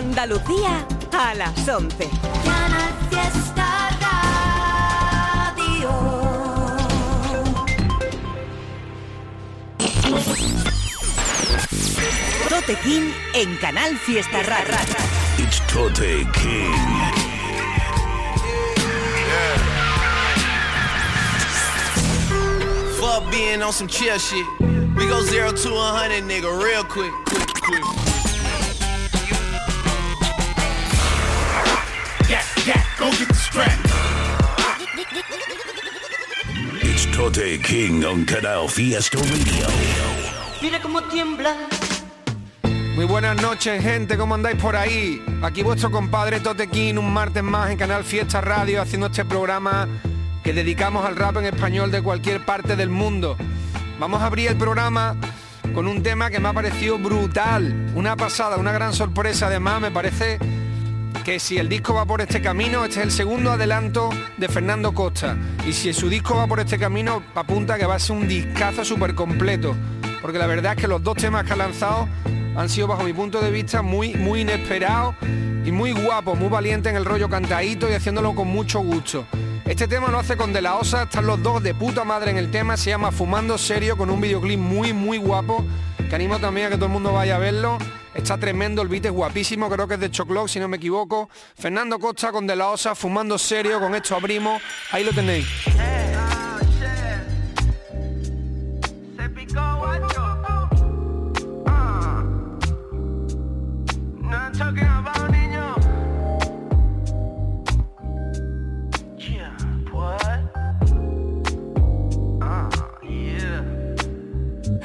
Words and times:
Andalucía 0.00 0.86
a 1.12 1.34
las 1.34 1.68
11. 1.68 2.08
Canal 2.42 2.92
Fiesta 3.10 3.90
Radio. 4.00 5.90
Tote 12.48 12.76
King 12.82 13.12
en 13.34 13.56
Canal 13.58 13.98
Fiesta 13.98 14.42
Radio. 14.42 14.74
It's 15.36 15.60
Tote 15.70 16.24
King. 16.32 16.72
Fuck 22.98 23.30
being 23.30 23.60
on 23.60 23.74
some 23.74 23.86
chill 23.86 24.16
shit. 24.18 24.46
We 24.96 25.06
go 25.08 25.20
zero 25.24 25.52
to 25.52 25.74
a 25.74 25.92
hundred, 25.92 26.24
nigga, 26.24 26.48
real 26.64 26.84
quick, 26.84 27.12
quick, 27.26 27.52
quick. 27.60 27.99
It's 37.20 37.36
Tote 37.36 37.58
King 37.58 38.02
on 38.04 38.24
Canal 38.24 38.66
Fiesta 38.66 39.18
Radio. 39.18 39.66
Mira 40.62 40.80
cómo 40.80 41.02
tiembla. 41.02 41.54
Muy 42.94 43.04
buenas 43.04 43.40
noches, 43.42 43.82
gente, 43.82 44.16
¿cómo 44.16 44.34
andáis 44.34 44.56
por 44.56 44.74
ahí? 44.74 45.22
Aquí 45.42 45.62
vuestro 45.62 45.90
compadre 45.90 46.40
Totequín, 46.40 46.96
un 46.96 47.12
martes 47.12 47.42
más 47.42 47.70
en 47.70 47.76
Canal 47.76 48.04
Fiesta 48.04 48.40
Radio, 48.40 48.80
haciendo 48.80 49.08
este 49.08 49.26
programa 49.26 49.86
que 50.42 50.54
dedicamos 50.54 51.04
al 51.04 51.16
rap 51.16 51.36
en 51.36 51.44
español 51.46 51.90
de 51.90 52.02
cualquier 52.02 52.44
parte 52.44 52.74
del 52.74 52.88
mundo. 52.88 53.36
Vamos 53.98 54.22
a 54.22 54.26
abrir 54.26 54.48
el 54.48 54.56
programa 54.56 55.14
con 55.74 55.86
un 55.88 56.02
tema 56.02 56.30
que 56.30 56.40
me 56.40 56.48
ha 56.48 56.52
parecido 56.54 56.98
brutal, 56.98 57.92
una 57.94 58.16
pasada, 58.16 58.56
una 58.56 58.72
gran 58.72 58.94
sorpresa. 58.94 59.48
Además, 59.48 59.82
me 59.82 59.90
parece 59.90 60.38
que 61.24 61.38
si 61.38 61.58
el 61.58 61.68
disco 61.68 61.94
va 61.94 62.06
por 62.06 62.20
este 62.20 62.40
camino, 62.40 62.84
este 62.84 63.00
es 63.00 63.06
el 63.06 63.12
segundo 63.12 63.52
adelanto 63.52 64.10
de 64.36 64.48
Fernando 64.48 64.92
Costa. 64.92 65.36
Y 65.66 65.72
si 65.72 65.92
su 65.92 66.08
disco 66.08 66.36
va 66.36 66.46
por 66.46 66.60
este 66.60 66.78
camino, 66.78 67.22
apunta 67.34 67.78
que 67.78 67.86
va 67.86 67.96
a 67.96 67.98
ser 67.98 68.16
un 68.16 68.28
discazo 68.28 68.84
súper 68.84 69.14
completo. 69.14 69.76
Porque 70.22 70.38
la 70.38 70.46
verdad 70.46 70.74
es 70.76 70.82
que 70.82 70.88
los 70.88 71.02
dos 71.02 71.16
temas 71.16 71.44
que 71.44 71.52
ha 71.52 71.56
lanzado 71.56 72.08
han 72.56 72.68
sido, 72.68 72.86
bajo 72.86 73.02
mi 73.02 73.12
punto 73.12 73.40
de 73.40 73.50
vista, 73.50 73.82
muy, 73.82 74.14
muy 74.14 74.40
inesperados 74.40 75.14
y 75.64 75.72
muy 75.72 75.92
guapos, 75.92 76.38
muy 76.38 76.48
valientes 76.48 76.90
en 76.90 76.96
el 76.96 77.04
rollo 77.04 77.28
cantadito 77.28 77.88
y 77.88 77.92
haciéndolo 77.92 78.34
con 78.34 78.48
mucho 78.48 78.80
gusto. 78.80 79.26
Este 79.66 79.86
tema 79.86 80.08
lo 80.08 80.18
hace 80.18 80.36
con 80.36 80.52
De 80.52 80.62
La 80.62 80.76
Osa, 80.76 81.04
están 81.04 81.26
los 81.26 81.42
dos 81.42 81.62
de 81.62 81.74
puta 81.74 82.04
madre 82.04 82.30
en 82.30 82.38
el 82.38 82.50
tema, 82.50 82.76
se 82.76 82.90
llama 82.90 83.12
Fumando 83.12 83.56
Serio, 83.56 83.96
con 83.96 84.10
un 84.10 84.20
videoclip 84.20 84.58
muy, 84.58 84.92
muy 84.92 85.18
guapo, 85.18 85.64
que 86.08 86.14
animo 86.14 86.38
también 86.38 86.66
a 86.66 86.70
que 86.70 86.76
todo 86.76 86.86
el 86.86 86.92
mundo 86.92 87.12
vaya 87.12 87.36
a 87.36 87.38
verlo. 87.38 87.78
Está 88.14 88.36
tremendo, 88.38 88.82
el 88.82 88.88
beat 88.88 89.06
es 89.06 89.12
guapísimo, 89.12 89.68
creo 89.68 89.86
que 89.86 89.94
es 89.94 90.00
de 90.00 90.10
Choclock, 90.10 90.48
si 90.48 90.58
no 90.58 90.68
me 90.68 90.78
equivoco. 90.78 91.28
Fernando 91.56 91.98
Costa 91.98 92.32
con 92.32 92.46
De 92.46 92.56
La 92.56 92.68
Osa, 92.68 92.94
Fumando 92.94 93.38
Serio, 93.38 93.80
con 93.80 93.94
esto 93.94 94.16
abrimos, 94.16 94.60
ahí 94.90 95.04
lo 95.04 95.12
tenéis. 95.12 95.46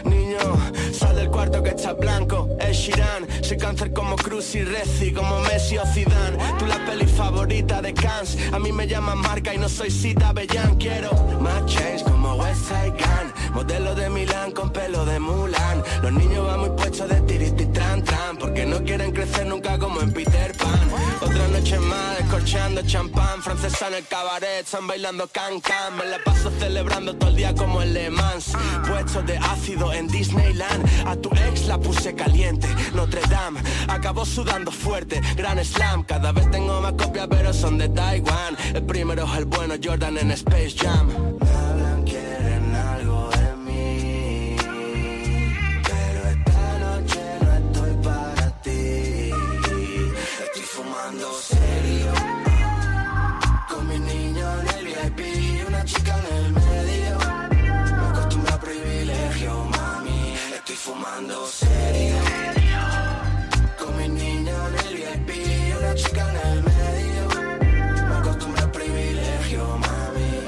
Niño, 0.03 0.39
sal 0.93 1.15
del 1.15 1.29
cuarto 1.29 1.63
que 1.63 1.69
está 1.69 1.93
blanco, 1.93 2.34
es 2.75 2.81
Shiran 2.81 3.27
Soy 3.41 3.57
cáncer 3.57 3.93
como 3.93 4.15
Cruz 4.15 4.55
y 4.55 4.63
Reci, 4.63 5.11
como 5.11 5.39
Messi 5.41 5.77
o 5.77 5.85
Zidane. 5.85 6.37
Tú 6.59 6.65
la 6.65 6.83
peli 6.85 7.05
favorita 7.05 7.81
de 7.81 7.93
Cans 7.93 8.37
A 8.51 8.59
mí 8.59 8.71
me 8.71 8.87
llaman 8.87 9.17
marca 9.19 9.53
y 9.53 9.57
no 9.57 9.69
soy 9.69 9.89
Cita 9.89 10.33
Bellán. 10.33 10.75
Quiero 10.75 11.11
más 11.39 11.65
chains 11.65 12.03
como 12.03 12.35
West 12.35 12.67
Side 12.67 12.91
Gun. 12.91 13.53
Modelo 13.53 13.95
de 13.95 14.09
Milán 14.09 14.51
con 14.51 14.69
pelo 14.71 15.05
de 15.05 15.19
Mulan. 15.19 15.83
Los 16.01 16.11
niños 16.13 16.45
van 16.45 16.59
muy 16.59 16.69
puestos 16.71 17.07
de 17.09 17.21
tiriti 17.21 17.65
tran 17.65 17.73
tran 17.73 17.74
Porque 18.45 18.63
no 18.63 18.83
quieren 18.83 19.11
crecer 19.11 19.47
nunca 19.47 19.79
como 19.79 20.01
en 20.01 20.13
Peter 20.13 20.55
Pan. 20.55 20.79
Otra 21.19 21.47
noche 21.47 21.79
más 21.79 22.19
descorchando 22.19 22.83
champán 22.83 23.41
Francesa 23.41 23.87
en 23.87 23.95
el 23.95 24.05
cabaret, 24.05 24.63
están 24.63 24.85
bailando 24.85 25.27
can 25.29 25.59
can. 25.59 25.97
Me 25.97 26.05
la 26.05 26.19
paso 26.23 26.51
celebrando 26.59 27.15
todo 27.15 27.31
el 27.31 27.37
día 27.37 27.55
como 27.55 27.81
en 27.81 27.95
Le 27.95 28.11
Mans. 28.11 28.53
Puestos 28.87 29.25
de 29.25 29.39
ácido 29.39 29.91
en 29.93 30.07
Disneyland. 30.07 31.07
A 31.07 31.15
tu 31.15 31.31
ex 31.31 31.65
la 31.65 31.79
puse 31.79 32.13
caliente. 32.13 32.67
Notre 32.93 33.21
Dame 33.21 33.61
acabó 33.87 34.23
sudando 34.23 34.71
fuerte. 34.71 35.21
Gran 35.35 35.57
Slam, 35.65 36.03
cada 36.03 36.31
vez 36.31 36.51
tengo 36.51 36.79
más 36.81 36.93
copias 36.93 37.27
pero 37.27 37.51
son 37.51 37.79
de 37.79 37.89
Taiwan 37.89 38.55
El 38.75 38.85
primero 38.85 39.25
es 39.25 39.37
el 39.39 39.45
bueno 39.45 39.73
Jordan 39.83 40.19
en 40.19 40.29
Space 40.29 40.75
Jam 40.77 41.34
Fumando 61.15 61.47
serio. 61.47 62.15
Con 63.79 63.95
mi 63.95 64.09
niño 64.09 64.51
en 64.67 64.75
el 64.85 64.95
VIP 64.95 65.29
Una 65.79 65.95
chica 65.95 66.29
en 66.29 66.35
el 66.51 66.61
medio. 66.61 67.29
Me 68.09 68.15
acostumbro 68.15 68.65
a 68.65 68.67
privilegio, 68.69 69.77
mami. 69.77 70.43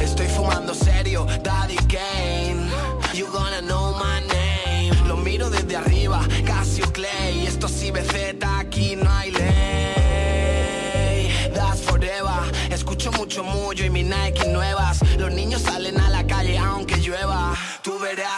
Estoy 0.00 0.26
fumando 0.26 0.74
serio, 0.74 1.28
Daddy 1.44 1.76
Kane. 1.86 2.68
You 3.14 3.28
gonna 3.30 3.60
know 3.60 3.92
my 3.92 4.20
name. 4.34 4.96
Lo 5.06 5.16
miro 5.16 5.48
desde 5.48 5.76
arriba, 5.76 6.26
Casio 6.44 6.92
Clay. 6.92 7.46
Esto 7.46 7.68
es 7.68 7.84
IBZ, 7.84 8.34
aquí 8.58 8.96
no 8.96 9.08
hay 9.12 9.30
ley. 9.30 11.30
That's 11.54 11.82
forever. 11.82 12.50
Escucho 12.68 13.12
mucho 13.12 13.44
mullo 13.44 13.84
y 13.84 13.90
mi 13.90 14.02
Nike 14.02 14.39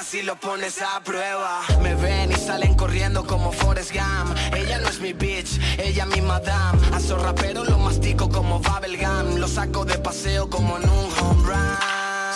Si 0.05 0.23
lo 0.23 0.37
pones 0.37 0.83
a 0.83 1.01
prueba 1.01 1.61
Me 1.81 1.95
ven 1.95 2.33
y 2.33 2.35
salen 2.35 2.75
corriendo 2.75 3.25
como 3.25 3.53
Forrest 3.53 3.93
Gump. 3.93 4.37
Ella 4.55 4.79
no 4.79 4.89
es 4.89 5.01
mi 5.01 5.13
bitch, 5.13 5.61
ella 5.79 6.07
mi 6.07 6.21
madame. 6.21 6.79
A 6.93 6.99
esos 6.99 7.23
raperos 7.23 7.69
lo 7.69 7.79
mastico 7.79 8.29
como 8.29 8.59
bubblegum 8.59 9.37
Lo 9.37 9.49
saco 9.49 9.85
de 9.85 9.99
paseo 9.99 10.51
como 10.51 10.77
en 10.79 10.89
un 10.89 11.09
home 11.19 11.43
run. 11.45 11.77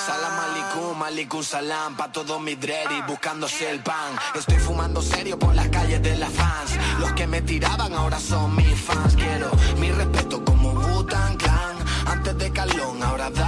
Salam 0.06 0.38
aleikum, 0.46 1.02
aleikum 1.02 1.42
salam 1.42 1.96
Pa' 1.96 2.12
todos 2.12 2.40
mis 2.40 2.58
dready 2.58 3.02
buscándose 3.08 3.68
el 3.70 3.80
pan. 3.80 4.16
Estoy 4.34 4.58
fumando 4.58 5.02
serio 5.02 5.38
por 5.38 5.54
las 5.54 5.68
calles 5.68 6.00
de 6.02 6.16
las 6.16 6.32
fans. 6.32 6.70
Los 7.00 7.12
que 7.12 7.26
me 7.26 7.42
tiraban 7.42 7.92
ahora 7.94 8.20
son 8.20 8.54
mis 8.54 8.80
fans. 8.80 9.16
Quiero 9.16 9.50
mi 9.78 9.90
respeto 9.90 10.44
como 10.44 10.70
Wu-Tang 10.70 11.36
Clan. 11.36 11.76
Antes 12.06 12.38
de 12.38 12.52
Calón, 12.52 13.02
ahora 13.02 13.30
da 13.30 13.45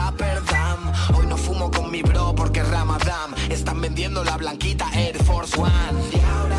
mi 1.91 2.03
bro 2.03 2.34
porque 2.34 2.62
Ramadán. 2.62 3.34
Están 3.50 3.81
vendiendo 3.81 4.25
la 4.25 4.37
blanquita 4.37 4.88
Air 4.94 5.16
Force 5.25 5.59
One 5.59 6.58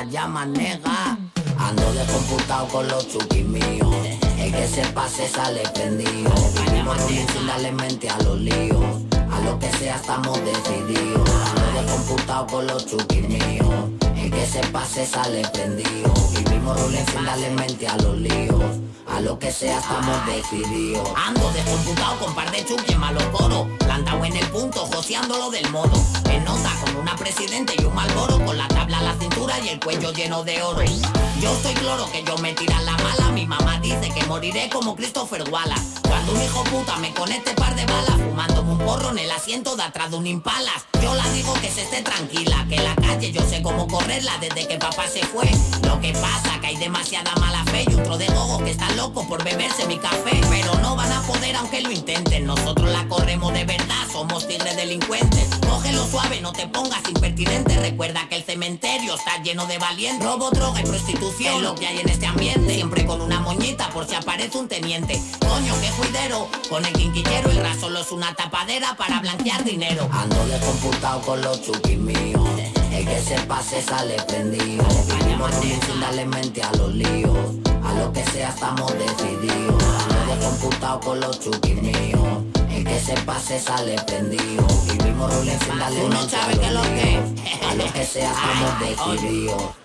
Allá, 0.00 0.26
manega. 0.26 1.18
Ando 1.58 1.92
descomputado 1.92 2.66
con 2.68 2.88
los 2.88 3.06
chukis 3.06 3.44
míos. 3.44 3.94
El 4.38 4.50
que 4.50 4.66
se 4.66 4.82
pase 4.94 5.28
sale 5.28 5.60
prendido. 5.74 6.32
Vivimos 6.54 6.96
sin 7.02 7.46
darle 7.46 7.70
mente 7.70 8.08
a 8.08 8.16
los 8.22 8.40
líos. 8.40 9.02
A 9.30 9.40
lo 9.40 9.58
que 9.58 9.70
sea 9.72 9.96
estamos 9.96 10.38
decididos. 10.42 11.28
Ando 11.28 11.82
descomputado 11.82 12.46
con 12.46 12.66
los 12.66 12.86
chukis 12.86 13.28
míos. 13.28 13.90
El 14.16 14.30
que 14.30 14.46
se 14.46 14.60
pase 14.68 15.04
sale 15.04 15.46
prendido. 15.52 16.14
Vivimos 16.34 16.80
ruling 16.80 17.04
sin 17.04 17.86
a 17.86 17.96
los 17.98 18.16
líos. 18.16 18.89
Lo 19.22 19.38
que 19.38 19.52
sea 19.52 19.78
estamos 19.78 20.26
decididos. 20.26 21.06
Ando 21.14 21.50
descomputado 21.52 22.18
con 22.20 22.34
par 22.34 22.50
de 22.50 22.64
chukis 22.64 22.96
malos 22.96 23.22
coro. 23.26 23.68
Plantado 23.78 24.24
en 24.24 24.34
el 24.34 24.46
punto, 24.48 24.86
joseándolo 24.86 25.50
del 25.50 25.68
modo. 25.70 25.92
En 26.30 26.42
nota 26.44 26.70
con 26.82 26.96
una 26.96 27.14
presidente 27.16 27.74
y 27.78 27.84
un 27.84 27.94
malboro. 27.94 28.42
Con 28.44 28.56
la 28.56 28.66
tabla 28.68 28.98
a 28.98 29.02
la 29.02 29.14
cintura 29.18 29.58
y 29.60 29.68
el 29.68 29.80
cuello 29.80 30.12
lleno 30.12 30.42
de 30.42 30.62
oro. 30.62 30.82
Yo 31.40 31.52
estoy 31.52 31.74
cloro 31.74 32.10
que 32.10 32.24
yo 32.24 32.38
me 32.38 32.54
tiran 32.54 32.84
la 32.86 32.96
mala. 32.96 33.30
Moriré 34.30 34.70
como 34.70 34.94
Christopher 34.94 35.42
Wallace. 35.50 36.00
Cuando 36.06 36.30
un 36.32 36.40
hijo 36.40 36.62
puta 36.62 36.96
me 36.98 37.12
conecte 37.12 37.52
par 37.54 37.74
de 37.74 37.84
balas. 37.84 38.14
Fumándome 38.14 38.72
un 38.74 38.78
porro 38.78 39.10
en 39.10 39.18
el 39.18 39.30
asiento 39.32 39.74
de 39.74 39.82
atrás 39.82 40.12
de 40.12 40.18
un 40.18 40.26
impalas. 40.28 40.86
Yo 41.02 41.12
la 41.16 41.28
digo 41.32 41.52
que 41.54 41.68
se 41.68 41.82
esté 41.82 42.00
tranquila. 42.02 42.64
Que 42.68 42.76
la 42.76 42.94
calle 42.94 43.32
yo 43.32 43.42
sé 43.42 43.60
cómo 43.60 43.88
correrla 43.88 44.38
desde 44.40 44.68
que 44.68 44.78
papá 44.78 45.08
se 45.08 45.26
fue. 45.26 45.50
Lo 45.82 46.00
que 46.00 46.12
pasa 46.12 46.60
que 46.60 46.68
hay 46.68 46.76
demasiada 46.76 47.34
mala 47.40 47.64
fe 47.64 47.84
y 47.90 47.94
otro 47.94 48.16
de 48.18 48.26
gogo 48.28 48.58
que 48.58 48.70
está 48.70 48.88
loco 48.92 49.26
por 49.26 49.42
beberse 49.42 49.84
mi 49.88 49.98
café. 49.98 50.40
Pero 50.48 50.78
no 50.78 50.94
van 50.94 51.10
a 51.10 51.22
poder 51.22 51.56
aunque 51.56 51.80
lo 51.80 51.90
intenten. 51.90 52.46
Nosotros 52.46 52.88
la 52.88 53.08
corremos 53.08 53.52
de 53.52 53.64
verdad, 53.64 54.06
somos 54.12 54.46
tigres 54.46 54.76
delincuentes. 54.76 55.48
Cógelo 55.68 56.06
suave, 56.06 56.40
no 56.40 56.52
te 56.52 56.68
pongas 56.68 57.02
impertinente. 57.08 57.76
Recuerda 57.80 58.28
que 58.28 58.36
el 58.36 58.44
cementerio 58.44 59.16
está 59.16 59.42
lleno 59.42 59.66
de 59.66 59.78
valientes. 59.78 60.24
Robo, 60.24 60.50
droga 60.50 60.80
y 60.80 60.84
prostitución 60.84 61.64
lo 61.64 61.74
que 61.74 61.88
hay 61.88 61.98
en 61.98 62.08
este 62.08 62.26
ambiente. 62.26 62.74
Siempre 62.74 63.04
con 63.04 63.20
una 63.20 63.40
moñita 63.40 63.90
por 63.90 64.06
si 64.06 64.19
aparece 64.20 64.58
un 64.58 64.68
teniente. 64.68 65.20
Coño, 65.40 65.74
qué 65.80 65.88
juidero. 65.90 66.48
Con 66.68 66.84
el 66.84 66.92
quinquillero 66.92 67.50
el 67.50 67.56
ras 67.58 67.78
solo 67.80 68.00
es 68.00 68.12
una 68.12 68.34
tapadera 68.34 68.94
para 68.94 69.20
blanquear 69.20 69.64
dinero. 69.64 70.08
Ando 70.12 70.46
descomputado 70.46 71.20
con 71.22 71.40
los 71.40 71.62
chukis 71.62 71.98
míos. 71.98 72.48
El 72.92 73.06
que 73.06 73.20
se 73.20 73.38
pase 73.46 73.82
sale 73.82 74.16
prendido. 74.28 74.84
Vivimos 75.18 75.50
sin 75.54 76.00
darle 76.00 76.26
mente 76.26 76.62
a 76.62 76.72
los 76.72 76.94
líos. 76.94 77.38
A 77.82 77.94
lo 77.94 78.12
que 78.12 78.24
sea 78.24 78.50
estamos 78.50 78.92
decididos. 78.92 79.82
Ando 79.82 80.36
descomputado 80.36 81.00
con 81.00 81.20
los 81.20 81.40
chukis 81.40 81.82
míos. 81.82 82.44
El 82.70 82.84
que 82.84 83.00
se 83.00 83.14
pase 83.22 83.58
sale 83.58 83.96
prendido. 84.06 84.66
Vivimos 84.92 85.32
sin 85.34 85.78
darle 85.78 86.08
mente 86.08 86.36
a 86.36 86.70
los 86.72 86.86
líos. 86.90 87.24
A 87.68 87.74
lo 87.74 87.92
que 87.92 88.04
sea 88.04 88.30
estamos 88.30 88.80
decididos. 89.16 89.79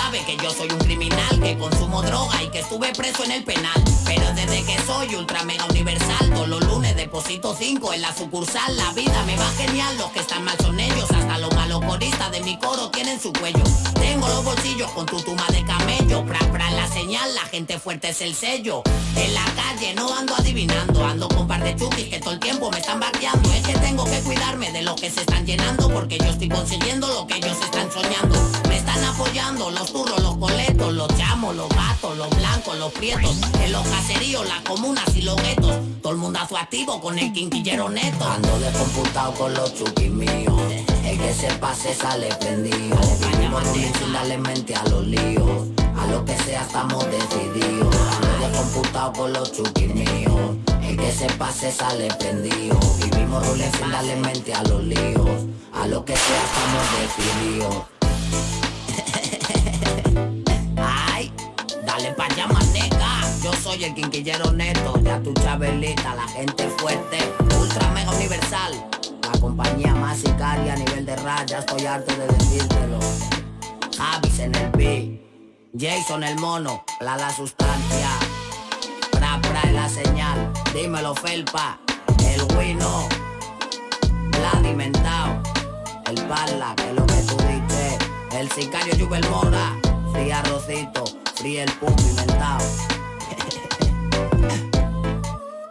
Sabe 0.00 0.24
que 0.24 0.36
yo 0.36 0.50
soy 0.50 0.70
un 0.70 0.78
criminal, 0.78 1.40
que 1.42 1.58
consumo 1.58 2.00
droga 2.02 2.40
y 2.40 2.48
que 2.50 2.60
estuve 2.60 2.92
preso 2.94 3.24
en 3.24 3.32
el 3.32 3.42
penal. 3.42 3.82
Pero 4.06 4.32
desde 4.32 4.64
que 4.64 4.78
soy 4.86 5.12
ultra 5.16 5.42
mega 5.42 5.64
universal, 5.66 6.30
todos 6.32 6.48
los 6.48 6.64
lunes 6.66 6.94
deposito 6.94 7.54
5 7.58 7.92
en 7.94 8.02
la 8.02 8.14
sucursal. 8.14 8.76
La 8.76 8.92
vida 8.92 9.24
me 9.26 9.36
va 9.36 9.50
genial, 9.56 9.98
los 9.98 10.12
que 10.12 10.20
están 10.20 10.44
mal 10.44 10.56
son 10.62 10.78
ellos. 10.78 11.10
Hasta 11.10 11.38
los 11.38 11.52
malos 11.52 11.84
coristas 11.84 12.30
de 12.30 12.40
mi 12.42 12.56
coro 12.58 12.90
tienen 12.90 13.20
su 13.20 13.32
cuello. 13.32 13.64
Tengo 13.94 14.28
los 14.28 14.44
bolsillos 14.44 14.88
con 14.92 15.04
tu 15.04 15.20
tuma 15.20 15.44
de 15.50 15.64
camello. 15.64 16.24
Pra, 16.24 16.38
pra, 16.52 16.70
la 16.70 16.86
señal, 16.86 17.34
la 17.34 17.42
gente 17.42 17.80
fuerte 17.80 18.10
es 18.10 18.20
el 18.20 18.36
sello. 18.36 18.84
En 19.16 19.34
la 19.34 19.44
calle 19.56 19.94
no 19.94 20.16
ando 20.16 20.34
adivinando, 20.36 21.04
ando 21.04 21.28
con 21.28 21.48
par 21.48 21.64
de 21.64 21.74
chukis 21.74 22.08
que 22.08 22.20
todo 22.20 22.34
el 22.34 22.40
tiempo 22.40 22.70
me 22.70 22.78
están 22.78 23.00
vaqueando. 23.00 23.52
Es 23.52 23.66
que 23.66 23.74
tengo 23.74 24.04
que 24.04 24.20
cuidarme 24.20 24.70
de 24.70 24.82
los 24.82 24.98
que 25.00 25.10
se 25.10 25.20
están 25.20 25.44
llenando, 25.44 25.88
porque 25.90 26.18
yo 26.18 26.26
estoy 26.26 26.48
consiguiendo 26.48 27.08
lo 27.08 27.26
que 27.26 27.38
ellos 27.38 27.58
están 27.60 27.90
soñando. 27.90 28.36
Me 28.68 28.76
están 28.76 29.02
apoyando 29.04 29.70
los 29.70 29.87
turros, 29.92 30.20
los 30.22 30.36
coletos, 30.36 30.92
los 30.92 31.08
chamos, 31.16 31.54
los 31.56 31.68
gatos, 31.68 32.16
los 32.16 32.30
blancos, 32.30 32.78
los 32.78 32.92
prietos. 32.92 33.36
En 33.62 33.72
los 33.72 33.86
caseríos, 33.86 34.46
las 34.46 34.60
comunas 34.62 35.04
y 35.14 35.22
los 35.22 35.36
guetos. 35.36 35.76
Todo 36.02 36.12
el 36.12 36.18
mundazo 36.18 36.56
activo 36.56 37.00
con 37.00 37.18
el 37.18 37.32
quinquillero 37.32 37.88
neto. 37.88 38.24
Ando 38.24 38.58
descomputado 38.60 39.34
con 39.34 39.54
los 39.54 39.74
chukis 39.74 40.10
míos. 40.10 40.60
El 41.04 41.18
que 41.18 41.32
se 41.32 41.48
pase 41.54 41.94
sale 41.94 42.28
prendido. 42.36 42.98
Vivimos 43.20 43.62
darle 44.12 44.38
mente 44.38 44.74
a 44.74 44.84
los 44.84 45.06
líos. 45.06 45.68
A 45.96 46.06
lo 46.06 46.24
que 46.24 46.36
sea 46.38 46.62
estamos 46.62 47.04
decididos. 47.10 47.94
Ando 47.96 48.48
descomputado 48.48 49.12
con 49.12 49.32
los 49.32 49.52
chukis 49.52 49.94
míos. 49.94 50.56
El 50.82 50.96
que 50.96 51.12
se 51.12 51.26
pase 51.34 51.70
sale 51.72 52.08
prendido. 52.14 52.78
Vivimos 53.02 53.44
sin 53.46 53.90
darle 53.90 54.16
mente 54.16 54.54
a 54.54 54.62
los 54.64 54.82
líos. 54.84 55.46
A 55.72 55.86
lo 55.86 56.04
que 56.04 56.16
sea 56.16 56.44
estamos 56.44 56.84
decididos. 57.00 57.97
Soy 63.68 63.84
el 63.84 63.94
quinquillero 63.94 64.50
neto, 64.52 64.98
ya 65.02 65.20
tu 65.22 65.34
chabelita, 65.34 66.14
la 66.14 66.26
gente 66.28 66.70
fuerte, 66.78 67.18
ultra 67.60 67.90
mega 67.90 68.10
universal. 68.12 68.72
La 69.20 69.38
compañía 69.38 69.94
más 69.94 70.16
sicaria 70.16 70.72
a 70.72 70.76
nivel 70.76 71.04
de 71.04 71.14
raya, 71.16 71.58
estoy 71.58 71.84
harto 71.84 72.14
de 72.16 72.26
decírtelo. 72.28 72.98
Javis 73.94 74.38
en 74.38 74.54
el 74.54 74.70
beat, 74.70 75.20
Jason 75.78 76.24
el 76.24 76.38
mono, 76.38 76.82
la 77.00 77.18
la 77.18 77.30
sustancia. 77.30 78.08
Pra 79.12 79.38
pra 79.42 79.60
en 79.64 79.74
la 79.74 79.88
señal, 79.90 80.50
dímelo 80.72 81.14
felpa, 81.14 81.78
el 82.24 82.40
wino, 82.56 83.06
Vladimentao, 84.30 85.42
el 86.06 86.22
pala, 86.22 86.74
que 86.74 86.88
es 86.88 86.94
lo 86.94 87.06
que 87.06 87.22
tú 87.28 87.36
dices. 87.36 87.98
El 88.32 88.50
sicario 88.50 88.94
Jubel 88.98 89.28
Mora, 89.28 89.76
free 90.12 90.30
arrocito, 90.30 91.04
free 91.34 91.58
el 91.58 91.70
pum 91.72 91.94
pimentao. 91.96 92.97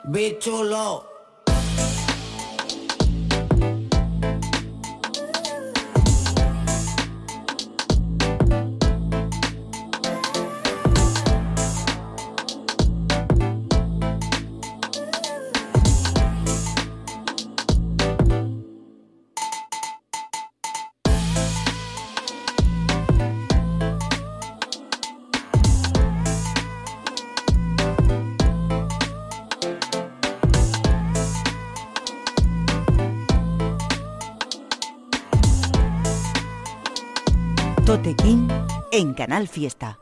Bichulo. 0.07 1.16
Canal 39.17 39.47
Fiesta. 39.47 39.97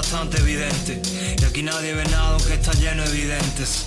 Bastante 0.00 0.38
evidente. 0.38 1.02
Y 1.38 1.44
aquí 1.44 1.62
nadie 1.62 1.92
ve 1.92 2.04
nada 2.04 2.30
aunque 2.30 2.54
está 2.54 2.72
lleno 2.72 3.02
de 3.02 3.10
evidentes. 3.10 3.84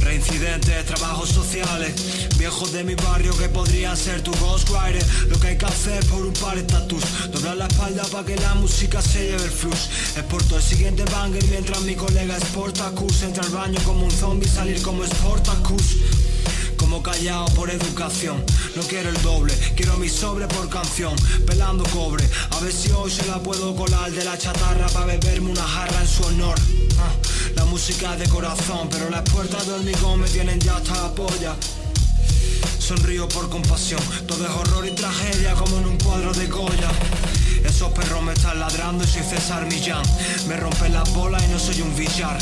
Reincidentes, 0.00 0.84
trabajos 0.84 1.28
sociales, 1.28 1.92
viejos 2.36 2.72
de 2.72 2.82
mi 2.82 2.96
barrio 2.96 3.36
que 3.38 3.48
podrían 3.48 3.96
ser 3.96 4.20
tu 4.22 4.32
ghostwriter. 4.32 5.04
Lo 5.28 5.38
que 5.38 5.48
hay 5.48 5.56
que 5.56 5.66
hacer 5.66 6.04
por 6.06 6.26
un 6.26 6.32
par 6.34 6.56
de 6.56 6.62
estatus, 6.62 7.04
doblar 7.30 7.56
la 7.56 7.68
espalda 7.68 8.02
para 8.10 8.26
que 8.26 8.36
la 8.36 8.54
música 8.54 9.00
se 9.00 9.26
lleve 9.28 9.44
el 9.44 9.50
flux. 9.50 9.78
Exporto 10.16 10.56
el 10.56 10.62
siguiente 10.62 11.04
banger 11.04 11.44
mientras 11.44 11.80
mi 11.82 11.94
colega 11.94 12.38
Sportacus 12.40 13.22
entra 13.22 13.44
al 13.44 13.50
baño 13.50 13.80
como 13.84 14.04
un 14.06 14.10
zombie, 14.10 14.48
salir 14.48 14.82
como 14.82 15.04
Sportacus. 15.04 15.98
Callado 17.02 17.46
por 17.54 17.70
educación 17.70 18.42
No 18.76 18.82
quiero 18.82 19.10
el 19.10 19.22
doble, 19.22 19.54
quiero 19.76 19.96
mi 19.96 20.08
sobre 20.08 20.46
por 20.46 20.68
canción 20.68 21.14
Pelando 21.46 21.84
cobre, 21.84 22.24
a 22.50 22.60
ver 22.60 22.72
si 22.72 22.90
hoy 22.92 23.10
se 23.10 23.26
la 23.26 23.38
puedo 23.42 23.74
colar 23.74 24.10
de 24.10 24.24
la 24.24 24.38
chatarra 24.38 24.86
para 24.88 25.06
beberme 25.06 25.50
una 25.50 25.62
jarra 25.62 26.00
en 26.00 26.08
su 26.08 26.22
honor 26.24 26.54
Ah, 26.98 27.12
La 27.56 27.64
música 27.64 28.14
es 28.14 28.20
de 28.20 28.28
corazón, 28.28 28.88
pero 28.90 29.10
las 29.10 29.22
puertas 29.22 29.66
de 29.66 29.72
hormigón 29.74 30.20
me 30.20 30.28
tienen 30.28 30.60
ya 30.60 30.76
hasta 30.76 30.94
la 30.94 31.14
polla 31.14 31.56
Sonrío 32.78 33.28
por 33.28 33.48
compasión, 33.48 34.00
todo 34.26 34.44
es 34.44 34.50
horror 34.50 34.86
y 34.86 34.90
tragedia 34.94 35.54
como 35.54 35.78
en 35.78 35.86
un 35.86 35.96
cuadro 35.98 36.34
de 36.34 36.46
Goya. 36.48 36.90
Esos 37.64 37.90
perros 37.92 38.22
me 38.22 38.34
están 38.34 38.60
ladrando 38.60 39.04
y 39.04 39.06
soy 39.06 39.22
César 39.22 39.64
Millán. 39.66 40.02
Me 40.48 40.56
rompen 40.58 40.92
las 40.92 41.10
bolas 41.14 41.42
y 41.44 41.48
no 41.50 41.58
soy 41.58 41.80
un 41.80 41.96
billar. 41.96 42.36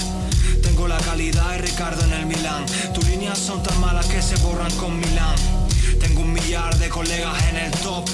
Tengo 0.72 0.88
la 0.88 0.96
calidad 0.96 1.50
de 1.50 1.58
Ricardo 1.58 2.02
en 2.06 2.12
el 2.14 2.24
Milán. 2.24 2.64
Tus 2.94 3.06
líneas 3.06 3.36
son 3.36 3.62
tan 3.62 3.78
malas 3.78 4.06
que 4.06 4.22
se 4.22 4.36
borran 4.36 4.70
con 4.76 4.98
Milán. 4.98 5.36
Tengo 6.00 6.22
un 6.22 6.32
millar 6.32 6.78
de 6.78 6.88
colegas 6.88 7.36
en 7.50 7.56
el 7.56 7.70
top. 7.72 8.08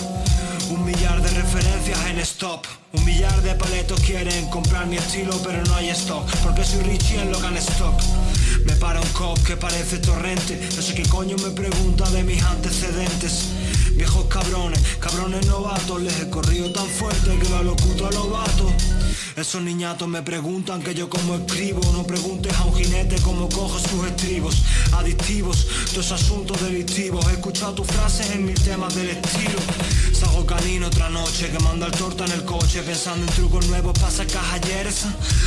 Un 0.69 0.85
millar 0.85 1.23
de 1.23 1.31
referencias 1.41 2.05
en 2.07 2.19
stop. 2.19 2.67
Un 2.95 3.05
millar 3.05 3.43
de 3.43 3.55
paletos 3.55 4.01
quieren 4.01 4.51
comprar 4.51 4.89
mi 4.89 4.97
estilo, 4.97 5.41
pero 5.45 5.63
no 5.67 5.77
hay 5.77 5.91
stock. 5.91 6.29
Porque 6.43 6.65
soy 6.65 6.83
Richie 6.83 7.21
en 7.21 7.31
Logan 7.31 7.57
Stock. 7.59 7.95
Me 8.65 8.73
para 8.73 9.01
un 9.01 9.09
cop 9.11 9.39
que 9.47 9.57
parece 9.57 9.99
torrente. 9.99 10.61
No 10.75 10.83
sé 10.83 10.95
qué 10.95 11.05
coño 11.05 11.37
me 11.37 11.51
pregunta 11.51 12.11
de 12.11 12.25
mis 12.25 12.43
antecedentes. 12.43 13.51
Viejos 13.93 14.27
cabrones, 14.27 14.81
cabrones 14.99 15.47
novatos, 15.47 16.03
les 16.03 16.21
he 16.21 16.29
corrido 16.29 16.73
tan 16.73 16.89
fuerte 16.89 17.39
que 17.39 17.49
lo 17.51 17.63
locuto 17.63 18.09
a 18.09 18.11
los 18.11 18.29
vatos. 18.29 18.73
Esos 19.39 19.63
niñatos 19.63 20.09
me 20.09 20.21
preguntan 20.21 20.83
que 20.83 20.93
yo 20.95 21.09
como 21.09 21.37
escribo. 21.37 21.81
No 21.93 22.03
preguntes 22.03 22.53
a 22.59 22.65
un 22.65 22.75
jinete 22.75 23.15
cómo 23.23 23.49
cojo 23.49 23.79
sus 23.79 24.05
estribos. 24.05 24.57
Adictivos, 24.91 25.65
tus 25.95 26.11
asuntos 26.11 26.61
delictivos. 26.61 27.25
He 27.29 27.35
escuchado 27.35 27.75
tus 27.75 27.87
frases 27.87 28.33
en 28.33 28.45
mis 28.45 28.61
temas 28.61 28.93
del 28.97 29.11
estilo. 29.11 29.61
Salgo 30.13 30.45
canino 30.45 30.89
otra 30.89 31.09
noche 31.09 31.51
que 31.51 31.59
manda 31.61 31.87
el 31.87 31.93
torta 31.93 32.25
en 32.25 32.33
el 32.33 32.45
coche. 32.45 32.83
Pensando 32.83 33.27
en 33.27 33.33
trucos 33.33 33.65
nuevos 33.69 33.97
para 33.97 34.11
sacar 34.11 34.45
ayeres 34.55 35.05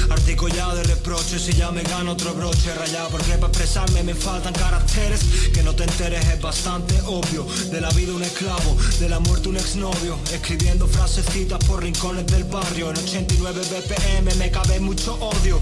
Articollado 0.10 0.76
de 0.76 0.84
reproches 0.84 1.50
y 1.50 1.54
ya 1.54 1.72
me 1.72 1.84
gano 1.84 2.14
otro 2.14 2.34
broche 2.34 2.74
Rayado 2.74 3.10
porque 3.10 3.34
para 3.34 3.48
expresarme 3.48 4.04
me 4.04 4.16
faltan 4.16 4.54
caracteres. 4.54 5.20
Que 5.54 5.64
no 5.64 5.76
te 5.76 5.84
enteres 5.84 6.26
es 6.30 6.42
bastante 6.42 6.98
obvio. 7.08 7.46
De 7.70 7.82
la 7.82 7.90
vida 7.90 8.14
un 8.14 8.24
esclavo, 8.24 8.78
de 9.02 9.10
la 9.10 9.20
muerte 9.20 9.50
un 9.50 9.58
exnovio. 9.58 10.18
Escribiendo 10.32 10.88
frasecitas 10.88 11.60
por 11.66 11.84
rincones 11.84 12.26
del 12.28 12.46
barrio. 12.46 12.90
En 12.92 12.98
89 12.98 13.62
BPM 13.82 14.36
me 14.38 14.52
cabe 14.52 14.80
mucho 14.80 15.16
odio 15.16 15.60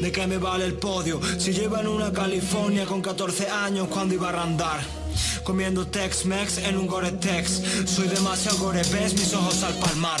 ¿De 0.00 0.12
qué 0.12 0.26
me 0.26 0.36
vale 0.36 0.66
el 0.66 0.74
podio? 0.74 1.20
Si 1.38 1.52
llevan 1.52 1.86
una 1.86 2.12
California 2.12 2.84
con 2.84 3.00
14 3.00 3.48
años 3.48 3.88
cuando 3.88 4.14
iba 4.14 4.28
a 4.28 4.32
randar 4.32 4.80
Comiendo 5.42 5.86
Tex-Mex 5.86 6.58
en 6.58 6.76
un 6.76 6.86
Gore-Tex 6.86 7.62
Soy 7.86 8.08
demasiado 8.08 8.58
gore, 8.58 8.82
ves 8.92 9.14
mis 9.14 9.32
ojos 9.32 9.62
al 9.62 9.74
palmar 9.74 10.20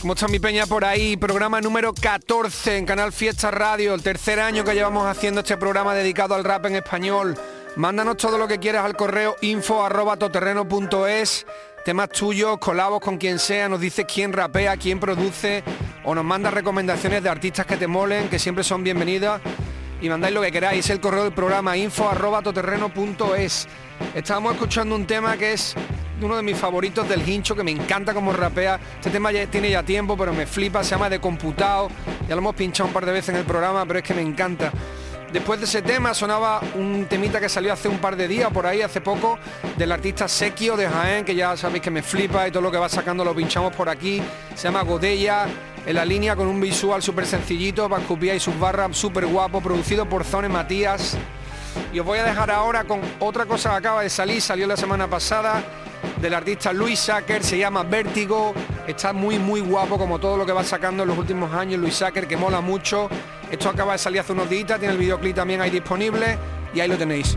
¿Cómo 0.00 0.14
está 0.14 0.26
mi 0.26 0.40
peña 0.40 0.66
por 0.66 0.84
ahí? 0.84 1.16
Programa 1.16 1.60
número 1.60 1.94
14 1.94 2.76
en 2.76 2.86
Canal 2.86 3.12
Fiesta 3.12 3.52
Radio, 3.52 3.94
el 3.94 4.02
tercer 4.02 4.40
año 4.40 4.64
que 4.64 4.74
llevamos 4.74 5.06
haciendo 5.06 5.42
este 5.42 5.56
programa 5.56 5.94
dedicado 5.94 6.34
al 6.34 6.42
rap 6.42 6.66
en 6.66 6.74
español. 6.74 7.38
Mándanos 7.76 8.18
todo 8.18 8.36
lo 8.36 8.46
que 8.46 8.58
quieras 8.58 8.84
al 8.84 8.94
correo 8.94 9.34
info 9.40 9.82
arroba 9.82 10.18
toterreno.es, 10.18 11.46
temas 11.86 12.10
tuyos, 12.10 12.58
colabos 12.58 13.00
con 13.00 13.16
quien 13.16 13.38
sea, 13.38 13.66
nos 13.66 13.80
dices 13.80 14.04
quién 14.12 14.30
rapea, 14.34 14.76
quién 14.76 15.00
produce, 15.00 15.64
o 16.04 16.14
nos 16.14 16.22
mandas 16.22 16.52
recomendaciones 16.52 17.22
de 17.22 17.30
artistas 17.30 17.64
que 17.64 17.78
te 17.78 17.86
molen, 17.86 18.28
que 18.28 18.38
siempre 18.38 18.62
son 18.62 18.84
bienvenidas. 18.84 19.40
Y 20.02 20.10
mandáis 20.10 20.34
lo 20.34 20.42
que 20.42 20.52
queráis, 20.52 20.90
el 20.90 21.00
correo 21.00 21.24
del 21.24 21.32
programa 21.32 21.74
info 21.74 22.10
arroba. 22.10 22.42
Estábamos 24.14 24.52
escuchando 24.52 24.94
un 24.94 25.06
tema 25.06 25.38
que 25.38 25.52
es 25.54 25.74
uno 26.20 26.36
de 26.36 26.42
mis 26.42 26.58
favoritos 26.58 27.08
del 27.08 27.26
hincho, 27.26 27.56
que 27.56 27.64
me 27.64 27.70
encanta 27.70 28.12
como 28.12 28.34
rapea. 28.34 28.78
Este 28.96 29.08
tema 29.08 29.32
ya 29.32 29.46
tiene 29.46 29.70
ya 29.70 29.82
tiempo, 29.82 30.14
pero 30.14 30.34
me 30.34 30.44
flipa, 30.44 30.84
se 30.84 30.90
llama 30.90 31.08
De 31.08 31.20
Computado. 31.20 31.88
Ya 32.28 32.34
lo 32.34 32.42
hemos 32.42 32.54
pinchado 32.54 32.88
un 32.88 32.92
par 32.92 33.06
de 33.06 33.12
veces 33.12 33.30
en 33.30 33.36
el 33.36 33.44
programa, 33.44 33.86
pero 33.86 34.00
es 34.00 34.04
que 34.04 34.12
me 34.12 34.22
encanta. 34.22 34.70
Después 35.32 35.58
de 35.60 35.64
ese 35.64 35.80
tema 35.80 36.12
sonaba 36.12 36.60
un 36.74 37.06
temita 37.06 37.40
que 37.40 37.48
salió 37.48 37.72
hace 37.72 37.88
un 37.88 37.98
par 37.98 38.16
de 38.16 38.28
días, 38.28 38.50
por 38.52 38.66
ahí, 38.66 38.82
hace 38.82 39.00
poco, 39.00 39.38
del 39.78 39.90
artista 39.90 40.28
Sequio 40.28 40.76
de 40.76 40.86
Jaén, 40.86 41.24
que 41.24 41.34
ya 41.34 41.56
sabéis 41.56 41.82
que 41.82 41.90
me 41.90 42.02
flipa 42.02 42.46
y 42.46 42.50
todo 42.50 42.62
lo 42.62 42.70
que 42.70 42.76
va 42.76 42.90
sacando 42.90 43.24
lo 43.24 43.34
pinchamos 43.34 43.74
por 43.74 43.88
aquí. 43.88 44.22
Se 44.54 44.64
llama 44.64 44.82
Godella, 44.82 45.46
en 45.86 45.94
la 45.96 46.04
línea 46.04 46.36
con 46.36 46.48
un 46.48 46.60
visual 46.60 47.02
súper 47.02 47.24
sencillito, 47.24 47.88
Bascupía 47.88 48.34
y 48.34 48.40
sus 48.40 48.58
barras 48.58 48.94
súper 48.94 49.24
guapo, 49.24 49.62
producido 49.62 50.06
por 50.06 50.24
Zone 50.24 50.50
Matías. 50.50 51.16
Y 51.94 51.98
os 51.98 52.04
voy 52.04 52.18
a 52.18 52.24
dejar 52.24 52.50
ahora 52.50 52.84
con 52.84 53.00
otra 53.18 53.46
cosa 53.46 53.70
que 53.70 53.76
acaba 53.76 54.02
de 54.02 54.10
salir, 54.10 54.42
salió 54.42 54.66
la 54.66 54.76
semana 54.76 55.08
pasada, 55.08 55.62
del 56.22 56.34
artista 56.34 56.72
Luis 56.72 57.00
Sacker, 57.00 57.42
se 57.42 57.58
llama 57.58 57.82
Vértigo, 57.82 58.54
está 58.86 59.12
muy 59.12 59.40
muy 59.40 59.60
guapo 59.60 59.98
como 59.98 60.20
todo 60.20 60.36
lo 60.36 60.46
que 60.46 60.52
va 60.52 60.62
sacando 60.62 61.02
en 61.02 61.08
los 61.08 61.18
últimos 61.18 61.52
años 61.52 61.80
Luis 61.80 61.96
Sacker, 61.96 62.28
que 62.28 62.36
mola 62.36 62.60
mucho. 62.60 63.08
Esto 63.50 63.68
acaba 63.68 63.92
de 63.92 63.98
salir 63.98 64.20
hace 64.20 64.32
unos 64.32 64.48
días, 64.48 64.78
tiene 64.78 64.92
el 64.94 64.98
videoclip 64.98 65.34
también 65.34 65.60
ahí 65.60 65.70
disponible 65.70 66.38
y 66.72 66.80
ahí 66.80 66.88
lo 66.88 66.96
tenéis. 66.96 67.36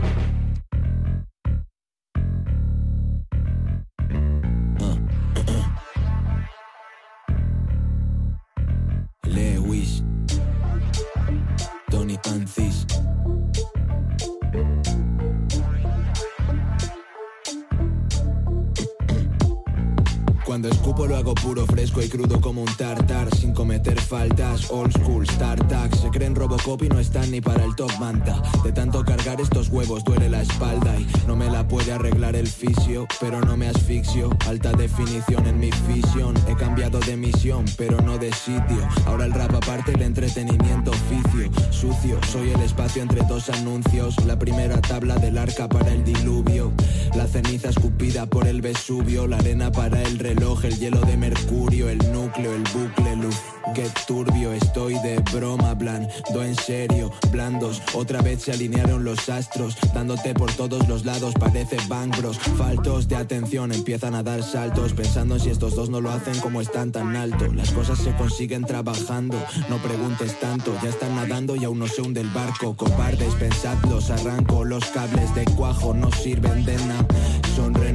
Puro, 21.34 21.66
fresco 21.66 22.02
y 22.02 22.08
crudo 22.08 22.40
como 22.40 22.62
un 22.62 22.74
tartar 22.76 23.35
cometer 23.76 24.00
faltas, 24.00 24.70
old 24.70 24.92
school, 24.92 25.26
startups 25.26 26.00
Se 26.00 26.08
creen 26.10 26.34
Robocop 26.34 26.82
y 26.82 26.88
no 26.88 26.98
están 26.98 27.30
ni 27.30 27.40
para 27.40 27.64
el 27.64 27.74
top 27.74 27.90
manta. 27.98 28.42
De 28.64 28.72
tanto 28.72 29.04
cargar 29.04 29.40
estos 29.40 29.68
huevos 29.68 30.02
duele 30.04 30.30
la 30.30 30.42
espalda. 30.42 30.98
Y 30.98 31.06
no 31.26 31.36
me 31.36 31.50
la 31.50 31.66
puede 31.68 31.92
arreglar 31.92 32.36
el 32.36 32.46
fisio 32.46 33.06
Pero 33.20 33.40
no 33.40 33.56
me 33.56 33.68
asfixio, 33.68 34.30
alta 34.46 34.72
definición 34.72 35.46
en 35.46 35.58
mi 35.58 35.70
visión 35.88 36.34
He 36.48 36.54
cambiado 36.54 37.00
de 37.00 37.16
misión, 37.16 37.64
pero 37.76 38.00
no 38.00 38.18
de 38.18 38.32
sitio. 38.32 38.88
Ahora 39.06 39.26
el 39.26 39.32
rap 39.32 39.54
aparte, 39.54 39.92
el 39.92 40.02
entretenimiento 40.02 40.90
oficio. 40.90 41.50
Sucio, 41.70 42.18
soy 42.32 42.50
el 42.50 42.60
espacio 42.62 43.02
entre 43.02 43.22
dos 43.22 43.50
anuncios. 43.50 44.16
La 44.24 44.38
primera 44.38 44.80
tabla 44.80 45.16
del 45.16 45.36
arca 45.36 45.68
para 45.68 45.92
el 45.92 46.04
diluvio. 46.04 46.72
La 47.14 47.26
ceniza 47.26 47.68
escupida 47.68 48.26
por 48.26 48.46
el 48.46 48.62
Vesubio. 48.62 49.26
La 49.26 49.38
arena 49.38 49.70
para 49.70 50.00
el 50.02 50.18
reloj 50.18 50.64
el 50.64 50.78
hielo 50.78 51.00
de 51.00 51.16
mercurio, 51.16 51.88
el 51.88 51.98
núcleo, 52.12 52.54
el 52.54 52.62
bucle, 52.72 53.16
luz. 53.16 53.36
Qué 53.74 53.90
turbio 54.06 54.52
estoy 54.52 54.94
de 55.00 55.18
broma, 55.32 55.74
blando 55.74 56.42
en 56.42 56.54
serio, 56.54 57.10
blandos. 57.30 57.82
Otra 57.94 58.22
vez 58.22 58.42
se 58.42 58.52
alinearon 58.52 59.04
los 59.04 59.28
astros, 59.28 59.76
dándote 59.92 60.34
por 60.34 60.50
todos 60.52 60.88
los 60.88 61.04
lados, 61.04 61.34
parece 61.38 61.76
Bang 61.88 62.16
Bros. 62.16 62.38
Faltos 62.38 63.08
de 63.08 63.16
atención 63.16 63.72
empiezan 63.72 64.14
a 64.14 64.22
dar 64.22 64.42
saltos, 64.42 64.92
pensando 64.92 65.38
si 65.38 65.50
estos 65.50 65.74
dos 65.74 65.90
no 65.90 66.00
lo 66.00 66.10
hacen 66.10 66.38
como 66.40 66.60
están 66.60 66.92
tan 66.92 67.16
alto. 67.16 67.52
Las 67.52 67.70
cosas 67.72 67.98
se 67.98 68.14
consiguen 68.16 68.64
trabajando, 68.64 69.36
no 69.68 69.78
preguntes 69.78 70.38
tanto, 70.40 70.74
ya 70.82 70.88
están 70.88 71.16
nadando 71.16 71.56
y 71.56 71.64
aún 71.64 71.78
no 71.78 71.88
se 71.88 72.02
hunde 72.02 72.20
el 72.20 72.30
barco. 72.30 72.76
Cobardes, 72.76 73.34
pensadlos, 73.34 74.10
arranco 74.10 74.64
los 74.64 74.84
cables 74.86 75.34
de 75.34 75.44
cuajo, 75.44 75.92
no 75.92 76.10
sirven 76.12 76.64
de 76.64 76.76
nada. 76.86 77.06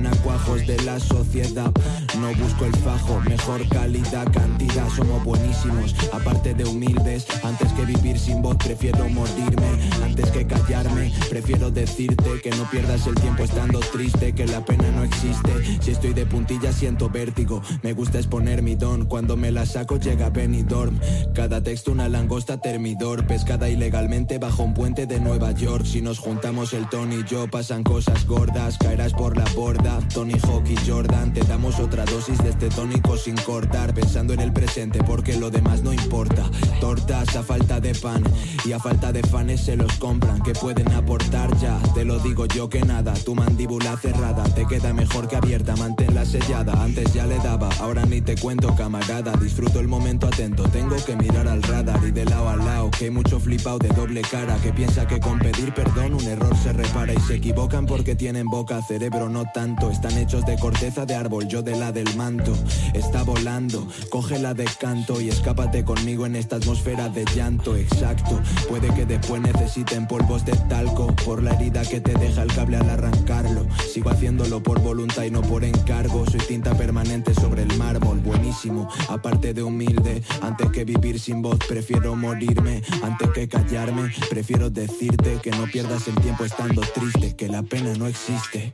Son 0.02 0.12
renacuajos 0.12 0.66
de 0.66 0.82
la 0.82 1.00
sociedad. 1.00 1.72
No 2.20 2.34
busco 2.34 2.66
el 2.66 2.76
fajo, 2.78 3.20
mejor 3.22 3.68
calidad, 3.70 4.32
cantidad, 4.32 4.88
somos 4.96 5.24
buenísimos. 5.24 5.96
Aparte 6.12 6.54
de 6.56 6.64
humildes, 6.66 7.28
antes 7.44 7.72
que 7.74 7.86
vivir 7.86 8.18
sin 8.18 8.42
voz, 8.42 8.58
prefiero 8.58 9.08
morirme. 9.10 9.68
Antes 10.04 10.32
que 10.32 10.48
callarme, 10.48 11.14
prefiero 11.30 11.70
decirte 11.70 12.42
que 12.42 12.50
no 12.52 12.64
pierdas 12.72 13.06
el 13.06 13.16
tiempo 13.16 13.44
estando 13.44 13.80
triste, 13.80 14.34
que 14.34 14.48
la 14.48 14.66
pena 14.66 14.90
no 14.92 15.04
existe. 15.04 15.82
Si 15.82 15.92
estoy 15.92 16.14
de 16.14 16.26
puntilla, 16.26 16.74
siento 16.74 17.10
vértigo. 17.10 17.62
Me 17.84 17.94
gusta 17.94 18.18
exponer 18.18 18.64
mi 18.64 18.76
don, 18.76 19.06
cuando 19.06 19.38
me 19.38 19.52
la 19.52 19.66
saco, 19.66 19.98
llega 19.98 20.30
Benidorm. 20.30 21.00
Cada 21.36 21.62
texto, 21.62 21.92
una 21.92 22.10
langosta 22.10 22.60
termidor, 22.60 23.28
pescada 23.28 23.70
ilegalmente 23.70 24.40
bajo 24.40 24.64
un 24.64 24.74
puente 24.74 25.06
de 25.06 25.20
Nueva 25.20 25.52
York. 25.52 25.86
Si 25.86 26.02
nos 26.02 26.18
juntamos 26.18 26.74
el 26.74 26.90
Tony 26.90 27.18
y 27.18 27.24
yo, 27.26 27.48
pasan 27.50 27.84
cosas 27.84 28.26
gordas, 28.26 28.78
caerás 28.80 29.14
por 29.14 29.38
la 29.38 29.46
borda. 29.56 29.91
Tony 30.14 30.36
Hawk 30.44 30.68
y 30.70 30.78
Jordan, 30.90 31.34
te 31.34 31.42
damos 31.42 31.80
otra 31.80 32.06
dosis 32.06 32.38
de 32.40 32.50
este 32.50 32.70
tónico 32.70 33.18
sin 33.18 33.36
cortar, 33.36 33.94
pensando 33.94 34.34
en 34.34 34.40
el 34.40 34.52
presente 34.52 35.04
porque 35.04 35.38
lo 35.38 35.50
demás 35.50 35.82
no 35.82 35.94
importa. 35.94 36.50
Tortas 36.80 37.36
a 37.36 37.44
falta 37.44 37.80
de 37.80 37.94
pan 37.96 38.24
y 38.66 38.72
a 38.72 38.80
falta 38.80 39.12
de 39.12 39.24
fanes 39.24 39.62
se 39.62 39.76
los 39.76 39.94
compran, 39.94 40.42
que 40.42 40.54
pueden 40.54 40.92
aportar 40.94 41.56
ya. 41.60 41.80
Te 41.94 42.06
lo 42.06 42.20
digo 42.20 42.46
yo 42.46 42.70
que 42.70 42.82
nada, 42.82 43.14
tu 43.14 43.36
mandíbula 43.36 43.98
cerrada 43.98 44.44
te 44.44 44.66
queda 44.66 44.94
mejor 44.94 45.28
que 45.28 45.36
abierta, 45.36 45.76
manténla 45.76 46.26
sellada. 46.26 46.74
Antes 46.84 47.14
ya 47.14 47.26
le 47.26 47.38
daba, 47.38 47.70
ahora 47.80 48.06
ni 48.06 48.22
te 48.22 48.36
cuento, 48.36 48.76
camarada. 48.76 49.34
Disfruto 49.34 49.80
el 49.80 49.88
momento 49.88 50.28
atento, 50.28 50.64
tengo 50.70 50.96
que 51.06 51.16
mirar 51.16 51.48
al 51.48 51.64
radar 51.64 52.02
y 52.06 52.12
de 52.12 52.26
lado 52.26 52.50
a 52.50 52.56
lado. 52.56 52.92
Que 52.92 53.06
hay 53.06 53.12
mucho 53.12 53.40
flipado 53.40 53.80
de 53.80 53.90
doble 53.90 54.22
cara 54.22 54.56
que 54.58 54.74
piensa 54.74 55.08
que 55.08 55.20
con 55.20 55.40
pedir 55.40 55.74
perdón 55.74 56.14
un 56.14 56.28
error 56.28 56.56
se 56.58 56.74
repara 56.74 57.14
y 57.14 57.20
se 57.22 57.36
equivocan 57.36 57.86
porque 57.86 58.16
tienen 58.16 58.48
boca, 58.48 58.82
cerebro 58.82 59.30
no 59.30 59.44
Están 59.72 60.18
hechos 60.18 60.46
de 60.46 60.58
corteza 60.58 61.06
de 61.06 61.16
árbol, 61.16 61.48
yo 61.48 61.62
de 61.62 61.78
la 61.78 61.92
del 61.92 62.16
manto. 62.16 62.54
Está 62.94 63.24
volando, 63.24 63.88
cógela 64.10 64.54
de 64.54 64.66
canto 64.66 65.22
y 65.22 65.30
escápate 65.30 65.86
conmigo 65.86 66.26
en 66.26 66.36
esta 66.36 66.58
atmósfera 66.58 67.08
de 67.08 67.24
llanto. 67.36 67.76
Exacto, 67.78 68.40
puede 68.68 68.94
que 68.94 69.06
después 69.06 69.42
necesiten 69.42 70.08
polvos 70.08 70.44
de 70.46 70.54
talco 70.68 71.08
por 71.26 71.42
la 71.42 71.54
herida 71.54 71.84
que 71.84 72.02
te 72.02 72.14
deja 72.14 72.44
el 72.44 72.54
cable 72.54 72.78
al 72.78 72.90
arrancarlo. 72.90 73.66
Sigo 73.92 74.10
haciéndolo 74.10 74.62
por 74.62 74.82
voluntad 74.82 75.24
y 75.24 75.32
no 75.32 75.42
por 75.42 75.64
encargo. 75.64 76.26
Soy 76.30 76.42
tinta 76.42 76.76
permanente 76.76 77.34
sobre 77.34 77.64
el 77.64 77.78
mármol, 77.78 78.20
buenísimo. 78.20 78.90
Aparte 79.10 79.54
de 79.54 79.64
humilde, 79.64 80.22
antes 80.42 80.70
que 80.72 80.84
vivir 80.84 81.20
sin 81.20 81.42
voz, 81.42 81.60
prefiero 81.68 82.16
morirme. 82.16 82.82
Antes 83.04 83.30
que 83.30 83.48
callarme, 83.48 84.12
prefiero 84.30 84.70
decirte 84.70 85.40
que 85.42 85.52
no 85.52 85.66
pierdas 85.66 86.08
el 86.08 86.16
tiempo 86.16 86.44
estando 86.44 86.82
triste, 86.82 87.36
que 87.36 87.48
la 87.48 87.64
pena 87.64 87.94
no 87.98 88.08
existe. 88.08 88.74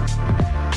Aunque 0.00 0.69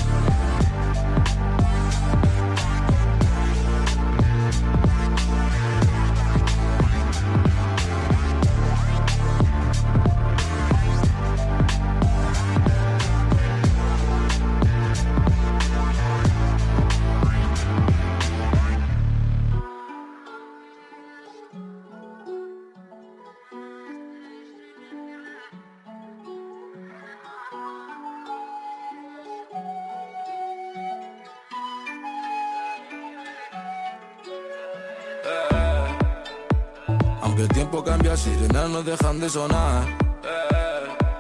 dejan 38.84 39.20
de 39.20 39.30
sonar. 39.30 39.84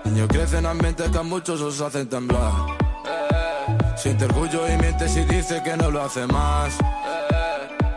Niños 0.03 0.27
crecen 0.27 0.65
ambientes 0.65 1.09
que 1.09 1.17
a 1.17 1.23
muchos 1.23 1.61
os 1.61 1.79
hacen 1.81 2.07
temblar. 2.07 2.51
Siente 3.95 4.25
orgullo 4.25 4.67
y 4.67 4.77
miente 4.77 5.07
si 5.07 5.23
dice 5.23 5.61
que 5.63 5.77
no 5.77 5.89
lo 5.89 6.01
hace 6.03 6.27
más. 6.27 6.73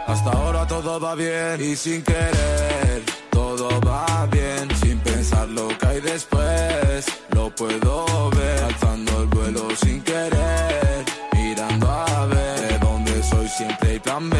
Hasta 0.06 0.30
ahora 0.30 0.66
todo 0.66 1.00
va 1.00 1.14
bien 1.14 1.60
y 1.60 1.74
sin 1.74 2.02
querer, 2.02 3.02
todo 3.30 3.68
va 3.80 4.26
bien. 4.30 4.68
Sin 4.76 4.98
pensar 5.00 5.48
lo 5.48 5.68
que 5.68 5.86
hay 5.86 6.00
después, 6.00 7.06
lo 7.30 7.50
puedo 7.50 8.30
ver. 8.30 8.62
Alzando 8.62 9.22
el 9.22 9.26
vuelo 9.26 9.68
sin 9.76 10.00
querer, 10.02 11.04
mirando 11.32 11.90
a 11.90 12.26
ver 12.26 12.60
de 12.60 12.78
dónde 12.78 13.22
soy 13.22 13.48
siempre 13.48 13.90
hay 13.90 13.98
plan 13.98 14.30
B. 14.30 14.36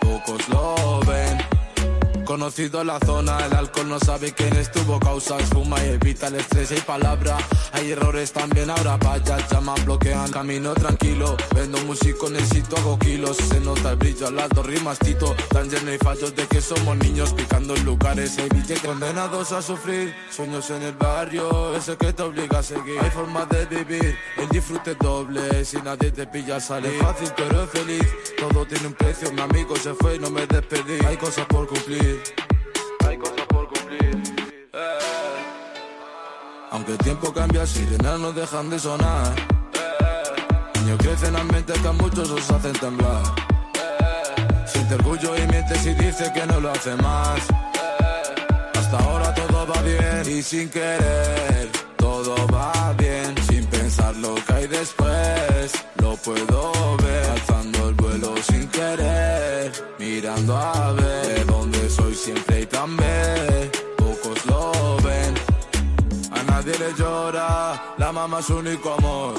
Pocos 0.00 0.48
lo 0.48 1.00
ven. 1.06 1.45
Conocido 2.26 2.82
la 2.82 2.98
zona, 2.98 3.38
el 3.46 3.54
alcohol 3.54 3.88
no 3.88 4.00
sabe 4.00 4.32
quién 4.32 4.54
estuvo 4.56 4.98
causa 4.98 5.38
Fuma 5.38 5.76
y 5.84 5.90
evita 5.90 6.26
el 6.26 6.34
estrés 6.34 6.72
y 6.72 6.80
palabra. 6.80 7.38
Hay 7.72 7.92
errores 7.92 8.32
también, 8.32 8.68
ahora 8.68 8.96
vaya, 8.96 9.38
llaman, 9.48 9.76
bloquean. 9.84 10.32
Camino 10.32 10.74
tranquilo, 10.74 11.36
vendo 11.54 11.78
músico, 11.84 12.28
necesito 12.28 12.76
hago 12.78 12.98
kilos. 12.98 13.36
Se 13.36 13.60
nota 13.60 13.92
el 13.92 13.96
brillo 13.96 14.26
al 14.26 14.40
alto, 14.40 14.64
rimas 14.64 14.98
tito. 14.98 15.36
Tan 15.50 15.70
lleno 15.70 15.94
y 15.94 15.98
fallos 15.98 16.34
de 16.34 16.46
que 16.48 16.60
somos 16.60 16.96
niños 16.98 17.32
Picando 17.32 17.76
en 17.76 17.84
lugares, 17.84 18.36
hay 18.38 18.48
billetes 18.48 18.80
condenados 18.80 19.52
a 19.52 19.62
sufrir 19.62 20.12
Sueños 20.28 20.68
en 20.70 20.82
el 20.82 20.94
barrio, 20.94 21.76
ese 21.76 21.96
que 21.96 22.12
te 22.12 22.24
obliga 22.24 22.58
a 22.58 22.62
seguir. 22.64 22.98
Hay 23.00 23.10
formas 23.10 23.48
de 23.50 23.66
vivir, 23.66 24.18
el 24.36 24.48
disfrute 24.48 24.96
doble. 24.96 25.64
Si 25.64 25.76
nadie 25.76 26.10
te 26.10 26.26
pilla 26.26 26.58
salir. 26.58 26.90
Es 26.90 27.02
fácil 27.02 27.30
pero 27.36 27.62
es 27.62 27.70
feliz, 27.70 28.12
todo 28.36 28.66
tiene 28.66 28.88
un 28.88 28.94
precio 28.94 29.30
Mi 29.32 29.42
amigo 29.42 29.76
se 29.76 29.94
fue 29.94 30.16
y 30.16 30.18
no 30.18 30.28
me 30.28 30.44
despedí. 30.44 30.98
Hay 31.06 31.16
cosas 31.16 31.46
por 31.46 31.68
cumplir 31.68 32.15
hay 33.06 33.16
cosas 33.18 33.46
por 33.48 33.68
cumplir. 33.68 34.22
Eh. 34.72 34.98
Aunque 36.70 36.92
el 36.92 36.98
tiempo 36.98 37.32
cambia, 37.32 37.66
sirenas 37.66 38.18
no 38.20 38.32
dejan 38.32 38.70
de 38.70 38.78
sonar. 38.78 39.32
Eh. 39.74 40.80
Niños 40.80 40.98
crecen 40.98 41.36
ambientes 41.36 41.78
que 41.80 41.88
a 41.88 41.92
muchos 41.92 42.30
os 42.30 42.50
hacen 42.50 42.72
temblar. 42.74 43.22
Eh. 43.74 44.66
Siente 44.66 44.94
orgullo 44.94 45.36
y 45.36 45.46
miente 45.48 45.74
si 45.78 45.94
dice 45.94 46.32
que 46.32 46.46
no 46.46 46.60
lo 46.60 46.70
hace 46.70 46.94
más. 46.96 47.40
Hasta 48.74 48.98
ahora 48.98 49.34
todo 49.34 49.66
va 49.66 49.82
bien 49.82 50.38
y 50.38 50.42
sin 50.42 50.68
querer, 50.68 51.68
todo 51.96 52.34
va 52.48 52.94
bien. 52.98 53.34
Sin 53.48 53.66
pensar 53.66 54.14
lo 54.16 54.34
que 54.34 54.52
hay 54.52 54.66
después, 54.68 55.72
lo 55.96 56.16
puedo 56.16 56.96
ver. 56.98 57.26
Alzando 57.30 57.88
el 57.88 57.94
vuelo 57.94 58.34
sin 58.48 58.68
querer, 58.68 59.72
mirando 60.06 60.56
a 60.56 60.92
ver 60.92 61.26
de 61.26 61.44
dónde 61.44 61.90
soy 61.90 62.14
siempre 62.14 62.56
hay 62.56 62.66
plan 62.66 62.96
B. 62.96 63.04
Pocos 63.96 64.46
lo 64.46 64.96
ven, 64.98 65.34
a 66.30 66.42
nadie 66.44 66.78
le 66.78 66.94
llora, 66.94 67.94
la 67.98 68.12
mamá 68.12 68.40
es 68.40 68.50
único 68.50 68.94
amor. 68.94 69.34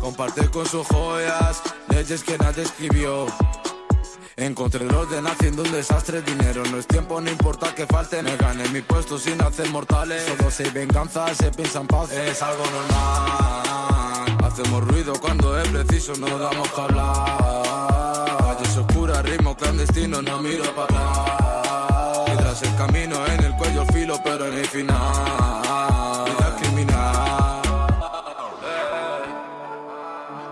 Comparte 0.00 0.48
con 0.50 0.66
sus 0.66 0.86
joyas, 0.86 1.62
leyes 1.88 2.22
que 2.22 2.38
nadie 2.38 2.62
escribió. 2.62 3.26
Encontré 4.36 4.84
el 4.84 4.94
orden 4.94 5.26
haciendo 5.26 5.62
un 5.62 5.72
desastre, 5.72 6.22
dinero 6.22 6.62
no 6.70 6.78
es 6.78 6.86
tiempo, 6.86 7.20
no 7.20 7.28
importa 7.28 7.74
que 7.74 7.86
falte, 7.86 8.22
me 8.22 8.36
gané 8.36 8.68
mi 8.68 8.82
puesto 8.82 9.18
sin 9.18 9.42
hacer 9.42 9.68
mortales. 9.70 10.22
Solo 10.24 10.50
se 10.50 10.70
venganza, 10.70 11.34
se 11.34 11.50
piensa 11.50 11.80
en 11.80 11.88
paz, 11.88 12.12
es 12.12 12.40
algo 12.40 12.64
normal. 12.64 14.38
Hacemos 14.44 14.84
ruido 14.84 15.12
cuando 15.20 15.58
es 15.58 15.68
preciso, 15.68 16.12
no 16.16 16.38
damos 16.38 16.68
que 16.70 16.80
hablar. 16.80 18.37
Oscuras, 19.18 19.24
ritmo 19.24 19.56
clandestino, 19.56 20.22
no 20.22 20.38
miro 20.38 20.64
para 20.74 20.84
atrás. 20.84 22.18
Mientras 22.26 22.62
el 22.62 22.76
camino 22.76 23.26
en 23.26 23.44
el 23.44 23.56
cuello 23.56 23.84
filo, 23.86 24.20
pero 24.22 24.46
en 24.46 24.54
el 24.58 24.66
final. 24.66 26.24
Vida 26.24 26.56
criminal. 26.60 27.62
Eh. 28.62 29.24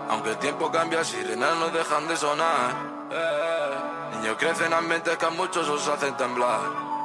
Aunque 0.09 0.29
el 0.31 0.37
tiempo 0.37 0.71
cambia, 0.71 1.03
sirenas 1.03 1.55
no 1.57 1.69
dejan 1.69 2.07
de 2.07 2.17
sonar. 2.17 2.71
Eh, 3.11 4.15
Niños 4.17 4.37
crecen 4.39 4.73
ambientes 4.73 5.17
que 5.17 5.25
a 5.25 5.29
muchos 5.29 5.67
os 5.69 5.87
hacen 5.87 6.15
temblar. 6.17 6.59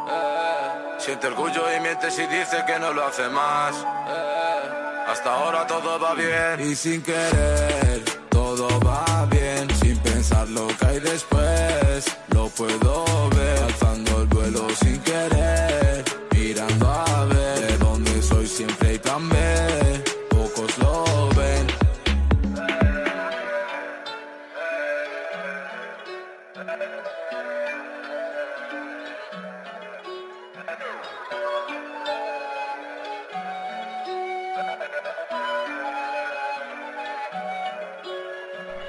Eh, 0.08 0.98
Siente 0.98 1.26
orgullo 1.28 1.62
y 1.76 1.80
miente 1.80 2.10
si 2.10 2.26
dice 2.26 2.64
que 2.66 2.78
no 2.78 2.92
lo 2.92 3.04
hace 3.04 3.28
más. 3.28 3.74
Hasta 5.08 5.34
ahora 5.34 5.66
todo 5.66 5.98
va 5.98 6.14
bien 6.14 6.60
y 6.70 6.74
sin 6.76 7.02
querer, 7.02 8.04
todo 8.30 8.68
va 8.80 9.21
pensar 10.22 10.48
lo 10.50 10.68
que 10.78 10.86
hay 10.86 11.00
después, 11.00 12.04
lo 12.28 12.46
puedo 12.50 13.28
ver. 13.30 13.58
Alzando 13.58 14.22
el 14.22 14.26
vuelo 14.28 14.68
sin 14.70 14.96
querer, 15.00 16.04
mirando 16.32 16.88
a 16.88 17.24
ver 17.24 17.58
de 17.58 17.78
dónde 17.78 18.22
soy 18.22 18.46
siempre 18.46 18.90
hay 18.90 18.98
plan 18.98 19.28
B. 19.28 19.36
Pocos 20.30 20.78
lo 20.78 21.28
ven. 21.34 21.66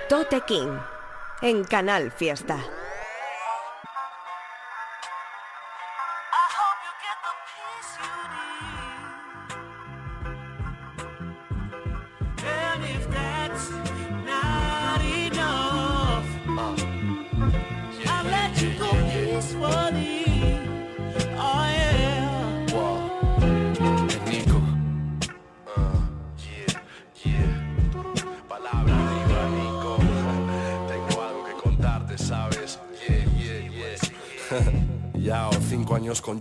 Tote 0.07 0.39
King 0.41 0.92
en 1.43 1.65
Canal 1.65 2.09
Fiesta. 2.09 2.57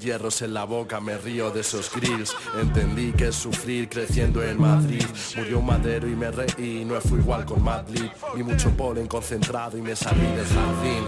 Hierros 0.02 0.42
en 0.42 0.54
la 0.54 0.64
boca, 0.64 1.00
me 1.00 1.16
río 1.16 1.50
de 1.50 1.60
esos 1.60 1.90
grills. 1.94 2.34
Entendí 2.60 3.12
que 3.12 3.32
sufrir 3.32 3.88
creciendo 3.88 4.42
en 4.42 4.60
Madrid. 4.60 5.04
Murió 5.36 5.60
un 5.60 5.66
madero 5.66 6.08
y 6.08 6.16
me 6.16 6.30
reí, 6.30 6.84
no 6.84 7.00
fui 7.00 7.20
igual 7.20 7.44
con 7.44 7.62
Madrid. 7.62 8.10
Vi 8.34 8.42
mucho 8.42 8.70
polen 8.70 9.06
concentrado 9.06 9.78
y 9.78 9.82
me 9.82 9.94
salí 9.94 10.26
del 10.26 10.46
jardín. 10.46 11.04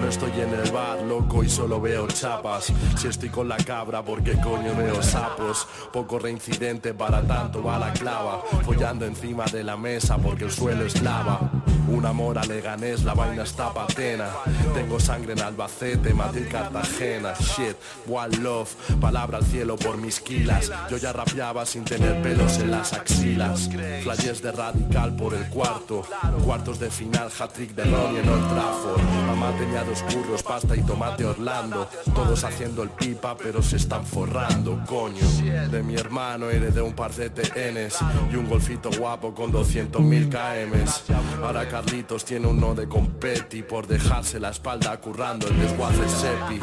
No 0.00 0.08
estoy 0.08 0.32
en 0.40 0.54
el 0.54 0.70
bar, 0.70 1.02
loco, 1.02 1.44
y 1.44 1.48
solo 1.48 1.80
veo 1.80 2.08
chapas. 2.08 2.72
Si 2.96 3.08
estoy 3.08 3.28
con 3.28 3.48
la 3.48 3.58
cabra, 3.58 4.02
porque 4.02 4.32
coño 4.40 4.74
veo 4.76 5.02
sapos? 5.02 5.66
Poco 5.92 6.18
reincidente 6.18 6.94
para 6.94 7.22
tanto 7.22 7.62
va 7.62 7.78
la 7.78 7.92
clava. 7.92 8.42
Follando 8.64 9.04
encima 9.04 9.44
de 9.44 9.62
la 9.62 9.76
mesa 9.76 10.16
porque 10.18 10.44
el 10.44 10.50
suelo 10.50 10.84
es 10.84 11.00
lava. 11.02 11.51
Un 11.92 12.06
amor 12.06 12.38
a 12.38 12.44
Leganés, 12.44 13.04
la 13.04 13.12
vaina 13.12 13.42
está 13.42 13.72
patena. 13.72 14.30
Tengo 14.74 14.98
sangre 14.98 15.34
en 15.34 15.42
Albacete, 15.42 16.14
Madrid, 16.14 16.46
Cartagena. 16.50 17.34
Shit, 17.34 17.76
one 18.08 18.34
love, 18.38 18.70
palabra 18.98 19.38
al 19.38 19.44
cielo 19.44 19.76
por 19.76 19.98
mis 19.98 20.18
kilas. 20.20 20.72
Yo 20.90 20.96
ya 20.96 21.12
rapeaba 21.12 21.66
sin 21.66 21.84
tener 21.84 22.22
pelos 22.22 22.58
en 22.58 22.70
las 22.70 22.94
axilas. 22.94 23.68
Flashes 24.02 24.40
de 24.40 24.52
radical 24.52 25.14
por 25.14 25.34
el 25.34 25.46
cuarto. 25.48 26.02
Cuartos 26.44 26.80
de 26.80 26.90
final, 26.90 27.30
hat-trick 27.38 27.74
de 27.74 27.84
Ronnie 27.84 28.20
en 28.20 28.28
Old 28.28 28.48
Trafford. 28.48 29.02
Mamá 29.26 29.52
tenía 29.58 29.84
dos 29.84 30.02
curros, 30.02 30.42
pasta 30.42 30.74
y 30.74 30.82
tomate 30.82 31.26
Orlando. 31.26 31.88
Todos 32.14 32.42
haciendo 32.44 32.82
el 32.82 32.88
pipa, 32.90 33.36
pero 33.36 33.62
se 33.62 33.76
están 33.76 34.06
forrando, 34.06 34.80
coño. 34.86 35.26
De 35.70 35.82
mi 35.82 35.94
hermano 35.94 36.48
heredé 36.48 36.80
un 36.80 36.94
par 36.94 37.12
de 37.12 37.28
TNs 37.28 37.98
y 38.32 38.36
un 38.36 38.48
golfito 38.48 38.90
guapo 38.98 39.34
con 39.34 39.52
200.000 39.52 40.30
KMs. 40.30 41.02
Ahora 41.42 41.68
Carlitos 41.84 42.24
tiene 42.24 42.46
uno 42.46 42.74
de 42.76 42.88
competi 42.88 43.62
por 43.62 43.88
dejarse 43.88 44.38
la 44.38 44.50
espalda 44.50 44.96
currando 45.00 45.48
el 45.48 45.58
desguace 45.58 46.08
sepi. 46.08 46.60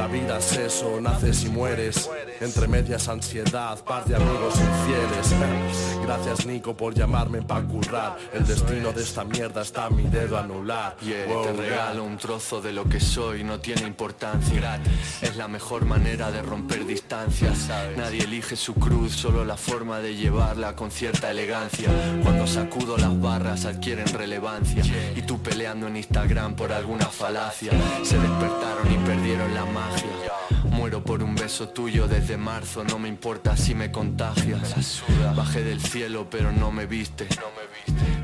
La 0.00 0.06
vida 0.06 0.38
es 0.38 0.56
eso, 0.56 0.98
naces 0.98 1.44
y 1.44 1.50
mueres. 1.50 2.08
Entre 2.40 2.66
medias 2.66 3.06
ansiedad, 3.08 3.78
par 3.84 4.02
de 4.06 4.16
amigos 4.16 4.54
infieles. 4.54 6.00
Gracias 6.02 6.46
Nico 6.46 6.74
por 6.74 6.94
llamarme 6.94 7.42
pa' 7.42 7.60
currar. 7.60 8.16
El 8.32 8.46
destino 8.46 8.92
de 8.92 9.02
esta 9.02 9.24
mierda 9.24 9.60
está 9.60 9.84
a 9.84 9.90
mi 9.90 10.04
dedo 10.04 10.38
anular. 10.38 10.96
Yeah, 11.02 11.26
Wow, 11.26 11.44
te 11.44 11.52
regalo 11.52 12.04
un 12.04 12.16
trozo 12.16 12.62
de 12.62 12.72
lo 12.72 12.88
que 12.88 12.98
soy, 12.98 13.44
no 13.44 13.60
tiene 13.60 13.82
importancia. 13.82 14.80
Es 15.20 15.36
la 15.36 15.48
mejor 15.48 15.84
manera 15.84 16.30
de 16.30 16.40
romper 16.40 16.86
distancias. 16.86 17.68
Nadie 17.94 18.24
elige 18.24 18.56
su 18.56 18.74
cruz, 18.76 19.12
solo 19.12 19.44
la 19.44 19.58
forma 19.58 19.98
de 19.98 20.16
llevarla 20.16 20.74
con 20.74 20.90
cierta 20.90 21.30
elegancia. 21.30 21.90
Cuando 22.22 22.46
sacudo 22.46 22.96
las 22.96 23.20
barras 23.20 23.66
adquieren 23.66 24.06
relevancia. 24.06 24.82
Y 25.14 25.20
tú 25.20 25.42
peleando 25.42 25.88
en 25.88 25.98
Instagram 25.98 26.56
por 26.56 26.72
alguna 26.72 27.04
falacia. 27.04 27.70
Se 28.02 28.18
despertaron 28.18 28.90
y 28.90 28.96
perdieron 29.06 29.54
la 29.54 29.66
magia. 29.90 30.32
Muero 30.70 31.02
por 31.02 31.22
un 31.22 31.34
beso 31.34 31.68
tuyo 31.68 32.06
desde 32.06 32.36
marzo, 32.36 32.84
no 32.84 32.98
me 32.98 33.08
importa 33.08 33.56
si 33.56 33.74
me 33.74 33.90
contagias. 33.90 35.02
Bajé 35.36 35.62
del 35.62 35.80
cielo 35.80 36.28
pero 36.30 36.52
no 36.52 36.70
me 36.70 36.86
viste. 36.86 37.26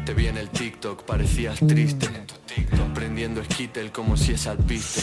Te 0.04 0.14
vi 0.14 0.28
en 0.28 0.38
el 0.38 0.50
TikTok, 0.50 1.04
parecías 1.04 1.58
triste. 1.66 2.08
Prendiendo 2.94 3.44
skittle 3.44 3.92
como 3.92 4.16
si 4.16 4.32
es 4.32 4.46
alpiste. 4.46 5.02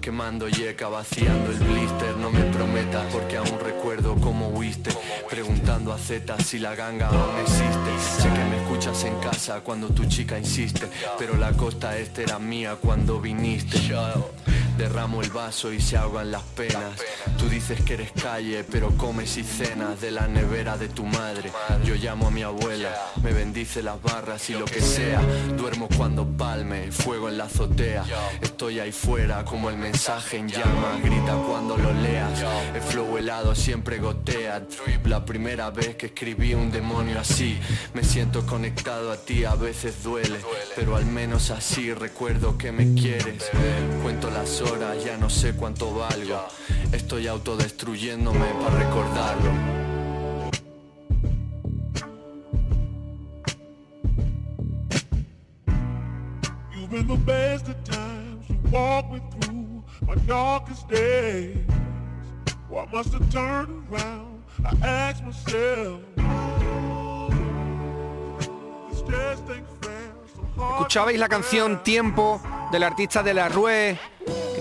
Quemando 0.00 0.48
yeca, 0.48 0.88
vaciando 0.88 1.50
el 1.50 1.58
blister 1.58 2.16
No 2.18 2.30
me 2.30 2.42
prometas 2.52 3.04
porque 3.12 3.36
aún 3.36 3.58
recuerdo 3.62 4.16
cómo 4.16 4.48
huiste 4.48 4.90
Preguntando 5.30 5.92
a 5.92 5.98
Z 5.98 6.38
si 6.40 6.58
la 6.58 6.74
ganga 6.74 7.08
aún 7.08 7.38
existe 7.40 8.20
Sé 8.20 8.28
que 8.28 8.44
me 8.44 8.58
escuchas 8.58 9.04
en 9.04 9.18
casa 9.20 9.60
cuando 9.60 9.88
tu 9.88 10.04
chica 10.04 10.38
insiste 10.38 10.88
Pero 11.18 11.36
la 11.36 11.52
costa 11.52 11.96
este 11.96 12.24
era 12.24 12.38
mía 12.38 12.76
cuando 12.80 13.20
viniste 13.20 13.78
Derramo 14.76 15.22
el 15.22 15.30
vaso 15.30 15.72
y 15.72 15.80
se 15.80 15.96
ahogan 15.96 16.30
las 16.30 16.42
penas. 16.42 17.00
Tú 17.38 17.48
dices 17.48 17.80
que 17.82 17.94
eres 17.94 18.12
calle 18.12 18.64
pero 18.70 18.90
comes 18.96 19.36
y 19.36 19.44
cenas 19.44 20.00
De 20.00 20.10
la 20.10 20.26
nevera 20.26 20.76
de 20.76 20.88
tu 20.88 21.04
madre. 21.04 21.52
Yo 21.84 21.94
llamo 21.94 22.28
a 22.28 22.30
mi 22.30 22.42
abuela 22.42 22.94
Me 23.22 23.32
bendice 23.32 23.82
las 23.82 24.00
barras 24.02 24.48
y 24.50 24.54
lo 24.54 24.64
que 24.64 24.80
sea. 24.80 25.20
Duermo 25.56 25.88
cuando 25.96 26.26
palme, 26.26 26.90
fuego 26.90 27.28
en 27.28 27.38
la 27.38 27.44
azotea. 27.44 28.04
Estoy 28.40 28.80
ahí 28.80 28.92
fuera 28.92 29.44
como 29.44 29.70
el 29.70 29.76
mensaje 29.76 30.38
en 30.38 30.48
llamas 30.48 31.02
Grita 31.02 31.36
cuando 31.46 31.76
lo 31.76 31.92
leas 31.92 32.44
El 32.74 32.82
flow 32.82 33.16
helado 33.16 33.54
siempre 33.54 33.98
gotea. 33.98 34.66
La 35.04 35.24
primera 35.24 35.70
vez 35.70 35.96
que 35.96 36.06
escribí 36.06 36.54
un 36.54 36.70
demonio 36.70 37.20
así 37.20 37.58
Me 37.92 38.02
siento 38.02 38.44
conectado 38.46 39.12
a 39.12 39.16
ti, 39.16 39.44
a 39.44 39.54
veces 39.54 40.02
duele 40.02 40.38
Pero 40.74 40.96
al 40.96 41.06
menos 41.06 41.50
así 41.50 41.92
recuerdo 41.92 42.58
que 42.58 42.72
me 42.72 42.94
quieres. 42.94 43.50
Cuento 44.02 44.30
las 44.30 44.60
horas, 44.70 45.04
ya 45.04 45.16
no 45.16 45.28
sé 45.28 45.54
cuánto 45.54 45.94
valgo 45.94 46.40
Estoy 46.92 47.26
autodestruyéndome 47.26 48.46
para 48.62 48.78
recordarlo 48.78 49.50
You've 56.74 56.90
been 56.90 57.06
the 57.08 57.16
best 57.24 57.68
of 57.68 57.82
times. 57.84 58.48
You 58.48 58.58
walk 58.70 59.10
me 59.10 59.20
through 59.40 59.82
my 60.06 60.14
darkest 60.26 60.86
days. 60.88 61.56
Why 62.68 62.86
must 62.92 63.14
I 63.14 63.18
turn 63.30 63.86
around? 63.90 64.42
I 64.64 64.86
ask 64.86 65.24
myself. 65.24 66.00
Escuchabais 70.56 71.18
la 71.18 71.28
canción 71.28 71.82
Tiempo 71.82 72.40
del 72.70 72.82
artista 72.82 73.22
de 73.22 73.34
la 73.34 73.48
Rue, 73.48 73.98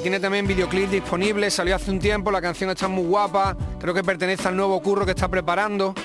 tiene 0.03 0.19
también 0.19 0.45
videoclip 0.45 0.89
disponible, 0.89 1.49
salió 1.49 1.77
hace 1.77 1.89
un 1.89 1.97
tiempo, 1.97 2.29
la 2.29 2.41
canción 2.41 2.69
está 2.69 2.89
muy 2.89 3.05
guapa, 3.05 3.55
creo 3.79 3.93
que 3.93 4.03
pertenece 4.03 4.49
al 4.49 4.57
nuevo 4.57 4.81
curro 4.81 5.05
que 5.05 5.11
está 5.11 5.29
preparando. 5.29 5.95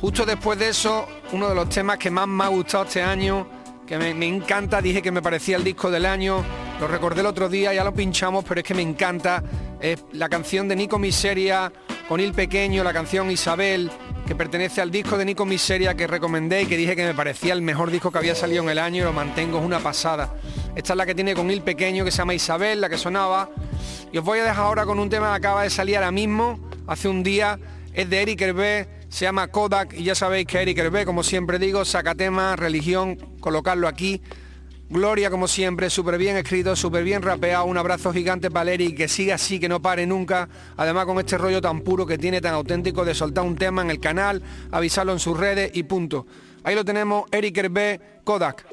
Justo 0.00 0.24
después 0.24 0.56
de 0.56 0.68
eso, 0.68 1.04
uno 1.32 1.48
de 1.48 1.54
los 1.56 1.68
temas 1.68 1.98
que 1.98 2.12
más 2.12 2.28
me 2.28 2.44
ha 2.44 2.46
gustado 2.46 2.84
este 2.84 3.02
año, 3.02 3.48
que 3.88 3.98
me, 3.98 4.26
encanta, 4.28 4.80
dije 4.80 5.02
que 5.02 5.10
me 5.10 5.20
parecía 5.20 5.56
el 5.56 5.64
disco 5.64 5.90
del 5.90 6.06
año, 6.06 6.44
lo 6.78 6.86
recordé 6.86 7.22
el 7.22 7.26
otro 7.26 7.48
día, 7.48 7.74
ya 7.74 7.82
lo 7.82 7.92
pinchamos, 7.92 8.44
pero 8.44 8.60
es 8.60 8.64
que 8.64 8.74
me 8.74 8.82
encanta, 8.82 9.42
es 9.80 10.04
la 10.12 10.28
canción 10.28 10.68
de 10.68 10.76
Nico 10.76 11.00
Miseria 11.00 11.72
con 12.08 12.20
Il 12.20 12.34
Pequeño, 12.34 12.84
la 12.84 12.92
canción 12.92 13.32
Isabel, 13.32 13.90
que 14.28 14.36
pertenece 14.36 14.80
al 14.80 14.92
disco 14.92 15.18
de 15.18 15.24
Nico 15.24 15.44
Miseria 15.44 15.94
que 15.94 16.06
recomendé 16.06 16.62
y 16.62 16.66
que 16.66 16.76
dije 16.76 16.94
que 16.94 17.04
me 17.04 17.14
parecía 17.14 17.52
el 17.52 17.62
mejor 17.62 17.90
disco 17.90 18.12
que 18.12 18.18
había 18.18 18.36
salido 18.36 18.62
en 18.62 18.70
el 18.70 18.78
año 18.78 19.02
y 19.02 19.04
lo 19.04 19.12
mantengo, 19.12 19.58
es 19.58 19.64
una 19.64 19.80
pasada. 19.80 20.34
Esta 20.76 20.92
es 20.92 20.96
la 20.96 21.06
que 21.06 21.14
tiene 21.14 21.34
con 21.34 21.50
Il 21.50 21.62
Pequeño, 21.62 22.04
que 22.04 22.10
se 22.10 22.18
llama 22.18 22.34
Isabel, 22.34 22.80
la 22.80 22.88
que 22.88 22.98
sonaba. 22.98 23.48
Y 24.12 24.18
os 24.18 24.24
voy 24.24 24.40
a 24.40 24.44
dejar 24.44 24.66
ahora 24.66 24.84
con 24.84 24.98
un 24.98 25.08
tema 25.08 25.30
que 25.30 25.36
acaba 25.36 25.62
de 25.62 25.70
salir 25.70 25.96
ahora 25.96 26.10
mismo, 26.10 26.58
hace 26.88 27.08
un 27.08 27.22
día, 27.22 27.58
es 27.92 28.10
de 28.10 28.22
Eric 28.22 28.40
Hervé, 28.40 28.88
se 29.08 29.24
llama 29.24 29.46
Kodak 29.48 29.94
y 29.94 30.02
ya 30.02 30.16
sabéis 30.16 30.46
que 30.46 30.60
Eric 30.60 30.76
Hervé, 30.78 31.04
como 31.04 31.22
siempre 31.22 31.60
digo, 31.60 31.84
saca 31.84 32.16
tema, 32.16 32.56
religión, 32.56 33.16
colocarlo 33.38 33.86
aquí. 33.86 34.20
Gloria 34.90 35.30
como 35.30 35.46
siempre, 35.46 35.88
súper 35.90 36.18
bien 36.18 36.36
escrito, 36.36 36.74
súper 36.74 37.04
bien 37.04 37.22
rapeado, 37.22 37.64
un 37.66 37.78
abrazo 37.78 38.12
gigante 38.12 38.50
para 38.50 38.72
Eric, 38.72 38.96
que 38.96 39.08
siga 39.08 39.36
así, 39.36 39.60
que 39.60 39.68
no 39.68 39.80
pare 39.80 40.06
nunca, 40.06 40.48
además 40.76 41.06
con 41.06 41.18
este 41.20 41.38
rollo 41.38 41.60
tan 41.60 41.80
puro 41.82 42.04
que 42.04 42.18
tiene, 42.18 42.40
tan 42.40 42.54
auténtico 42.54 43.04
de 43.04 43.14
soltar 43.14 43.44
un 43.44 43.56
tema 43.56 43.82
en 43.82 43.90
el 43.90 44.00
canal, 44.00 44.42
avisarlo 44.72 45.12
en 45.12 45.20
sus 45.20 45.38
redes 45.38 45.70
y 45.72 45.84
punto. 45.84 46.26
Ahí 46.64 46.74
lo 46.74 46.84
tenemos, 46.84 47.24
Eric 47.30 47.56
Hervé, 47.56 48.00
Kodak. 48.24 48.66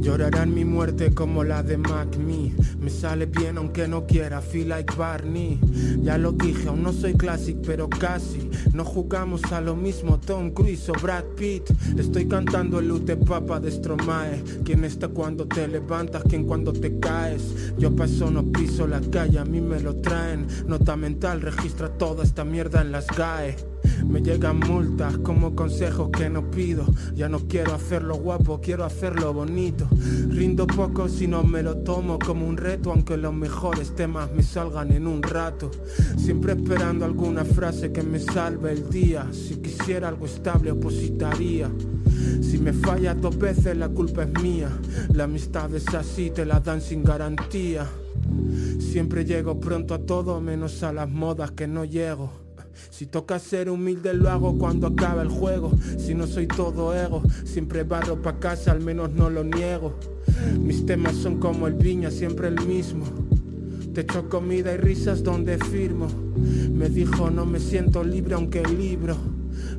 Llorarán 0.00 0.54
mi 0.54 0.64
muerte 0.64 1.12
como 1.12 1.42
la 1.42 1.62
de 1.62 1.76
Mac 1.78 2.16
Me 2.18 2.90
sale 2.90 3.26
bien 3.26 3.58
aunque 3.58 3.88
no 3.88 4.06
quiera, 4.06 4.40
feel 4.40 4.68
like 4.68 4.94
Barney 4.96 5.58
Ya 6.02 6.18
lo 6.18 6.32
dije, 6.32 6.68
aún 6.68 6.82
no 6.82 6.92
soy 6.92 7.14
classic 7.14 7.58
pero 7.66 7.88
casi 7.88 8.50
No 8.72 8.84
jugamos 8.84 9.42
a 9.52 9.60
lo 9.60 9.74
mismo 9.74 10.18
Tom 10.18 10.50
Cruise 10.50 10.88
o 10.88 10.92
Brad 10.92 11.24
Pitt 11.36 11.70
Estoy 11.98 12.26
cantando 12.26 12.78
el 12.78 12.90
Ute 12.90 13.16
Papa 13.16 13.58
de 13.58 13.70
Stromae 13.70 14.42
¿Quién 14.64 14.84
está 14.84 15.08
cuando 15.08 15.46
te 15.46 15.66
levantas? 15.66 16.22
¿Quién 16.28 16.44
cuando 16.44 16.72
te 16.72 16.98
caes? 16.98 17.74
Yo 17.78 17.94
paso 17.94 18.30
no 18.30 18.44
piso 18.52 18.86
la 18.86 19.00
calle, 19.00 19.38
a 19.38 19.44
mí 19.44 19.60
me 19.60 19.80
lo 19.80 19.96
traen 19.96 20.46
Nota 20.66 20.96
mental, 20.96 21.40
registra 21.40 21.88
toda 21.88 22.24
esta 22.24 22.44
mierda 22.44 22.82
en 22.82 22.92
las 22.92 23.06
GAE 23.06 23.56
me 24.04 24.20
llegan 24.20 24.58
multas 24.60 25.16
como 25.18 25.54
consejos 25.54 26.10
que 26.10 26.28
no 26.28 26.50
pido. 26.50 26.84
Ya 27.14 27.28
no 27.28 27.40
quiero 27.48 27.74
hacerlo 27.74 28.16
guapo, 28.16 28.60
quiero 28.60 28.84
hacerlo 28.84 29.32
bonito. 29.32 29.85
Rindo 30.28 30.66
poco 30.66 31.08
si 31.08 31.26
no 31.26 31.42
me 31.42 31.62
lo 31.62 31.78
tomo 31.78 32.18
como 32.18 32.46
un 32.46 32.56
reto, 32.56 32.90
aunque 32.90 33.16
los 33.16 33.32
mejores 33.32 33.94
temas 33.94 34.30
me 34.32 34.42
salgan 34.42 34.92
en 34.92 35.06
un 35.06 35.22
rato. 35.22 35.70
Siempre 36.16 36.52
esperando 36.52 37.04
alguna 37.04 37.44
frase 37.44 37.92
que 37.92 38.02
me 38.02 38.18
salve 38.18 38.72
el 38.72 38.90
día. 38.90 39.26
Si 39.32 39.56
quisiera 39.56 40.08
algo 40.08 40.26
estable, 40.26 40.70
opositaría. 40.70 41.70
Si 42.40 42.58
me 42.58 42.72
falla 42.72 43.14
dos 43.14 43.38
veces, 43.38 43.76
la 43.76 43.88
culpa 43.88 44.24
es 44.24 44.42
mía. 44.42 44.68
La 45.12 45.24
amistad 45.24 45.74
es 45.74 45.86
así, 45.94 46.30
te 46.30 46.44
la 46.44 46.60
dan 46.60 46.80
sin 46.80 47.02
garantía. 47.02 47.86
Siempre 48.78 49.24
llego 49.24 49.58
pronto 49.60 49.94
a 49.94 49.98
todo, 49.98 50.40
menos 50.40 50.82
a 50.82 50.92
las 50.92 51.08
modas 51.08 51.52
que 51.52 51.66
no 51.66 51.84
llego. 51.84 52.45
Si 52.90 53.06
toca 53.06 53.38
ser 53.38 53.70
humilde 53.70 54.14
lo 54.14 54.30
hago 54.30 54.58
cuando 54.58 54.88
acaba 54.88 55.22
el 55.22 55.28
juego 55.28 55.72
Si 55.98 56.14
no 56.14 56.26
soy 56.26 56.46
todo 56.46 56.94
ego, 56.94 57.22
siempre 57.44 57.82
barro 57.84 58.20
pa' 58.22 58.38
casa, 58.38 58.72
al 58.72 58.80
menos 58.80 59.10
no 59.10 59.30
lo 59.30 59.44
niego 59.44 59.98
Mis 60.58 60.86
temas 60.86 61.16
son 61.16 61.38
como 61.38 61.66
el 61.66 61.74
viña, 61.74 62.10
siempre 62.10 62.48
el 62.48 62.60
mismo 62.66 63.04
Te 63.96 64.02
echo 64.02 64.28
comida 64.28 64.74
y 64.74 64.76
risas 64.76 65.22
donde 65.22 65.56
firmo. 65.56 66.08
Me 66.70 66.90
dijo 66.90 67.30
no 67.30 67.46
me 67.46 67.58
siento 67.58 68.04
libre 68.04 68.34
aunque 68.34 68.62
libro. 68.62 69.16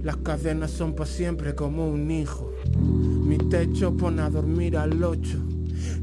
Las 0.04 0.18
cadenas 0.18 0.72
son 0.72 0.96
para 0.96 1.06
siempre 1.06 1.54
como 1.54 1.88
un 1.88 2.10
hijo. 2.10 2.52
Mi 2.80 3.38
techo 3.38 3.96
pone 3.96 4.24
a 4.24 4.30
dormir 4.32 4.76
al 4.76 5.04
ocho. 5.04 5.38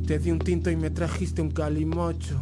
Te 0.06 0.20
di 0.20 0.30
un 0.30 0.38
tinto 0.38 0.70
y 0.70 0.76
me 0.76 0.90
trajiste 0.90 1.42
un 1.42 1.50
calimocho. 1.50 2.40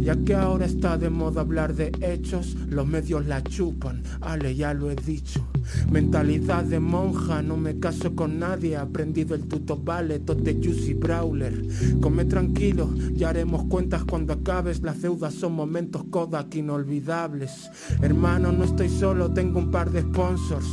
Ya 0.00 0.16
que 0.16 0.34
ahora 0.34 0.66
está 0.66 0.98
de 0.98 1.10
moda 1.10 1.42
hablar 1.42 1.74
de 1.74 1.92
hechos, 2.00 2.56
los 2.68 2.86
medios 2.86 3.26
la 3.26 3.42
chupan, 3.42 4.02
ale 4.20 4.56
ya 4.56 4.74
lo 4.74 4.90
he 4.90 4.96
dicho. 4.96 5.46
Mentalidad 5.90 6.64
de 6.64 6.80
monja, 6.80 7.42
no 7.42 7.56
me 7.56 7.78
caso 7.78 8.14
con 8.16 8.40
nadie, 8.40 8.76
aprendido 8.76 9.34
el 9.34 9.46
tuto 9.46 9.76
vale, 9.76 10.18
tote 10.18 10.54
juicy 10.54 10.94
brawler. 10.94 11.54
Come 12.00 12.24
tranquilo, 12.24 12.90
ya 13.14 13.28
haremos 13.28 13.64
cuentas 13.64 14.02
cuando 14.04 14.32
acabes, 14.32 14.82
las 14.82 15.00
deudas 15.00 15.34
son 15.34 15.54
momentos 15.54 16.04
Kodak 16.10 16.54
inolvidables. 16.56 17.70
Hermano, 18.00 18.50
no 18.50 18.64
estoy 18.64 18.88
solo, 18.88 19.32
tengo 19.32 19.60
un 19.60 19.70
par 19.70 19.90
de 19.90 20.02
sponsors. 20.02 20.66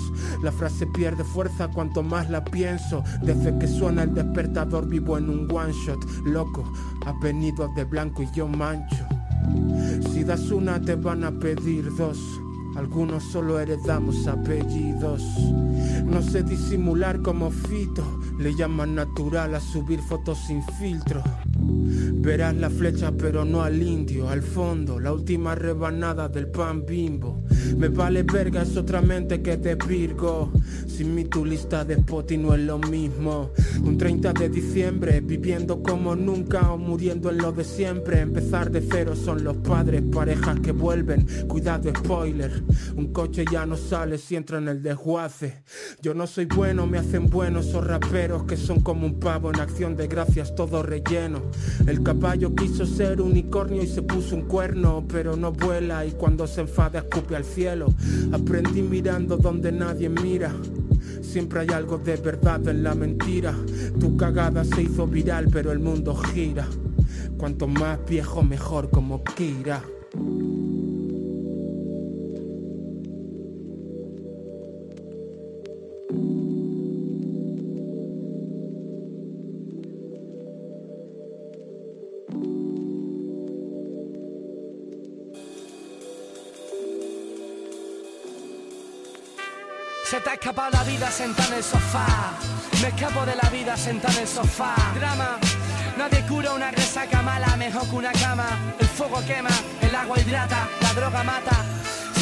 La 0.44 0.52
frase 0.52 0.88
pierde 0.88 1.24
fuerza 1.24 1.68
cuanto 1.68 2.02
más 2.02 2.30
la 2.30 2.44
pienso. 2.44 3.04
Desde 3.22 3.58
que 3.60 3.68
suena 3.68 4.04
el 4.04 4.16
despertador 4.16 4.88
vivo 4.88 5.18
en 5.18 5.30
un 5.30 5.52
one 5.52 5.74
shot, 5.86 6.04
loco, 6.26 6.64
has 7.06 7.20
venido 7.22 7.70
de 7.76 7.84
blanco 7.84 8.24
y 8.24 8.30
yo 8.36 8.48
Si 10.12 10.24
das 10.24 10.52
una 10.52 10.80
te 10.80 10.96
van 10.96 11.24
a 11.24 11.32
pedir 11.32 11.86
dos. 11.96 12.18
Algunos 12.76 13.24
solo 13.24 13.60
heredamos 13.60 14.28
apellidos. 14.28 15.24
No 16.06 16.22
sé 16.22 16.44
disimular 16.44 17.22
como 17.22 17.50
Fito, 17.50 18.04
le 18.40 18.56
llaman 18.56 18.96
natural 18.96 19.56
a 19.56 19.60
subir 19.60 20.00
fotos 20.00 20.38
sin 20.48 20.64
filtro. 20.80 21.24
Verás 21.58 22.56
la 22.56 22.70
flecha 22.70 23.12
pero 23.12 23.44
no 23.44 23.64
al 23.64 23.82
indio, 23.82 24.30
al 24.30 24.42
fondo, 24.42 25.00
la 25.00 25.12
última 25.12 25.56
rebanada 25.56 26.30
del 26.30 26.48
pan 26.48 26.86
bimbo. 26.86 27.44
Me 27.78 27.88
vale 27.90 28.24
verga, 28.24 28.64
es 28.64 28.76
otra 28.76 29.02
mente 29.02 29.42
que 29.42 29.58
te 29.58 29.76
virgo. 29.76 30.52
Sin 30.88 31.16
mí 31.16 31.26
tu 31.26 31.46
lista 31.46 31.86
de 31.86 31.94
Spotify 31.96 32.38
no 32.38 32.54
es 32.54 32.62
lo 32.62 32.78
mismo. 32.80 33.52
Un 33.84 33.98
30 33.98 34.34
de 34.34 34.50
diciembre, 34.50 35.22
viviendo 35.22 35.82
como 35.82 36.16
nunca 36.16 36.72
o 36.74 36.78
muriendo 36.78 37.30
en 37.30 37.38
lo 37.38 37.52
de 37.52 37.64
siempre. 37.64 38.20
Empezar 38.20 38.72
de 38.72 38.82
cero 38.82 39.16
son 39.16 39.44
los 39.44 39.58
padres, 39.58 40.02
parejas 40.12 40.60
que 40.60 40.72
vuelven. 40.72 41.26
Cuidado, 41.48 41.90
spoiler. 41.98 42.64
Un 42.96 43.14
coche 43.14 43.46
ya 43.50 43.66
no 43.66 43.78
sale 43.78 44.18
si 44.18 44.36
entra 44.36 44.58
en 44.58 44.68
el 44.68 44.82
desguace. 44.82 45.64
Yo 46.02 46.14
no 46.14 46.28
soy 46.28 46.46
bueno, 46.46 46.88
me 46.88 46.98
hacen 46.98 47.30
buenos 47.30 47.68
esos 47.68 47.86
raperos 47.86 48.44
que 48.44 48.58
son 48.58 48.80
como 48.82 49.06
un 49.06 49.20
pavo 49.20 49.50
en 49.50 49.60
acción 49.60 49.96
de 49.96 50.08
gracias, 50.08 50.56
todo 50.56 50.82
relleno. 50.84 51.42
El 51.88 52.02
caballo 52.04 52.56
quiso 52.56 52.86
ser 52.86 53.22
unicornio 53.22 53.84
y 53.84 53.88
se 53.88 54.02
puso 54.02 54.36
un 54.36 54.44
cuerno, 54.44 55.06
pero 55.08 55.36
no 55.36 55.52
vuela 55.52 56.06
y 56.06 56.12
cuando 56.12 56.48
se 56.48 56.62
enfada 56.62 57.00
escupe 57.00 57.36
al 57.36 57.46
cielo. 57.46 57.59
Aprendí 58.32 58.82
mirando 58.82 59.36
donde 59.36 59.72
nadie 59.72 60.08
mira. 60.08 60.54
Siempre 61.22 61.60
hay 61.60 61.68
algo 61.70 61.98
de 61.98 62.16
verdad 62.16 62.66
en 62.70 62.84
la 62.84 62.96
mentira. 62.96 63.54
Tu 64.00 64.16
cagada 64.16 64.64
se 64.64 64.84
hizo 64.84 65.06
viral, 65.06 65.50
pero 65.52 65.74
el 65.74 65.80
mundo 65.80 66.16
gira. 66.16 66.66
Cuanto 67.38 67.68
más 67.68 68.00
viejo, 68.08 68.44
mejor 68.44 68.90
como 68.90 69.24
Kira. 69.24 69.84
Se 90.20 90.24
te 90.24 90.32
ha 90.32 90.34
escapado 90.34 90.72
la 90.72 90.84
vida 90.84 91.10
sentada 91.10 91.48
en 91.48 91.54
el 91.54 91.64
sofá. 91.64 92.06
Me 92.82 92.90
escapo 92.90 93.26
de 93.26 93.38
la 93.38 93.50
vida 93.52 93.78
sentada 93.78 94.14
en 94.16 94.24
el 94.24 94.28
sofá. 94.28 94.76
Drama. 94.94 95.38
Nadie 95.98 96.26
cura 96.26 96.52
una 96.56 96.72
resaca 96.72 97.22
mala 97.22 97.56
mejor 97.56 97.90
que 97.90 97.96
una 97.96 98.12
cama. 98.12 98.50
El 98.80 98.88
fuego 98.88 99.24
quema, 99.26 99.50
el 99.80 99.96
agua 99.96 100.20
hidrata, 100.20 100.68
la 100.82 100.94
droga 100.94 101.24
mata. 101.24 101.79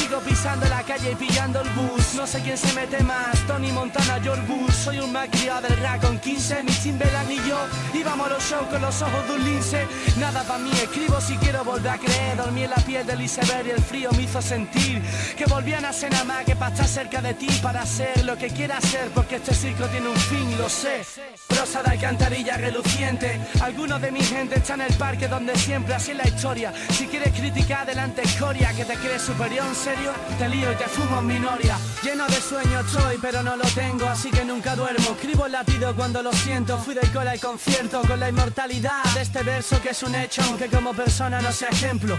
Sigo 0.07 0.21
pisando 0.21 0.65
la 0.69 0.83
calle 0.83 1.11
y 1.11 1.15
pillando 1.15 1.59
el 1.59 1.69
bus. 1.71 2.13
No 2.15 2.25
sé 2.25 2.39
quién 2.41 2.57
se 2.57 2.71
mete 2.71 3.03
más, 3.03 3.45
Tony 3.45 3.73
Montana, 3.73 4.21
George 4.23 4.41
Bush. 4.43 4.71
Soy 4.71 4.99
un 4.99 5.11
malcriado 5.11 5.67
del 5.67 5.77
rap 5.81 6.01
con 6.01 6.17
15, 6.17 6.63
mi 6.63 6.71
Timberland 6.71 7.29
y 7.29 7.35
yo. 7.45 7.57
Íbamos 7.93 8.27
a 8.27 8.29
los 8.29 8.43
shows 8.49 8.67
con 8.67 8.81
los 8.81 9.01
ojos 9.01 9.27
de 9.27 9.35
un 9.35 9.43
lince. 9.43 9.85
Nada 10.17 10.43
para 10.43 10.59
mí, 10.59 10.71
escribo 10.71 11.19
si 11.19 11.35
quiero 11.35 11.61
volver 11.65 11.91
a 11.91 11.97
creer. 11.97 12.37
Dormí 12.37 12.63
en 12.63 12.69
la 12.69 12.77
piel 12.77 13.05
del 13.05 13.19
iceberg 13.21 13.67
y 13.67 13.71
el 13.71 13.81
frío 13.81 14.09
me 14.13 14.23
hizo 14.23 14.41
sentir 14.41 15.01
que 15.35 15.45
volvían 15.45 15.83
a 15.83 15.91
ser 15.91 16.09
nada 16.13 16.23
más 16.23 16.45
que 16.45 16.55
para 16.55 16.71
estar 16.71 16.87
cerca 16.87 17.21
de 17.21 17.33
ti. 17.33 17.49
Para 17.61 17.85
ser 17.85 18.23
lo 18.23 18.37
que 18.37 18.47
quiera 18.47 18.79
ser, 18.79 19.09
porque 19.09 19.35
este 19.35 19.53
circo 19.53 19.87
tiene 19.87 20.07
un 20.07 20.15
fin, 20.15 20.57
lo 20.57 20.69
sé. 20.69 21.01
Prosa 21.47 21.83
de 21.83 21.91
alcantarilla 21.91 22.55
reluciente. 22.55 23.41
Algunos 23.59 24.01
de 24.01 24.11
mi 24.11 24.21
gente 24.21 24.55
están 24.55 24.79
en 24.79 24.87
el 24.87 24.93
parque 24.93 25.27
donde 25.27 25.53
siempre, 25.57 25.95
así 25.95 26.11
es 26.11 26.17
la 26.17 26.27
historia. 26.29 26.71
Si 26.91 27.07
quieres 27.07 27.33
criticar 27.33 27.81
adelante 27.81 28.21
escoria, 28.21 28.71
que 28.71 28.85
te 28.85 28.95
crees 28.95 29.23
superior, 29.23 29.65
serio, 29.97 30.13
te 30.37 30.49
lío 30.49 30.71
y 30.71 30.75
te 30.75 30.85
fumo 30.85 31.19
en 31.19 31.27
minoria. 31.27 31.77
Lleno 32.03 32.25
de 32.27 32.35
sueños 32.35 32.85
estoy, 32.85 33.17
pero 33.21 33.43
no 33.43 33.55
lo 33.55 33.65
tengo, 33.65 34.07
así 34.07 34.29
que 34.29 34.45
nunca 34.45 34.75
duermo. 34.75 35.11
Escribo 35.11 35.45
el 35.45 35.51
latido 35.51 35.95
cuando 35.95 36.21
lo 36.21 36.31
siento. 36.33 36.77
Fui 36.77 36.93
del 36.93 37.11
cola 37.11 37.35
y 37.35 37.39
concierto 37.39 38.01
con 38.01 38.19
la 38.19 38.29
inmortalidad 38.29 39.03
de 39.13 39.21
este 39.21 39.43
verso 39.43 39.81
que 39.81 39.89
es 39.89 40.03
un 40.03 40.15
hecho, 40.15 40.41
aunque 40.43 40.67
como 40.67 40.93
persona 40.93 41.41
no 41.41 41.51
sea 41.51 41.69
ejemplo. 41.69 42.17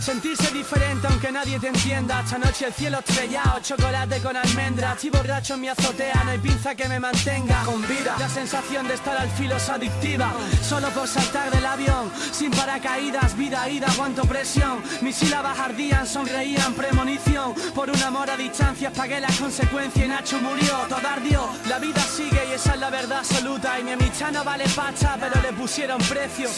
Sentirse 0.00 0.50
diferente 0.50 1.06
aunque 1.08 1.30
nadie 1.30 1.60
te 1.60 1.68
entienda. 1.68 2.20
Esta 2.20 2.38
noche 2.38 2.66
el 2.66 2.72
cielo 2.72 3.00
estrellado, 3.00 3.60
chocolate 3.60 4.20
con 4.20 4.34
almendra 4.34 4.92
Estoy 4.94 5.10
borracho 5.10 5.54
en 5.54 5.60
mi 5.60 5.68
azotea, 5.68 6.22
no 6.24 6.30
hay 6.30 6.38
pinza 6.38 6.74
que 6.74 6.88
me 6.88 6.98
mantenga 6.98 7.62
Con 7.64 7.82
vida, 7.82 8.16
la 8.18 8.28
sensación 8.28 8.88
de 8.88 8.94
estar 8.94 9.16
al 9.16 9.28
filo 9.30 9.56
es 9.56 9.68
adictiva. 9.68 10.32
Solo 10.62 10.88
por 10.88 11.06
saltar 11.06 11.50
del 11.50 11.66
avión, 11.66 12.10
sin 12.32 12.50
paracaídas 12.50 13.36
Vida, 13.36 13.68
ida, 13.68 13.88
aguanto 13.88 14.22
presión. 14.22 14.82
Mis 15.02 15.16
sílabas 15.16 15.58
ardían, 15.58 16.06
sonreían, 16.06 16.72
premonición. 16.72 17.54
Por 17.74 17.90
un 17.90 18.02
amor 18.02 18.30
a 18.30 18.38
distancias 18.38 18.94
pagué 18.96 19.20
las 19.20 19.36
consecuencias 19.38 20.06
Y 20.06 20.08
Nacho 20.08 20.40
murió, 20.40 20.78
todo 20.88 21.06
ardió 21.06 21.46
La 21.68 21.78
vida 21.78 22.00
sigue 22.00 22.40
y 22.48 22.52
esa 22.54 22.72
es 22.72 22.80
la 22.80 22.88
verdad 22.88 23.18
absoluta. 23.18 23.78
Y 23.78 23.84
mi 23.84 23.92
amistad 23.92 24.32
no 24.32 24.44
vale 24.44 24.64
pacha, 24.70 25.18
pero 25.20 25.40
le 25.42 25.52
pusieron 25.52 25.98
precio. 25.98 26.48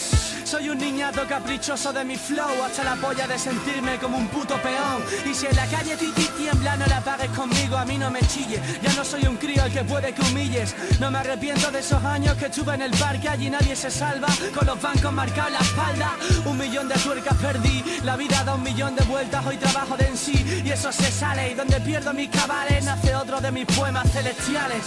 Soy 0.45 0.69
un 0.69 0.77
niñato 0.77 1.25
caprichoso 1.27 1.91
de 1.93 2.03
mi 2.03 2.15
flow 2.15 2.63
Hasta 2.63 2.83
la 2.83 2.95
polla 2.95 3.25
de 3.27 3.32
sentirme 3.37 3.97
como 3.97 4.17
un 4.17 4.27
puto 4.27 4.55
peón. 4.61 5.03
Y 5.25 5.33
si 5.33 5.45
en 5.47 5.55
la 5.55 5.65
calle 5.67 5.95
titi 5.97 6.25
tiembla 6.37 6.75
no 6.77 6.85
la 6.87 7.01
pagues 7.01 7.29
conmigo 7.31 7.77
A 7.77 7.85
mí 7.85 7.97
no 7.97 8.09
me 8.09 8.21
chille, 8.21 8.61
ya 8.81 8.93
no 8.93 9.03
soy 9.03 9.25
un 9.25 9.37
crío 9.37 9.63
el 9.65 9.71
que 9.71 9.83
puede 9.83 10.13
que 10.13 10.21
humilles. 10.21 10.75
No 10.99 11.11
me 11.11 11.19
arrepiento 11.19 11.71
de 11.71 11.79
esos 11.79 12.03
años 12.03 12.35
que 12.37 12.45
estuve 12.45 12.75
en 12.75 12.81
el 12.83 12.91
parque 12.91 13.29
Allí 13.29 13.49
nadie 13.49 13.75
se 13.75 13.89
salva, 13.89 14.27
con 14.53 14.65
los 14.67 14.81
bancos 14.81 15.11
marcados 15.11 15.47
en 15.47 15.53
la 15.53 15.59
espalda 15.59 16.11
Un 16.45 16.57
millón 16.57 16.87
de 16.87 16.95
tuercas 16.95 17.37
perdí, 17.37 17.83
la 18.03 18.15
vida 18.15 18.43
da 18.43 18.55
un 18.55 18.63
millón 18.63 18.95
de 18.95 19.03
vueltas 19.05 19.45
Hoy 19.45 19.57
trabajo 19.57 19.97
de 19.97 20.07
en 20.07 20.17
sí. 20.17 20.63
Y 20.65 20.69
eso 20.69 20.91
se 20.91 21.11
sale 21.11 21.51
Y 21.51 21.53
donde 21.53 21.79
pierdo 21.81 22.13
mis 22.13 22.29
cabales 22.29 22.83
nace 22.83 23.15
otro 23.15 23.41
de 23.41 23.51
mis 23.51 23.65
poemas 23.65 24.11
celestiales. 24.11 24.83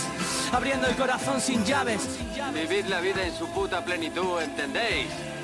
Abriendo 0.53 0.87
el 0.87 0.97
corazón 0.97 1.41
sin 1.41 1.65
llaves. 1.65 2.01
Vivid 2.55 2.87
la 2.87 3.01
vida 3.01 3.23
en 3.27 3.37
su 3.37 3.47
puta 3.49 3.85
plenitud, 3.85 4.41
¿entendéis? 4.41 5.36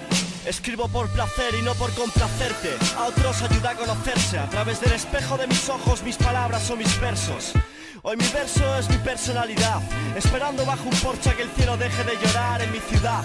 Escribo 0.46 0.88
por 0.88 1.08
placer 1.08 1.54
y 1.54 1.62
no 1.62 1.72
por 1.74 1.92
complacerte. 1.94 2.76
A 2.96 3.04
otros 3.04 3.42
ayuda 3.42 3.70
a 3.70 3.74
conocerse. 3.76 4.38
A 4.38 4.50
través 4.50 4.80
del 4.80 4.92
espejo 4.92 5.36
de 5.36 5.46
mis 5.46 5.68
ojos, 5.68 6.02
mis 6.02 6.16
palabras 6.16 6.68
o 6.70 6.76
mis 6.76 7.00
versos. 7.00 7.52
Hoy 8.02 8.16
mi 8.16 8.26
verso 8.28 8.76
es 8.76 8.90
mi 8.90 8.96
personalidad. 8.98 9.80
Esperando 10.16 10.66
bajo 10.66 10.88
un 10.88 10.96
porche 10.96 11.32
que 11.36 11.42
el 11.42 11.50
cielo 11.50 11.76
deje 11.76 12.02
de 12.02 12.16
llorar 12.16 12.60
en 12.60 12.72
mi 12.72 12.80
ciudad. 12.80 13.24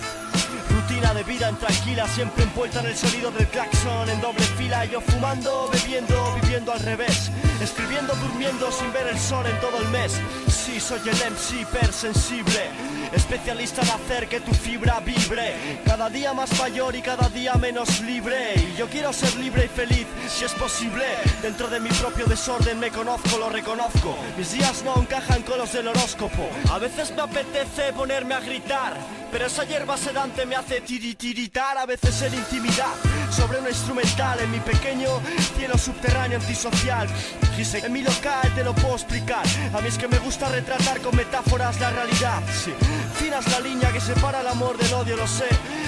Rutina 0.87 1.13
de 1.13 1.23
vida 1.23 1.49
intranquila, 1.49 2.07
siempre 2.07 2.45
envuelta 2.45 2.79
en 2.79 2.85
el 2.85 2.95
sonido 2.95 3.29
del 3.31 3.45
claxon 3.47 4.09
en 4.09 4.21
doble 4.21 4.43
fila. 4.57 4.85
Yo 4.85 5.01
fumando, 5.01 5.69
bebiendo, 5.69 6.37
viviendo 6.41 6.71
al 6.71 6.79
revés. 6.79 7.29
Escribiendo, 7.61 8.15
durmiendo 8.15 8.71
sin 8.71 8.93
ver 8.93 9.07
el 9.07 9.19
sol 9.19 9.45
en 9.47 9.59
todo 9.59 9.79
el 9.79 9.89
mes. 9.89 10.13
Sí, 10.47 10.79
soy 10.79 10.99
el 10.99 11.31
MC 11.31 11.61
hipersensible. 11.61 12.69
Especialista 13.11 13.81
en 13.81 13.89
hacer 13.89 14.29
que 14.29 14.39
tu 14.39 14.53
fibra 14.53 15.01
vibre. 15.01 15.55
Cada 15.85 16.09
día 16.09 16.33
más 16.33 16.57
mayor 16.57 16.95
y 16.95 17.01
cada 17.01 17.27
día 17.27 17.55
menos 17.55 17.99
libre. 18.01 18.53
Y 18.55 18.77
yo 18.77 18.87
quiero 18.87 19.11
ser 19.11 19.35
libre 19.35 19.65
y 19.65 19.67
feliz, 19.67 20.07
si 20.29 20.45
es 20.45 20.53
posible. 20.53 21.03
Dentro 21.41 21.67
de 21.67 21.81
mi 21.81 21.89
propio 21.89 22.27
desorden 22.27 22.79
me 22.79 22.91
conozco, 22.91 23.37
lo 23.37 23.49
reconozco. 23.49 24.15
Mis 24.37 24.53
días 24.53 24.83
no 24.83 25.01
encajan 25.01 25.41
con 25.41 25.57
los 25.57 25.73
del 25.73 25.89
horóscopo. 25.89 26.49
A 26.71 26.79
veces 26.79 27.11
me 27.13 27.23
apetece 27.23 27.91
ponerme 27.91 28.35
a 28.35 28.39
gritar. 28.39 28.95
Pero 29.31 29.45
esa 29.45 29.63
hierba 29.65 29.97
sedante 29.97 30.45
me 30.45 30.55
hace 30.55 30.81
tiritiritar, 30.81 31.77
a 31.77 31.85
veces 31.85 32.21
en 32.21 32.33
intimidad. 32.33 32.93
sobre 33.29 33.59
una 33.59 33.69
instrumental 33.69 34.39
en 34.39 34.51
mi 34.51 34.59
pequeño 34.59 35.09
cielo 35.55 35.77
subterráneo 35.77 36.39
antisocial. 36.39 37.07
Quise 37.55 37.79
en 37.79 37.91
mi 37.91 38.01
local 38.01 38.51
te 38.55 38.63
lo 38.63 38.73
puedo 38.73 38.95
explicar. 38.95 39.45
A 39.73 39.81
mí 39.81 39.87
es 39.87 39.97
que 39.97 40.07
me 40.07 40.17
gusta 40.19 40.49
retratar 40.49 40.99
con 41.01 41.15
metáforas 41.15 41.79
la 41.79 41.89
realidad. 41.89 42.41
Sí, 42.63 42.73
fina 43.15 43.39
es 43.39 43.51
la 43.51 43.59
línea 43.59 43.91
que 43.91 43.99
separa 43.99 44.41
el 44.41 44.47
amor 44.47 44.77
del 44.77 44.93
odio, 44.93 45.17
lo 45.17 45.27
sé. 45.27 45.47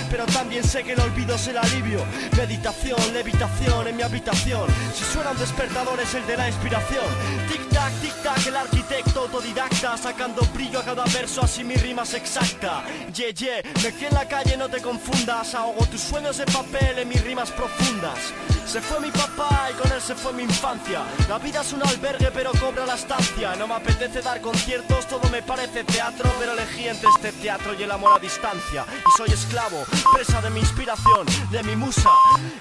Pero 0.10 0.26
también 0.26 0.64
sé 0.64 0.84
que 0.84 0.94
el 0.94 1.00
olvido 1.00 1.36
es 1.36 1.48
el 1.48 1.58
alivio. 1.58 2.04
Meditación, 2.36 3.00
levitación 3.14 3.88
en 3.88 3.96
mi 3.96 4.02
habitación. 4.02 4.68
Si 4.94 5.04
suena 5.04 5.32
un 5.32 5.38
despertador 5.38 6.00
es 6.00 6.14
el 6.16 6.26
de 6.26 6.38
la 6.38 6.48
inspiración. 6.48 7.06
Tic 7.48 7.70
tac, 7.70 7.94
tic 8.02 8.24
tac, 8.24 8.48
el 8.48 8.58
arquitecto 8.58 9.22
autodidacta. 9.22 9.98
Sacando 9.98 10.42
brillo 10.54 10.80
a 10.80 10.84
cada 10.84 11.04
verso, 11.06 11.44
así 11.44 11.64
mi 11.64 11.76
rima 11.76 12.04
es 12.04 12.16
exacta. 12.16 12.84
Me 13.30 14.08
en 14.08 14.14
la 14.16 14.28
calle, 14.28 14.58
no 14.58 14.68
te 14.70 14.82
confundas. 14.82 15.54
Ahogo 15.54 15.86
tus 15.86 16.02
sueños 16.02 16.40
en 16.40 16.52
papel 16.52 16.98
en 16.98 17.08
mis 17.08 17.24
rimas 17.24 17.52
profundas. 17.52 18.18
Se 18.66 18.82
fue 18.82 19.00
mi 19.00 19.12
papá 19.12 19.70
y 19.72 19.74
con 19.80 19.92
él 19.92 20.02
se 20.02 20.16
fue 20.16 20.34
mi 20.34 20.44
infancia. 20.44 21.04
La 21.28 21.38
vida 21.38 21.62
es 21.62 21.72
un 21.72 21.84
albergue 21.84 22.32
pero 22.34 22.52
cobra 22.60 22.88
la 22.88 22.96
estancia. 22.96 23.56
No 23.56 23.68
me 23.68 23.76
apetece 23.76 24.24
dar 24.24 24.42
conciertos, 24.42 25.08
todo 25.08 25.30
me 25.30 25.44
parece 25.44 25.84
teatro, 25.84 26.28
pero 26.40 26.54
elegí 26.54 26.88
entre 26.88 27.08
este 27.10 27.32
teatro 27.34 27.76
y 27.80 27.84
el 27.84 27.92
amor 27.92 28.14
a 28.16 28.20
distancia. 28.20 28.84
Y 28.92 29.18
soy 29.18 29.30
esclavo, 29.30 29.84
presa 30.12 30.42
de 30.42 30.50
mi 30.50 30.62
inspiración, 30.62 31.28
de 31.52 31.62
mi 31.62 31.76
musa. 31.76 32.10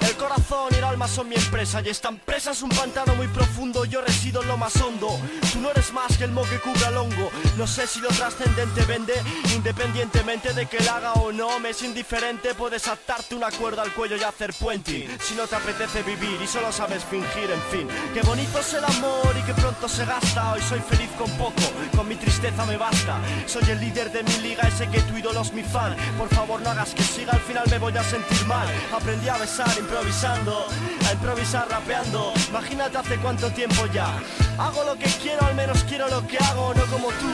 El 0.01 0.17
corazón 0.17 0.69
y 0.77 0.78
son 1.07 1.29
mi 1.29 1.37
empresa 1.37 1.81
y 1.85 1.91
esta 1.91 2.09
empresa 2.09 2.51
es 2.51 2.63
un 2.63 2.71
pantano 2.71 3.15
muy 3.15 3.29
profundo. 3.29 3.85
Yo 3.85 4.01
resido 4.01 4.43
en 4.43 4.49
lo 4.49 4.57
más 4.57 4.75
hondo. 4.81 5.09
Tú 5.53 5.61
no 5.61 5.71
eres 5.71 5.93
más 5.93 6.17
que 6.17 6.25
el 6.25 6.33
mo 6.33 6.43
que 6.43 6.59
cubra 6.59 6.89
el 6.89 6.97
hongo. 6.97 7.31
No 7.57 7.67
sé 7.67 7.87
si 7.87 8.01
lo 8.01 8.09
trascendente 8.09 8.85
vende, 8.85 9.15
independientemente 9.55 10.53
de 10.53 10.67
que 10.67 10.81
la 10.81 10.97
haga 10.97 11.13
o 11.15 11.31
no. 11.31 11.61
Me 11.61 11.71
es 11.71 11.83
indiferente, 11.83 12.55
puedes 12.55 12.89
atarte 12.89 13.37
una 13.37 13.51
cuerda 13.51 13.83
al 13.83 13.93
cuello 13.93 14.17
y 14.17 14.23
hacer 14.23 14.53
puenting. 14.55 15.09
Si 15.21 15.35
no 15.35 15.47
te 15.47 15.57
apetece 15.57 16.03
vivir 16.03 16.41
y 16.43 16.47
solo 16.47 16.73
sabes 16.73 17.05
fingir, 17.05 17.51
en 17.51 17.63
fin. 17.71 17.89
Qué 18.13 18.23
bonito 18.23 18.59
es 18.59 18.75
el 18.75 18.85
amor 18.85 19.35
y 19.39 19.43
que 19.43 19.55
pronto 19.55 19.89
se 19.89 20.05
gasta. 20.05 20.55
Hoy 20.55 20.63
soy 20.63 20.81
feliz 20.81 21.11
con 21.19 21.31
poco, 21.33 21.63
con 21.95 22.09
mi 22.09 22.17
tristeza 22.17 22.65
me 22.65 22.77
basta. 22.77 23.21
Soy 23.47 23.63
el 23.71 23.81
líder 23.81 24.11
de 24.11 24.23
mi 24.25 24.37
liga 24.39 24.69
y 24.69 24.73
sé 24.73 24.89
que 24.89 25.01
tu 25.03 25.17
ídolo 25.17 25.43
es 25.43 25.53
mi 25.53 25.63
fan. 25.63 25.95
Por 26.17 26.29
favor, 26.31 26.61
no 26.61 26.71
hagas 26.71 26.95
que 26.95 27.03
siga, 27.03 27.33
al 27.33 27.41
final 27.41 27.65
me 27.71 27.79
voy 27.79 27.97
a 27.97 28.03
sentir 28.03 28.45
mal. 28.47 28.67
Aprendí 28.93 29.29
a 29.29 29.37
besar 29.37 29.69
improvisando, 29.79 30.67
a 31.07 31.13
improvisar 31.13 31.69
rapeando. 31.69 32.33
Imagínate 32.49 32.99
hace 32.99 33.17
cuánto 33.19 33.51
tiempo 33.51 33.87
ya. 33.93 34.19
Hago 34.59 34.85
lo 34.85 34.97
que 34.97 35.07
quiero, 35.23 35.45
al 35.47 35.55
menos 35.55 35.85
quiero 35.85 36.09
lo 36.09 36.27
que 36.27 36.39
hago, 36.39 36.75
no 36.75 36.85
como 36.87 37.09
tú. 37.09 37.31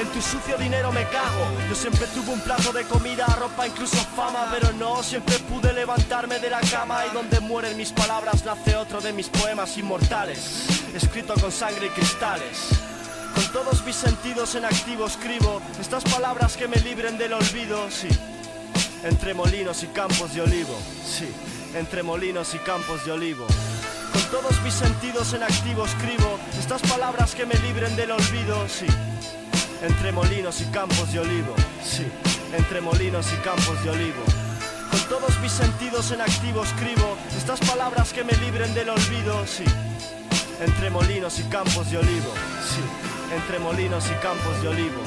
En 0.00 0.08
tu 0.08 0.22
sucio 0.22 0.56
dinero 0.56 0.90
me 0.90 1.04
cago. 1.04 1.46
Yo 1.68 1.74
siempre 1.74 2.06
tuve 2.08 2.32
un 2.32 2.40
plato 2.40 2.72
de 2.72 2.84
comida, 2.84 3.26
ropa, 3.38 3.66
incluso 3.66 3.96
fama, 4.16 4.48
pero 4.50 4.72
no 4.72 5.02
siempre 5.02 5.38
pude 5.40 5.72
levantarme 5.72 6.38
de 6.38 6.48
la 6.48 6.60
cama. 6.60 7.04
Y 7.06 7.14
donde 7.14 7.40
mueren 7.40 7.76
mis 7.76 7.92
palabras 7.92 8.44
nace 8.44 8.74
otro 8.76 9.00
de 9.00 9.12
mis 9.12 9.28
poemas 9.28 9.76
inmortales, 9.76 10.66
escrito 10.94 11.34
con 11.34 11.52
sangre 11.52 11.86
y 11.86 11.90
cristales. 11.90 12.68
Con 13.34 13.46
todos 13.52 13.84
mis 13.84 13.96
sentidos 13.96 14.54
en 14.54 14.64
activo 14.64 15.06
escribo 15.06 15.60
estas 15.80 16.04
palabras 16.04 16.56
que 16.56 16.68
me 16.68 16.76
libren 16.76 17.18
del 17.18 17.34
olvido, 17.34 17.90
sí. 17.90 18.08
Entre 19.04 19.34
molinos 19.34 19.82
y 19.82 19.88
campos 19.88 20.34
de 20.34 20.42
olivo, 20.42 20.78
sí. 21.04 21.28
Entre 21.74 22.02
molinos 22.02 22.54
y 22.54 22.58
campos 22.58 23.04
de 23.06 23.12
olivo. 23.12 23.46
Con 24.12 24.22
todos 24.30 24.60
mis 24.62 24.74
sentidos 24.74 25.32
en 25.32 25.42
activo 25.42 25.86
escribo 25.86 26.38
estas 26.58 26.82
palabras 26.82 27.34
que 27.34 27.46
me 27.46 27.54
libren 27.54 27.96
del 27.96 28.10
olvido, 28.10 28.68
sí. 28.68 28.86
Entre 29.82 30.12
molinos 30.12 30.60
y 30.60 30.66
campos 30.66 31.10
de 31.12 31.20
olivo, 31.20 31.54
sí. 31.82 32.06
Entre 32.54 32.82
molinos 32.82 33.26
y 33.32 33.36
campos 33.36 33.82
de 33.82 33.90
olivo. 33.90 34.22
Con 34.90 35.00
todos 35.08 35.38
mis 35.40 35.52
sentidos 35.52 36.10
en 36.12 36.20
activo 36.20 36.62
escribo 36.62 37.16
estas 37.34 37.60
palabras 37.60 38.12
que 38.12 38.22
me 38.22 38.34
libren 38.34 38.74
del 38.74 38.90
olvido, 38.90 39.46
sí. 39.46 39.64
Entre 40.60 40.90
molinos 40.90 41.38
y 41.38 41.44
campos 41.44 41.90
de 41.90 41.96
olivo, 41.96 42.34
sí. 42.68 43.34
Entre 43.34 43.58
molinos 43.58 44.04
y 44.10 44.14
campos 44.22 44.60
de 44.60 44.68
olivo. 44.68 45.00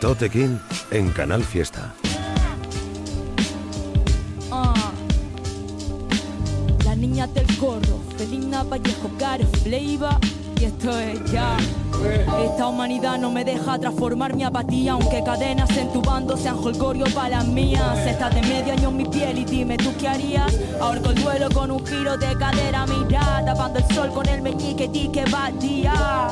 Tote 0.00 0.30
King 0.30 0.58
en 0.92 1.10
Canal 1.10 1.42
Fiesta. 1.42 1.92
Ah. 4.52 4.92
La 6.84 6.94
del 7.26 7.56
corro, 7.58 8.00
Felina 8.16 8.62
Vallejo, 8.62 9.10
Care 9.18 9.44
Fleiva 9.62 10.20
y 10.60 10.64
esto 10.66 10.96
es 10.98 11.32
ya. 11.32 11.56
Esta 12.44 12.68
humanidad 12.68 13.18
no 13.18 13.30
me 13.30 13.44
deja 13.44 13.78
transformar 13.78 14.36
mi 14.36 14.44
apatía, 14.44 14.92
aunque 14.92 15.22
cadenas 15.24 15.70
en 15.76 15.92
tu 15.92 16.00
bando 16.00 16.36
sean 16.36 16.56
holgorio 16.58 17.06
para 17.14 17.30
las 17.30 17.48
mías. 17.48 17.98
Estás 18.06 18.34
de 18.34 18.42
medio 18.42 18.72
año 18.72 18.90
en 18.90 18.96
mi 18.96 19.04
piel 19.04 19.38
y 19.38 19.44
dime 19.44 19.76
tú 19.76 19.92
qué 19.98 20.08
harías. 20.08 20.56
Ahorco 20.80 21.10
el 21.10 21.22
duelo 21.22 21.48
con 21.50 21.72
un 21.72 21.84
giro 21.84 22.16
de 22.16 22.36
cadera, 22.36 22.86
mira, 22.86 23.42
tapando 23.44 23.80
el 23.80 23.94
sol 23.94 24.10
con 24.12 24.28
el 24.28 24.42
meñique 24.42 24.88
y 24.92 25.08
que 25.08 25.24
va 25.24 25.50
día. 25.50 26.28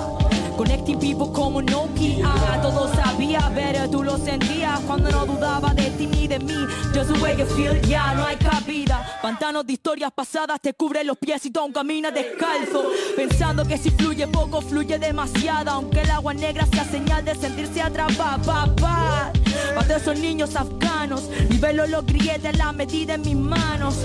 Connecting 0.56 0.98
people 0.98 1.32
como 1.32 1.60
Nokia. 1.60 2.60
Todo 2.62 2.92
sabía, 2.94 3.50
pero 3.54 3.88
tú 3.90 4.02
lo 4.02 4.16
sentías 4.16 4.80
Cuando 4.80 5.10
no 5.10 5.26
dudaba 5.26 5.74
de 5.74 5.90
ti 5.90 6.06
ni 6.06 6.26
de 6.26 6.38
mí. 6.38 6.54
Just 6.94 7.12
the 7.12 7.20
way 7.20 7.36
you 7.36 7.46
feel, 7.46 7.80
ya 7.82 8.14
no 8.14 8.24
hay 8.24 8.36
cabida. 8.36 9.18
Pantanos 9.20 9.66
de 9.66 9.74
historias 9.74 10.10
pasadas 10.12 10.60
te 10.60 10.72
cubren 10.72 11.06
los 11.06 11.18
pies 11.18 11.44
y 11.46 11.50
tú 11.50 11.60
caminas 11.72 12.14
descalzo. 12.14 12.90
Pensando 13.16 13.64
que 13.66 13.76
si 13.76 13.90
fluye 13.90 14.26
poco, 14.26 14.62
fluye 14.62 14.98
demasiado. 14.98 15.70
Aunque 15.70 16.00
el 16.00 16.10
agua 16.10 16.32
negra 16.32 16.66
sea 16.66 16.84
señal 16.84 17.24
de 17.24 17.34
sentirse 17.34 17.82
atrapada 17.82 19.32
Papá, 19.76 19.88
para 19.88 19.96
esos 19.98 20.18
niños 20.18 20.56
afganos 20.56 21.28
Nivelo 21.50 21.86
los 21.86 22.06
grilletes, 22.06 22.56
la 22.56 22.72
medida 22.72 23.14
en 23.14 23.20
mis 23.20 23.36
manos. 23.36 23.96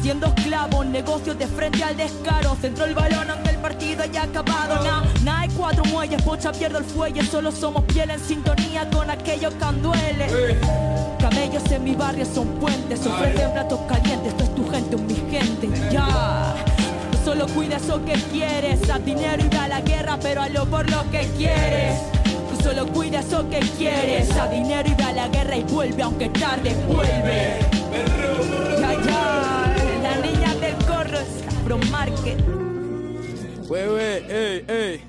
Siendo 0.00 0.28
esclavo, 0.28 0.82
negocios 0.82 1.38
de 1.38 1.46
frente 1.46 1.84
al 1.84 1.94
descaro. 1.94 2.56
Centro 2.58 2.86
el 2.86 2.94
balón 2.94 3.28
aunque 3.28 3.50
el 3.50 3.56
partido 3.56 4.02
haya 4.02 4.22
acabado. 4.22 4.82
Nah, 5.22 5.40
hay 5.40 5.48
cuatro 5.50 5.84
muelles, 5.84 6.22
pocha 6.22 6.52
pierdo 6.52 6.78
el 6.78 6.84
fuelle. 6.84 7.22
Solo 7.26 7.52
somos 7.52 7.84
piel 7.84 8.10
en 8.10 8.18
sintonía 8.18 8.88
con 8.90 9.10
aquellos 9.10 9.52
que 9.52 9.80
duele 9.82 10.58
Camellos 11.20 11.70
en 11.70 11.84
mi 11.84 11.94
barrio 11.94 12.24
son 12.24 12.48
puentes 12.58 13.06
Ofrecen 13.06 13.52
platos 13.52 13.80
calientes, 13.88 14.28
esto 14.28 14.44
es 14.44 14.54
tu 14.54 14.70
gente, 14.70 14.96
es 14.96 15.02
mi 15.02 15.30
gente 15.30 15.68
Ya. 15.92 16.54
Solo 17.22 17.46
cuida 17.48 17.76
eso 17.76 18.02
que 18.06 18.14
quieres. 18.32 18.88
Haz 18.88 19.04
dinero 19.04 19.44
y 19.44 19.48
da 19.48 19.68
la 19.68 19.82
guerra 19.82 20.18
Pero 20.22 20.40
hazlo 20.40 20.64
por 20.66 20.90
lo 20.90 21.08
que 21.10 21.28
quieres 21.36 22.19
solo 22.62 22.86
cuida 22.86 23.20
eso 23.20 23.48
que 23.48 23.60
quieres 23.78 24.30
Haz 24.36 24.50
dinero 24.50 24.88
y 24.88 24.94
da 24.94 25.12
la 25.12 25.28
guerra 25.28 25.56
y 25.56 25.64
vuelve 25.64 26.02
Aunque 26.02 26.28
tarde, 26.28 26.74
vuelve 26.86 27.58
Ya, 28.80 28.94
ya 29.02 29.74
La 30.02 30.16
niña 30.16 30.54
del 30.54 30.74
corro 30.86 31.18
es 31.18 31.44
From 31.64 31.80
Market 31.90 32.38
Wey, 33.68 33.86
wey, 33.86 34.24
ey, 34.28 34.64
ey. 34.66 35.00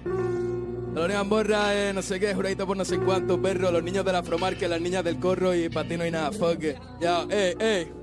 Única 0.93 1.23
borra, 1.23 1.73
eh, 1.73 1.93
no 1.93 2.03
sé 2.03 2.19
qué, 2.19 2.35
juradito 2.35 2.67
por 2.67 2.77
no 2.77 2.85
sé 2.85 2.99
cuántos 2.99 3.39
perros, 3.39 3.73
los 3.73 3.81
niños 3.81 4.05
de 4.05 4.11
la 4.11 4.21
Fromarque, 4.21 4.67
las 4.67 4.79
niñas 4.79 5.03
del 5.03 5.19
corro 5.19 5.55
y 5.55 5.67
para 5.67 5.89
ti 5.89 5.97
no 5.97 6.03
hay 6.03 6.11
nada, 6.11 6.31
fuck 6.31 6.63
it. 6.63 6.75
Ya, 6.99 7.25
ey, 7.31 7.55
ey. 7.59 8.00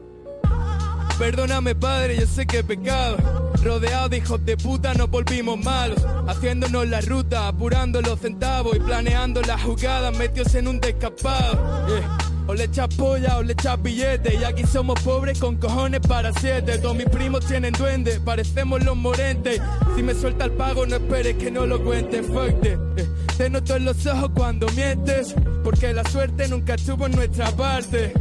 Perdóname 1.19 1.75
padre, 1.75 2.17
yo 2.17 2.27
sé 2.27 2.47
que 2.47 2.63
pecado. 2.63 3.17
Rodeado 3.65 4.09
de 4.09 4.19
hijos 4.19 4.45
de 4.47 4.57
puta 4.57 4.95
nos 4.95 5.11
volvimos 5.11 5.59
malos. 5.59 5.99
Haciéndonos 6.29 6.87
la 6.87 7.01
ruta, 7.01 7.49
apurando 7.49 8.01
los 8.01 8.21
centavos 8.21 8.77
Y 8.77 8.81
planeando 8.81 9.41
las 9.43 9.63
jugadas 9.63 10.17
metidos 10.17 10.55
en 10.55 10.69
un 10.69 10.79
descapado. 10.79 11.87
Eh, 11.89 12.03
O 12.47 12.55
le 12.55 12.65
echas 12.65 12.89
polla 12.95 13.37
o 13.39 13.43
le 13.43 13.53
echas 13.55 13.83
billetes 13.83 14.41
Y 14.41 14.45
aquí 14.45 14.65
somos 14.65 15.01
pobres 15.01 15.41
con 15.41 15.57
cojones 15.57 16.01
para 16.01 16.33
siete. 16.33 16.79
Todos 16.79 16.97
mis 16.97 17.09
primos 17.09 17.45
tienen 17.47 17.73
duendes, 17.73 18.21
parecemos 18.21 18.85
los 18.85 18.97
morentes. 18.97 19.61
Si 19.97 20.03
me 20.05 20.15
suelta 20.15 20.45
el 20.45 20.53
pago 20.53 20.87
no 20.87 20.97
esperes 20.97 21.35
que 21.37 21.51
no 21.51 21.67
lo 21.67 21.83
cuente, 21.83 22.19
it. 22.19 22.65
Eh, 22.65 23.09
Te 23.37 23.51
noto 23.51 23.75
en 23.75 23.87
los 23.87 24.07
ojos 24.07 24.31
cuando 24.35 24.69
mientes 24.71 25.35
Porque 25.65 25.93
la 25.93 26.05
suerte 26.05 26.47
nunca 26.49 26.75
estuvo 26.75 27.07
en 27.07 27.13
nuestra 27.13 27.51
parte 27.51 28.15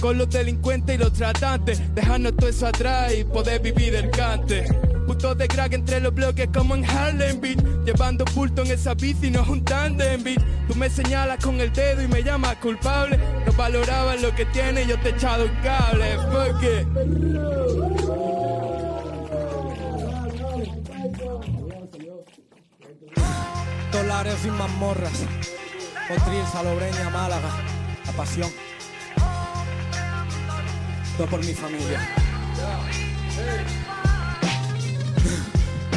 con 0.00 0.18
los 0.18 0.30
delincuentes 0.30 0.94
y 0.94 0.98
los 0.98 1.12
tratantes, 1.12 1.94
dejarnos 1.94 2.36
todo 2.36 2.48
eso 2.48 2.66
atrás 2.66 3.12
y 3.14 3.24
poder 3.24 3.60
vivir 3.60 3.92
del 3.92 4.10
cante. 4.10 4.64
Puto 5.06 5.34
de 5.34 5.48
crack 5.48 5.72
entre 5.72 6.00
los 6.00 6.14
bloques 6.14 6.48
como 6.54 6.76
en 6.76 6.84
Harlem 6.84 7.40
Beat 7.40 7.58
Llevando 7.84 8.24
bulto 8.32 8.62
en 8.62 8.70
esa 8.70 8.94
bici, 8.94 9.28
no 9.28 9.44
juntando 9.44 10.04
en 10.04 10.22
beat 10.22 10.40
Tú 10.68 10.76
me 10.76 10.88
señalas 10.88 11.44
con 11.44 11.60
el 11.60 11.72
dedo 11.72 12.00
y 12.00 12.06
me 12.06 12.22
llamas 12.22 12.54
culpable 12.58 13.18
No 13.44 13.52
valorabas 13.54 14.22
lo 14.22 14.32
que 14.36 14.44
tienes, 14.46 14.86
yo 14.86 14.96
te 15.00 15.08
he 15.08 15.12
echado 15.12 15.46
un 15.46 15.56
cable 15.64 16.16
Fuck 16.30 16.62
it. 16.62 16.86
Dólares 23.92 24.38
y 24.44 24.50
mazmorras. 24.50 25.24
Potril, 26.08 26.44
Salobreña, 26.52 27.10
Málaga. 27.10 27.50
La 28.06 28.12
pasión. 28.12 28.50
Por 31.28 31.44
mi 31.44 31.52
familia. 31.52 32.00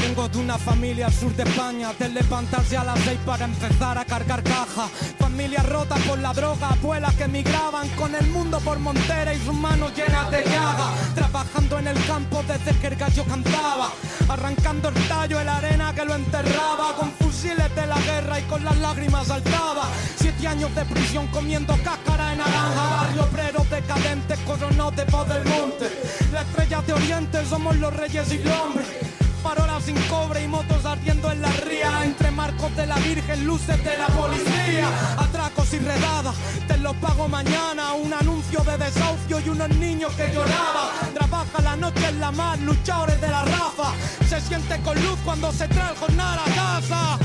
Vengo 0.06 0.28
de 0.28 0.38
una 0.38 0.58
familia 0.58 1.06
al 1.06 1.14
sur 1.14 1.34
de 1.34 1.43
España, 1.43 1.93
de 1.97 2.10
levantarse 2.10 2.76
a 2.76 2.84
las 2.84 2.99
seis 2.99 3.18
para 3.26 3.45
empezar 3.45 3.97
a 3.97 4.04
cargar 4.04 4.43
caja. 4.43 4.89
Familia 5.18 5.64
rota 5.64 5.95
por 5.95 6.20
la 6.20 6.34
droga, 6.34 6.72
abuelas 6.72 7.14
que 7.16 7.26
migraban 7.30 7.88
con 7.91 8.14
el 8.14 8.28
mundo 8.28 8.60
por 8.60 8.80
Montera 8.80 9.34
y 9.34 9.39
sus 9.39 9.56
manos 9.56 9.95
llenas 9.95 10.30
de 10.30 10.43
llaga. 10.43 10.91
Trabajando 11.16 11.80
en 11.80 11.88
el 11.88 12.06
campo 12.06 12.43
desde 12.45 12.78
que 12.82 12.88
el 12.88 12.95
gallo 12.97 13.24
cantaba, 13.24 13.91
arrancando 14.28 14.89
el 14.89 15.08
tallo 15.08 15.39
en 15.39 15.45
la 15.45 15.56
arena 15.56 15.95
que 15.95 16.04
lo 16.04 16.16
enterraba. 16.16 16.97
Con 16.97 17.10
fusiles 17.14 17.74
de 17.74 17.88
la 17.88 17.99
guerra 18.01 18.41
y 18.41 18.43
con 18.43 18.62
las 18.66 18.78
lágrimas 18.80 19.28
saltaba. 19.28 19.88
Siete 20.18 20.45
años 20.45 20.76
de 20.76 20.84
prisión 20.84 21.28
comiendo 21.28 21.78
cáscara 21.82 22.32
de 22.32 22.36
naranja. 22.36 22.89
Barrio 22.89 23.24
obrero 23.24 23.66
decadente, 23.72 24.36
coronados 24.45 24.97
de 24.97 25.06
voz 25.06 25.30
del 25.30 25.45
monte. 25.45 25.89
La 26.34 26.41
estrella 26.41 26.82
de 26.82 26.91
Oriente 26.91 27.45
somos 27.45 27.78
los 27.78 27.95
reyes 27.95 28.34
y 28.34 28.39
los 28.39 28.60
hombres. 28.60 29.12
Parolas 29.44 29.84
sin 29.84 30.00
cobre 30.04 30.41
y 30.44 30.48
motos 30.48 30.86
ardiendo 30.86 31.30
en 31.32 31.41
la 31.41 31.52
ría. 31.52 32.06
Entre 32.06 32.32
marcos 32.32 32.74
de 32.76 32.88
la 32.88 32.96
virgen, 32.96 33.46
luces 33.46 33.84
de 33.84 33.98
la 33.98 34.08
policía. 34.08 34.88
Atracos 35.18 35.74
y 35.74 35.80
redadas, 35.80 36.36
te 36.68 36.78
los 36.78 36.96
pago 36.96 37.28
mañana. 37.28 37.94
Un 37.94 38.14
anuncio 38.14 38.62
de 38.62 38.78
desahucio 38.78 39.39
y 39.41 39.50
unos 39.50 39.70
niños 39.70 40.14
que 40.14 40.32
lloraban. 40.34 41.14
Trabaja 41.14 41.62
la 41.62 41.76
noche 41.76 42.08
en 42.08 42.20
la 42.20 42.32
mar, 42.32 42.58
luchadores 42.60 43.20
de 43.20 43.28
la 43.28 43.44
raza. 43.44 43.91
Se 44.28 44.39
siente 44.39 44.80
con 44.82 44.96
luz 45.04 45.20
cuando 45.26 45.52
se 45.52 45.68
trae 45.68 45.91
el 45.91 45.98
jornal 45.98 46.39
a 46.39 46.46
casa. 46.56 47.20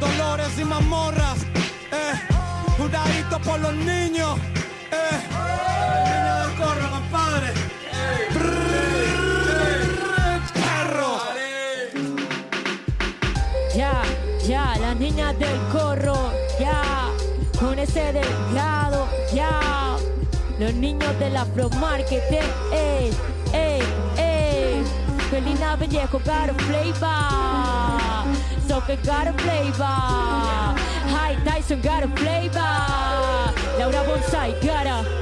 Dolores 0.00 0.58
y 0.58 0.64
mazmorras, 0.64 1.38
eh. 1.92 2.14
Juradito 2.78 3.38
por 3.40 3.60
los 3.60 3.74
niños, 3.74 4.38
eh. 4.90 5.32
Niño 6.12 6.36
del 6.40 7.61
Ya, 14.46 14.74
las 14.80 14.96
niñas 14.96 15.38
del 15.38 15.56
corro, 15.70 16.32
ya, 16.58 17.08
con 17.60 17.78
ese 17.78 18.12
delgado, 18.12 19.06
ya, 19.32 19.96
los 20.58 20.74
niños 20.74 21.16
del 21.20 21.36
Afromarket, 21.36 22.22
eh, 22.32 22.42
eh, 22.72 23.10
eh, 23.52 23.82
eh, 24.16 24.82
Felina 25.30 25.76
Vallejo, 25.76 26.18
caro 26.24 26.54
flavor, 26.54 28.00
so 28.66 28.84
que 28.84 28.96
caro 28.96 29.32
flavor, 29.34 30.74
High 31.12 31.44
Tyson, 31.44 31.80
caro 31.80 32.08
flavor, 32.16 33.54
Laura 33.78 34.02
Bonsai, 34.02 34.58
cara. 34.60 35.21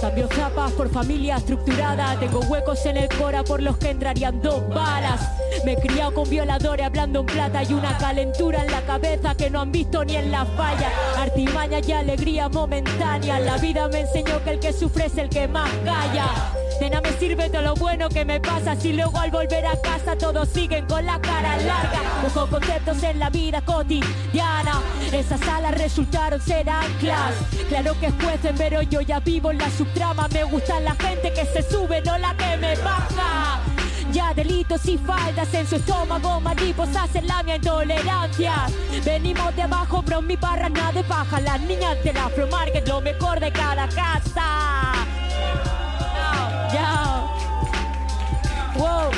Cambio 0.00 0.28
zapas 0.28 0.72
por 0.72 0.88
familia 0.90 1.36
estructurada. 1.36 2.18
Tengo 2.20 2.40
huecos 2.40 2.86
en 2.86 2.98
el 2.98 3.08
cora 3.08 3.42
por 3.42 3.60
los 3.60 3.78
que 3.78 3.90
entrarían 3.90 4.40
dos 4.40 4.68
balas. 4.68 5.20
Me 5.64 5.72
he 5.72 5.76
criado 5.76 6.14
con 6.14 6.30
violadores 6.30 6.86
hablando 6.86 7.20
en 7.20 7.26
plata 7.26 7.62
y 7.64 7.72
una 7.72 7.98
calentura 7.98 8.64
en 8.64 8.70
la 8.70 8.82
cabeza 8.82 9.34
que 9.34 9.50
no 9.50 9.60
han 9.60 9.72
visto 9.72 10.04
ni 10.04 10.14
en 10.14 10.30
la 10.30 10.44
falla. 10.44 10.90
Artimaña 11.16 11.80
y 11.80 11.92
alegría 11.92 12.48
momentánea. 12.48 13.40
La 13.40 13.58
vida 13.58 13.88
me 13.88 14.00
enseñó 14.00 14.42
que 14.44 14.50
el 14.50 14.60
que 14.60 14.72
sufre 14.72 15.06
es 15.06 15.18
el 15.18 15.28
que 15.28 15.48
más 15.48 15.70
calla. 15.84 16.57
De 16.80 17.00
me 17.02 17.12
sirve 17.18 17.50
todo 17.50 17.62
lo 17.62 17.74
bueno 17.74 18.08
que 18.08 18.24
me 18.24 18.40
pasa 18.40 18.76
si 18.76 18.92
luego 18.92 19.18
al 19.18 19.32
volver 19.32 19.66
a 19.66 19.80
casa 19.80 20.16
todos 20.16 20.48
siguen 20.48 20.86
con 20.86 21.04
la 21.04 21.20
cara 21.20 21.56
larga. 21.56 22.00
Busco 22.22 22.46
conceptos 22.46 23.02
en 23.02 23.18
la 23.18 23.30
vida 23.30 23.60
cotidiana. 23.62 24.80
Esas 25.12 25.42
alas 25.48 25.76
resultaron 25.76 26.40
ser 26.40 26.70
anclas. 26.70 27.34
Claro 27.68 27.98
que 27.98 28.06
es 28.06 28.14
jueces, 28.22 28.52
pero 28.56 28.80
yo 28.82 29.00
ya 29.00 29.18
vivo 29.18 29.50
en 29.50 29.58
la 29.58 29.68
subtrama. 29.70 30.28
Me 30.28 30.44
gusta 30.44 30.78
la 30.78 30.94
gente 30.94 31.32
que 31.32 31.46
se 31.46 31.68
sube, 31.68 32.00
no 32.02 32.16
la 32.16 32.36
que 32.36 32.56
me 32.58 32.76
baja. 32.76 33.60
Ya 34.12 34.32
delitos 34.32 34.86
y 34.86 34.98
faldas 34.98 35.52
en 35.54 35.66
su 35.66 35.76
estómago, 35.76 36.40
mariposas 36.40 37.12
en 37.16 37.26
la 37.26 37.42
mía 37.42 37.56
intolerancia. 37.56 38.66
Venimos 39.04 39.54
de 39.56 39.62
abajo, 39.62 40.00
bro, 40.02 40.22
mi 40.22 40.36
barra 40.36 40.68
nada 40.68 40.92
de 40.92 41.02
baja. 41.02 41.40
Las 41.40 41.60
niñas 41.60 42.02
del 42.04 42.16
Afromarket, 42.16 42.86
lo 42.86 43.00
mejor 43.00 43.40
de 43.40 43.50
cada 43.50 43.88
casa. 43.88 45.17
Wow. 48.78 49.10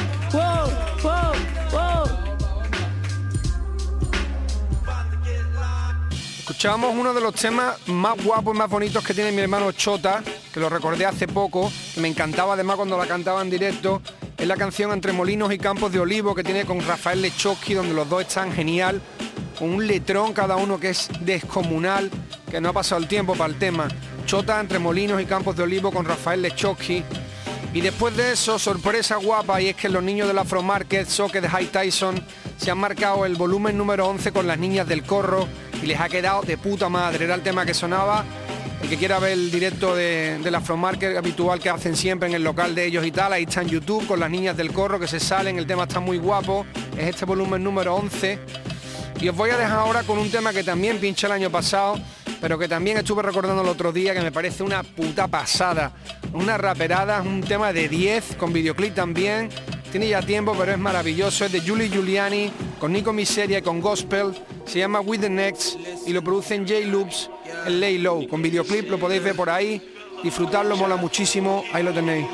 Escuchábamos 6.50 6.94
uno 6.94 7.14
de 7.14 7.20
los 7.22 7.34
temas 7.34 7.76
más 7.86 8.22
guapos 8.22 8.54
y 8.54 8.58
más 8.58 8.68
bonitos 8.68 9.02
que 9.02 9.14
tiene 9.14 9.32
mi 9.32 9.40
hermano 9.40 9.72
Chota, 9.72 10.22
que 10.52 10.60
lo 10.60 10.68
recordé 10.68 11.06
hace 11.06 11.26
poco, 11.26 11.72
que 11.94 12.00
me 12.02 12.08
encantaba 12.08 12.52
además 12.52 12.76
cuando 12.76 12.98
la 12.98 13.06
cantaba 13.06 13.40
en 13.40 13.48
directo. 13.48 14.02
Es 14.36 14.46
la 14.46 14.56
canción 14.56 14.92
Entre 14.92 15.12
Molinos 15.12 15.52
y 15.54 15.58
Campos 15.58 15.90
de 15.90 16.00
Olivo 16.00 16.34
que 16.34 16.42
tiene 16.42 16.66
con 16.66 16.80
Rafael 16.86 17.22
Lechowski, 17.22 17.72
donde 17.72 17.94
los 17.94 18.08
dos 18.08 18.22
están 18.22 18.52
genial, 18.52 19.00
con 19.58 19.70
un 19.70 19.86
letrón 19.86 20.34
cada 20.34 20.56
uno 20.56 20.78
que 20.78 20.90
es 20.90 21.08
descomunal, 21.20 22.10
que 22.50 22.60
no 22.60 22.70
ha 22.70 22.72
pasado 22.74 23.00
el 23.00 23.08
tiempo 23.08 23.34
para 23.34 23.52
el 23.52 23.58
tema. 23.58 23.88
Chota 24.26 24.60
entre 24.60 24.78
Molinos 24.78 25.22
y 25.22 25.24
Campos 25.24 25.56
de 25.56 25.62
Olivo 25.62 25.90
con 25.90 26.04
Rafael 26.04 26.42
Lechowski. 26.42 27.04
Y 27.72 27.82
después 27.82 28.16
de 28.16 28.32
eso, 28.32 28.58
sorpresa 28.58 29.16
guapa, 29.16 29.60
y 29.62 29.68
es 29.68 29.76
que 29.76 29.88
los 29.88 30.02
niños 30.02 30.26
del 30.26 30.38
Afro 30.38 30.60
Market, 30.60 31.06
Soque 31.06 31.40
de 31.40 31.48
High 31.48 31.66
Tyson, 31.66 32.20
se 32.56 32.70
han 32.70 32.78
marcado 32.78 33.24
el 33.24 33.36
volumen 33.36 33.78
número 33.78 34.08
11 34.08 34.32
con 34.32 34.48
las 34.48 34.58
niñas 34.58 34.88
del 34.88 35.04
corro 35.04 35.46
y 35.80 35.86
les 35.86 36.00
ha 36.00 36.08
quedado 36.08 36.42
de 36.42 36.58
puta 36.58 36.88
madre. 36.88 37.24
Era 37.24 37.36
el 37.36 37.42
tema 37.42 37.64
que 37.64 37.72
sonaba. 37.72 38.24
El 38.82 38.88
que 38.88 38.96
quiera 38.96 39.18
ver 39.18 39.32
el 39.32 39.50
directo 39.50 39.94
de, 39.94 40.38
del 40.42 40.54
Afro 40.54 40.76
Market 40.76 41.16
habitual 41.16 41.60
que 41.60 41.70
hacen 41.70 41.96
siempre 41.96 42.28
en 42.28 42.34
el 42.34 42.42
local 42.42 42.74
de 42.74 42.86
ellos 42.86 43.04
y 43.06 43.12
tal, 43.12 43.32
ahí 43.32 43.42
está 43.44 43.60
en 43.60 43.68
YouTube 43.68 44.06
con 44.06 44.18
las 44.18 44.30
niñas 44.30 44.56
del 44.56 44.72
corro 44.72 44.98
que 44.98 45.06
se 45.06 45.20
salen, 45.20 45.58
el 45.58 45.66
tema 45.66 45.84
está 45.84 46.00
muy 46.00 46.18
guapo. 46.18 46.66
Es 46.96 47.08
este 47.08 47.24
volumen 47.24 47.62
número 47.62 47.94
11. 47.94 48.38
Y 49.20 49.28
os 49.28 49.36
voy 49.36 49.50
a 49.50 49.58
dejar 49.58 49.78
ahora 49.78 50.02
con 50.02 50.18
un 50.18 50.30
tema 50.30 50.52
que 50.52 50.64
también 50.64 50.98
pinché 50.98 51.26
el 51.26 51.32
año 51.32 51.50
pasado, 51.50 52.00
pero 52.40 52.58
que 52.58 52.68
también 52.68 52.98
estuve 52.98 53.22
recordando 53.22 53.62
el 53.62 53.68
otro 53.68 53.92
día, 53.92 54.14
que 54.14 54.20
me 54.20 54.32
parece 54.32 54.62
una 54.62 54.82
puta 54.82 55.28
pasada. 55.28 55.92
Una 56.32 56.56
raperada, 56.56 57.20
un 57.22 57.42
tema 57.42 57.72
de 57.72 57.88
10, 57.88 58.36
con 58.36 58.52
videoclip 58.52 58.94
también. 58.94 59.50
Tiene 59.90 60.08
ya 60.08 60.22
tiempo, 60.22 60.54
pero 60.56 60.72
es 60.72 60.78
maravilloso. 60.78 61.44
Es 61.44 61.52
de 61.52 61.60
Julie 61.60 61.88
Giuliani, 61.88 62.50
con 62.78 62.92
Nico 62.92 63.12
Miseria 63.12 63.58
y 63.58 63.62
con 63.62 63.80
Gospel. 63.80 64.32
Se 64.64 64.78
llama 64.78 65.00
With 65.00 65.20
the 65.20 65.30
Next 65.30 65.76
y 66.06 66.12
lo 66.12 66.22
producen 66.22 66.66
J 66.66 66.86
Loops 66.86 67.28
en 67.66 67.80
Lay 67.80 67.98
Low. 67.98 68.28
Con 68.28 68.40
videoclip 68.40 68.88
lo 68.88 68.98
podéis 68.98 69.22
ver 69.22 69.34
por 69.34 69.50
ahí. 69.50 69.82
Disfrutarlo 70.22 70.76
mola 70.76 70.96
muchísimo. 70.96 71.64
Ahí 71.72 71.82
lo 71.82 71.92
tenéis. 71.92 72.26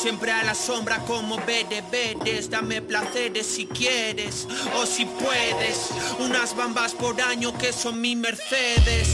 Siempre 0.00 0.32
a 0.32 0.42
la 0.44 0.54
sombra 0.54 1.00
como 1.00 1.36
Bedes, 1.44 2.48
dame 2.48 2.80
placeres 2.80 3.46
si 3.46 3.66
quieres 3.66 4.48
o 4.74 4.86
si 4.86 5.04
puedes. 5.04 5.90
Unas 6.18 6.56
bambas 6.56 6.94
por 6.94 7.20
año 7.20 7.52
que 7.58 7.70
son 7.70 8.00
mi 8.00 8.16
Mercedes. 8.16 9.08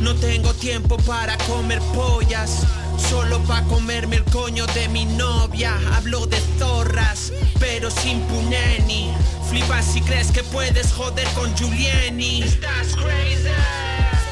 No 0.00 0.14
tengo 0.14 0.54
tiempo 0.54 0.96
para 1.06 1.36
comer 1.46 1.80
pollas, 1.94 2.62
solo 3.10 3.42
pa' 3.42 3.62
comerme 3.64 4.16
el 4.16 4.24
coño 4.24 4.64
de 4.68 4.88
mi 4.88 5.04
novia. 5.04 5.78
Hablo 5.94 6.24
de 6.24 6.40
zorras, 6.58 7.30
pero 7.60 7.90
sin 7.90 8.20
puneni. 8.22 9.12
Flipas 9.50 9.84
si 9.84 10.00
crees 10.00 10.32
que 10.32 10.42
puedes 10.44 10.94
joder 10.94 11.28
con 11.34 11.54
Giuliani. 11.54 12.42
Estás 12.42 12.96
crazy. 12.96 13.50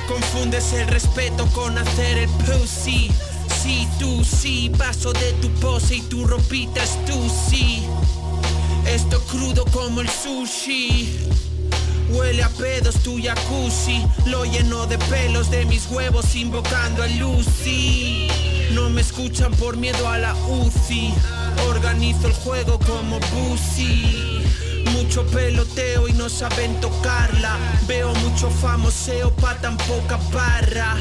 Confundes 0.08 0.72
el 0.72 0.88
respeto 0.88 1.46
con 1.48 1.76
hacer 1.76 2.16
el 2.16 2.30
pussy. 2.30 3.10
Sí, 3.64 3.88
tú 3.98 4.22
sí, 4.22 4.70
paso 4.76 5.10
de 5.14 5.32
tu 5.40 5.48
pose 5.54 5.96
y 5.96 6.02
tu 6.02 6.26
ropita 6.26 6.82
es 6.82 7.02
tú 7.06 7.18
sí. 7.48 7.82
Esto 8.86 9.18
crudo 9.22 9.64
como 9.72 10.02
el 10.02 10.08
sushi. 10.10 11.18
Huele 12.10 12.42
a 12.42 12.50
pedos 12.50 12.96
tu 13.02 13.16
jacuzzi, 13.16 14.04
lo 14.26 14.44
lleno 14.44 14.84
de 14.84 14.98
pelos 14.98 15.50
de 15.50 15.64
mis 15.64 15.86
huevos 15.86 16.36
invocando 16.36 17.02
a 17.02 17.06
Lucy. 17.06 18.28
No 18.72 18.90
me 18.90 19.00
escuchan 19.00 19.50
por 19.54 19.78
miedo 19.78 20.06
a 20.08 20.18
la 20.18 20.34
UCI, 20.34 21.14
organizo 21.66 22.26
el 22.26 22.34
juego 22.34 22.78
como 22.80 23.18
Busi. 23.18 24.42
Mucho 24.90 25.24
peloteo 25.26 26.08
y 26.08 26.12
no 26.12 26.28
saben 26.28 26.80
tocarla. 26.80 27.56
Veo 27.86 28.12
mucho 28.14 28.50
famoseo 28.50 29.30
pa' 29.36 29.54
tan 29.60 29.76
poca 29.76 30.18
barra. 30.32 30.96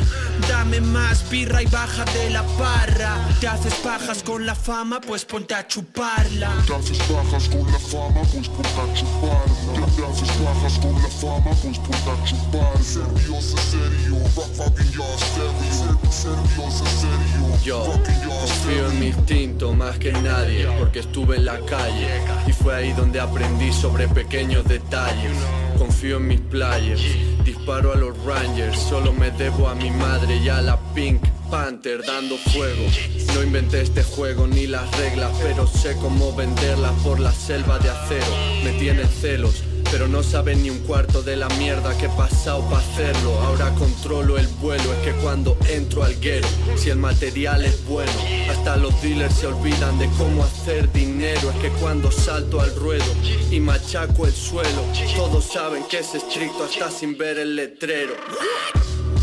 Dame 0.47 0.81
más 0.81 1.29
birra 1.29 1.61
y 1.61 1.65
baja 1.67 2.05
de 2.05 2.29
la 2.29 2.43
parra. 2.57 3.17
Te 3.39 3.47
haces 3.47 3.73
pajas 3.75 4.23
con 4.23 4.45
la 4.45 4.55
fama, 4.55 4.99
pues 5.01 5.25
ponte 5.25 5.53
a 5.53 5.67
chuparla. 5.67 6.51
Te 6.67 6.75
haces 6.75 6.99
bajas 7.09 7.49
con 7.49 7.71
la 7.71 7.79
fama, 7.79 8.21
pues 8.31 8.47
ponte 8.49 8.81
a 8.81 8.93
chuparla. 8.93 9.85
Te 9.95 10.05
haces 10.05 10.43
bajas 10.43 10.79
con 10.79 11.01
la 11.01 11.09
fama, 11.09 11.55
pues 11.61 11.77
ponte 11.79 12.09
a 12.09 12.23
chupar. 12.23 12.83
Serio, 12.83 13.37
es 13.37 13.45
serio, 13.45 14.15
fuck 14.35 14.53
fucking 14.55 14.91
yo, 14.91 15.05
serio. 15.35 16.03
Serio, 16.09 16.67
es 16.67 16.99
serio, 16.99 17.59
Yo 17.63 17.83
confío 17.83 18.91
en 18.91 18.99
mi 18.99 19.07
instinto 19.07 19.73
más 19.73 19.97
que 19.97 20.11
nadie 20.11 20.67
Porque 20.79 20.99
estuve 20.99 21.37
en 21.37 21.45
la 21.45 21.59
calle 21.65 22.21
Y 22.47 22.53
fue 22.53 22.75
ahí 22.75 22.93
donde 22.93 23.19
aprendí 23.19 23.72
sobre 23.73 24.07
pequeños 24.07 24.65
detalles. 24.65 25.37
Confío 25.77 26.17
en 26.17 26.27
mis 26.27 26.39
players. 26.39 27.01
Disparo 27.43 27.93
a 27.93 27.95
los 27.95 28.17
Rangers. 28.23 28.79
Solo 28.79 29.11
me 29.13 29.31
debo 29.31 29.67
a 29.67 29.75
mi 29.75 29.91
madre 29.91 30.37
y 30.37 30.49
a 30.49 30.61
la 30.61 30.77
Pink 30.93 31.21
Panther 31.49 32.03
dando 32.05 32.37
fuego. 32.37 32.85
No 33.33 33.43
inventé 33.43 33.81
este 33.81 34.03
juego 34.03 34.47
ni 34.47 34.67
las 34.67 34.89
reglas 34.97 35.31
Pero 35.41 35.67
sé 35.67 35.95
cómo 35.97 36.35
venderlas 36.35 36.93
por 37.03 37.19
la 37.19 37.31
selva 37.31 37.79
de 37.79 37.89
acero. 37.89 38.25
Me 38.63 38.71
tiene 38.73 39.05
celos 39.05 39.63
pero 39.93 40.07
no 40.07 40.23
saben 40.23 40.63
ni 40.63 40.71
un 40.71 40.79
cuarto 40.79 41.21
de 41.21 41.35
la 41.35 41.47
mierda 41.49 41.95
que 41.95 42.07
he 42.07 42.09
pasado 42.09 42.67
para 42.67 42.79
hacerlo. 42.79 43.39
Ahora 43.41 43.69
controlo 43.75 44.39
el 44.39 44.47
vuelo, 44.47 44.91
es 44.91 44.99
que 45.05 45.11
cuando 45.21 45.55
entro 45.69 46.03
al 46.03 46.19
guero 46.19 46.47
Si 46.75 46.89
el 46.89 46.97
material 46.97 47.63
es 47.63 47.85
bueno, 47.85 48.11
hasta 48.49 48.75
los 48.75 48.99
dealers 49.03 49.35
se 49.35 49.45
olvidan 49.45 49.99
de 49.99 50.09
cómo 50.17 50.43
hacer 50.43 50.91
dinero. 50.91 51.51
Es 51.51 51.57
que 51.57 51.69
cuando 51.79 52.11
salto 52.11 52.59
al 52.59 52.75
ruedo 52.75 53.05
y 53.51 53.59
machaco 53.59 54.25
el 54.25 54.33
suelo 54.33 54.83
Todos 55.15 55.45
saben 55.45 55.83
que 55.87 55.99
es 55.99 56.15
estricto 56.15 56.63
hasta 56.63 56.89
sin 56.89 57.15
ver 57.15 57.37
el 57.37 57.55
letrero 57.55 58.15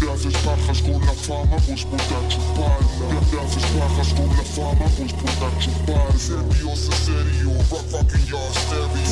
haces 0.08 0.44
bajas 0.44 0.82
con 0.82 1.00
la 1.04 1.12
fama, 1.12 1.56
pues 1.66 1.84
ponte 1.84 2.14
a 2.14 2.28
chuparla. 2.28 3.20
Te 3.30 3.40
haces 3.40 3.66
bajas 3.78 4.14
con 4.14 4.28
la 4.28 4.42
fama, 4.42 4.86
pues 4.96 5.12
ponte 5.12 5.44
a 5.44 5.58
chupar. 5.58 6.18
Serio, 6.18 6.72
es 6.72 6.88
serio, 7.04 7.50
fuck 7.68 7.84
fucking 7.90 8.26
yo, 8.26 8.38
serio. 8.68 9.10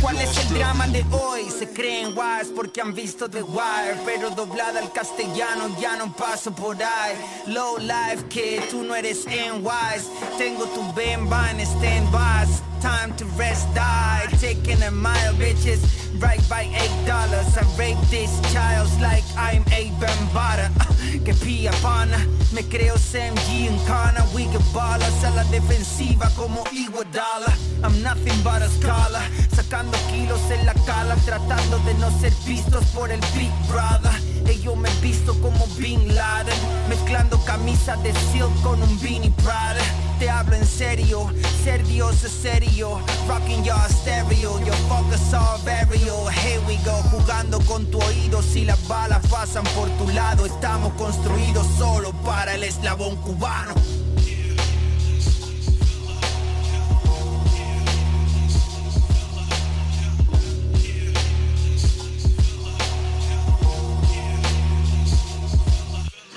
¿Cuál 0.00 0.20
es 0.20 0.36
el 0.36 0.54
drama 0.54 0.86
de 0.88 1.04
hoy? 1.10 1.48
Se 1.50 1.68
creen 1.68 2.08
wise 2.08 2.52
porque 2.54 2.80
han 2.80 2.94
visto 2.94 3.28
The 3.30 3.42
Wire 3.42 3.96
Pero 4.04 4.30
doblada 4.30 4.80
al 4.80 4.92
castellano 4.92 5.74
ya 5.80 5.96
no 5.96 6.12
paso 6.12 6.52
por 6.52 6.76
ahí 6.76 7.16
Low 7.46 7.78
life 7.78 8.24
kid, 8.28 8.60
tú 8.70 8.82
no 8.82 8.94
eres 8.94 9.26
en 9.26 9.64
wise 9.64 10.06
Tengo 10.36 10.66
tu 10.66 10.92
bemba 10.92 11.50
en 11.50 11.60
stand-by 11.60 12.71
Time 12.82 13.14
to 13.14 13.24
rest, 13.38 13.72
die. 13.76 14.26
Taking 14.40 14.82
a 14.82 14.90
mile, 14.90 15.34
bitches 15.34 15.80
Right 16.20 16.42
by 16.48 16.62
eight 16.62 17.06
dollars. 17.06 17.56
I 17.56 17.62
rape 17.78 18.00
these 18.10 18.34
childs 18.52 18.98
like 19.00 19.22
I'm 19.38 19.62
a 19.70 19.92
bambara. 20.00 20.68
Que 21.24 21.34
pilla 21.34 21.70
pana 21.82 22.18
Me 22.52 22.62
creo 22.62 22.96
Sam 22.96 23.36
G 23.46 23.68
en 23.68 23.78
cana 23.86 24.24
We 24.34 24.44
get 24.44 24.62
balas 24.72 25.22
a 25.22 25.30
la 25.30 25.44
defensiva 25.44 26.28
como 26.36 26.64
Iguodala. 26.72 27.54
I'm 27.84 28.02
nothing 28.02 28.40
but 28.42 28.62
a 28.62 28.68
scholar 28.68 29.22
Sacando 29.54 29.96
kilos 30.10 30.40
en 30.50 30.66
la 30.66 30.74
cala 30.86 31.14
Tratando 31.24 31.78
de 31.84 31.94
no 31.94 32.10
ser 32.18 32.32
vistos 32.46 32.84
por 32.86 33.12
el 33.12 33.20
Big 33.34 33.52
Brother. 33.68 34.12
Ellos 34.48 34.76
me 34.76 34.90
visto 35.00 35.34
como 35.40 35.66
Bin 35.78 36.14
Laden 36.14 36.58
Mezclando 36.88 37.38
camisa 37.44 37.96
de 37.96 38.12
silk 38.32 38.50
con 38.62 38.82
un 38.82 39.00
Beanie 39.00 39.32
Prada 39.42 39.82
Te 40.18 40.28
hablo 40.30 40.56
en 40.56 40.66
serio 40.66 41.30
Ser 41.62 41.84
Dios 41.86 42.24
es 42.24 42.32
serio 42.32 42.71
Rocking 42.80 43.64
your 43.64 43.76
stereo 43.88 44.58
Your 44.64 44.74
focus 44.88 45.34
all 45.34 45.58
variable 45.58 46.28
Here 46.28 46.60
we 46.66 46.76
go 46.84 46.92
Jugando 47.10 47.60
con 47.60 47.84
tu 47.90 47.98
oído 48.00 48.40
Si 48.42 48.64
las 48.64 48.88
balas 48.88 49.24
pasan 49.28 49.64
por 49.76 49.88
tu 49.98 50.08
lado 50.08 50.46
Estamos 50.46 50.92
construidos 50.94 51.66
solo 51.76 52.12
para 52.24 52.54
el 52.54 52.64
eslabón 52.64 53.16
cubano 53.16 53.74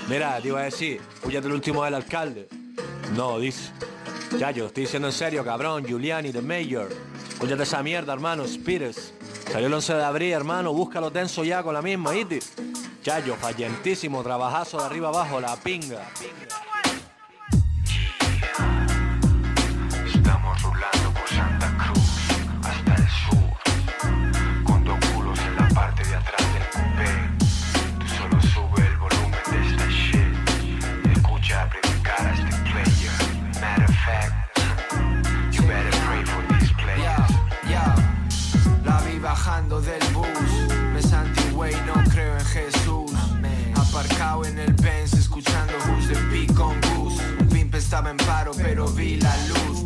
Mira, 0.08 0.40
te 0.40 0.50
iba 0.50 0.60
a 0.60 0.66
decir, 0.66 1.02
huyate 1.26 1.48
el 1.48 1.54
último 1.54 1.84
del 1.84 1.96
alcalde. 1.96 2.48
No, 3.16 3.40
dice. 3.40 3.72
Ya, 4.40 4.50
estoy 4.50 4.84
diciendo 4.84 5.08
en 5.08 5.14
serio, 5.14 5.44
cabrón, 5.46 5.86
Giuliani, 5.86 6.32
The 6.32 6.42
Mayor. 6.42 6.90
Escúchate 7.30 7.64
esa 7.64 7.82
mierda, 7.82 8.14
hermano, 8.14 8.46
Spirits. 8.48 9.14
Salió 9.52 9.68
el 9.68 9.74
11 9.74 9.94
de 9.94 10.04
abril, 10.04 10.34
hermano, 10.34 10.74
búscalo 10.74 11.12
tenso 11.12 11.44
ya 11.44 11.64
con 11.64 11.74
la 11.74 11.82
misma, 11.82 12.12
¿viste? 12.12 12.40
Chayo, 13.02 13.36
fallentísimo, 13.36 14.24
trabajazo 14.24 14.78
de 14.80 14.86
arriba 14.86 15.10
abajo, 15.10 15.40
la 15.40 15.56
pinga. 15.56 16.10
Estamos 20.06 20.62
rulando 20.64 20.95
estaba 47.96 48.10
en 48.10 48.18
paro, 48.18 48.52
pero 48.58 48.88
vi 48.88 49.16
la 49.22 49.34
luz. 49.48 49.86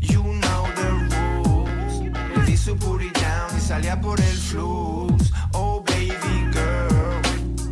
You 0.00 0.20
know 0.20 0.66
the 0.74 0.88
rules. 1.14 2.12
Le 2.34 2.44
di 2.44 2.56
su 2.56 2.76
puri 2.76 3.08
down 3.10 3.56
y 3.56 3.60
salía 3.60 4.00
por 4.00 4.20
el 4.20 4.36
flux. 4.36 5.32
Oh, 5.52 5.80
baby 5.86 6.50
girl. 6.50 7.22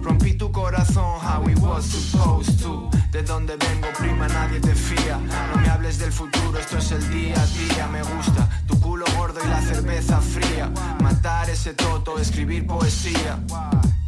Rompí 0.00 0.34
tu 0.34 0.52
corazón, 0.52 1.18
how 1.20 1.42
it 1.48 1.58
was 1.58 1.84
supposed 1.86 2.62
to. 2.62 2.88
De 3.10 3.24
donde 3.24 3.56
vengo, 3.56 3.88
prima, 3.98 4.28
nadie 4.28 4.60
te 4.60 4.76
fía. 4.76 5.18
No 5.52 5.60
me 5.60 5.68
hables 5.68 5.98
del 5.98 6.12
futuro, 6.12 6.56
esto 6.56 6.78
es 6.78 6.92
el 6.92 7.10
día 7.10 7.34
a 7.34 7.46
día. 7.46 7.88
Me 7.88 8.02
gusta 8.04 8.48
tu 8.68 8.78
culo 8.78 9.06
gordo 9.16 9.40
y 9.44 9.48
la 9.48 9.60
cerveza 9.60 10.20
fría. 10.20 10.70
Matar 11.02 11.50
ese 11.50 11.74
toto, 11.74 12.20
escribir 12.20 12.64
poesía. 12.64 13.40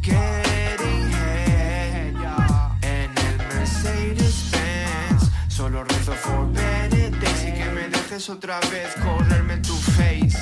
Getting 0.01 1.11
head 1.11 2.15
en 2.83 3.11
el 3.17 3.37
Mercedes. 3.49 4.46
Solo 5.57 5.83
rezo 5.83 6.11
for 6.13 6.45
better 6.53 7.09
days 7.19 7.43
y 7.43 7.51
que 7.51 7.65
me 7.71 7.89
dejes 7.89 8.29
otra 8.29 8.59
vez 8.69 8.93
correrme 9.03 9.53
en 9.53 9.63
tu 9.63 9.73
face. 9.73 10.37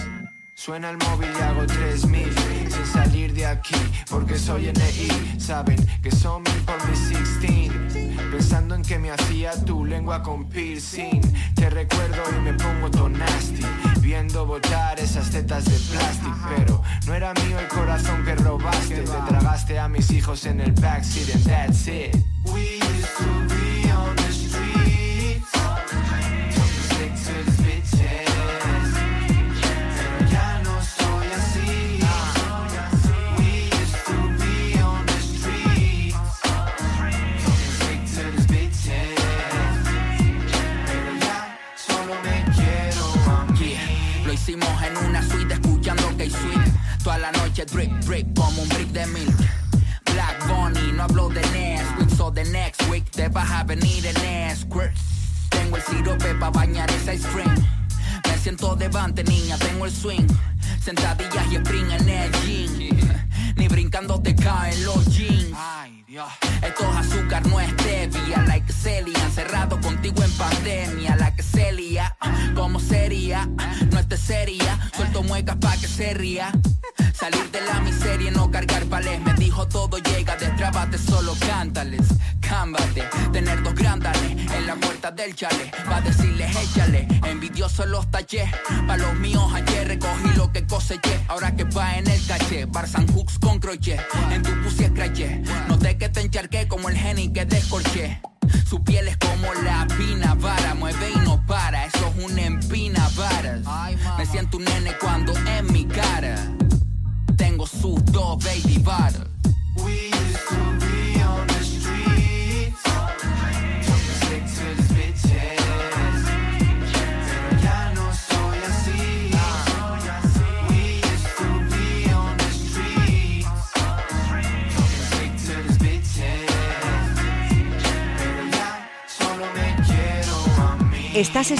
Suena 0.53 0.89
el 0.89 0.97
móvil 0.97 1.30
y 1.39 1.41
hago 1.41 1.66
3000 1.66 2.36
sin 2.36 2.86
salir 2.86 3.34
de 3.34 3.45
aquí 3.45 3.78
porque 4.09 4.38
soy 4.38 4.74
NI. 4.74 5.39
Saben 5.39 5.78
que 6.03 6.11
son 6.11 6.43
mil 6.43 6.61
por 6.66 6.86
mi 6.86 6.91
16. 6.91 7.72
Pensando 8.30 8.76
en 8.76 8.82
que 8.82 8.99
me 8.99 9.09
hacía 9.11 9.53
tu 9.63 9.86
lengua 9.86 10.22
con 10.22 10.49
piercing. 10.49 11.22
Te 11.55 11.70
recuerdo 11.70 12.22
y 12.38 12.41
me 12.41 12.53
pongo 12.55 12.91
todo 12.91 13.07
nasty. 13.07 13.66
Viendo 14.01 14.45
botar 14.45 14.99
esas 14.99 15.30
tetas 15.30 15.63
de 15.63 15.95
plástico. 15.95 16.38
Pero 16.57 16.84
no 17.07 17.13
era 17.13 17.34
mío 17.36 17.57
el 17.57 17.70
corazón 17.70 18.26
que 18.26 18.36
robaste. 18.36 18.95
Te 18.95 19.18
tragaste 19.30 19.80
a 19.80 19.88
mis 19.88 20.11
hijos 20.11 20.45
en 20.45 20.59
el 20.59 20.74
backseat 20.74 21.36
and 21.36 21.45
that's 21.45 21.88
it. 21.88 22.18
We 22.53 22.80
used 22.82 23.18
to 23.18 23.55
be 23.55 23.74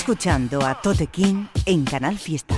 escuchando 0.06 0.64
a 0.64 0.80
Tote 0.80 1.08
King 1.08 1.47
en 1.66 1.84
Canal 1.84 2.20
Fiesta. 2.20 2.56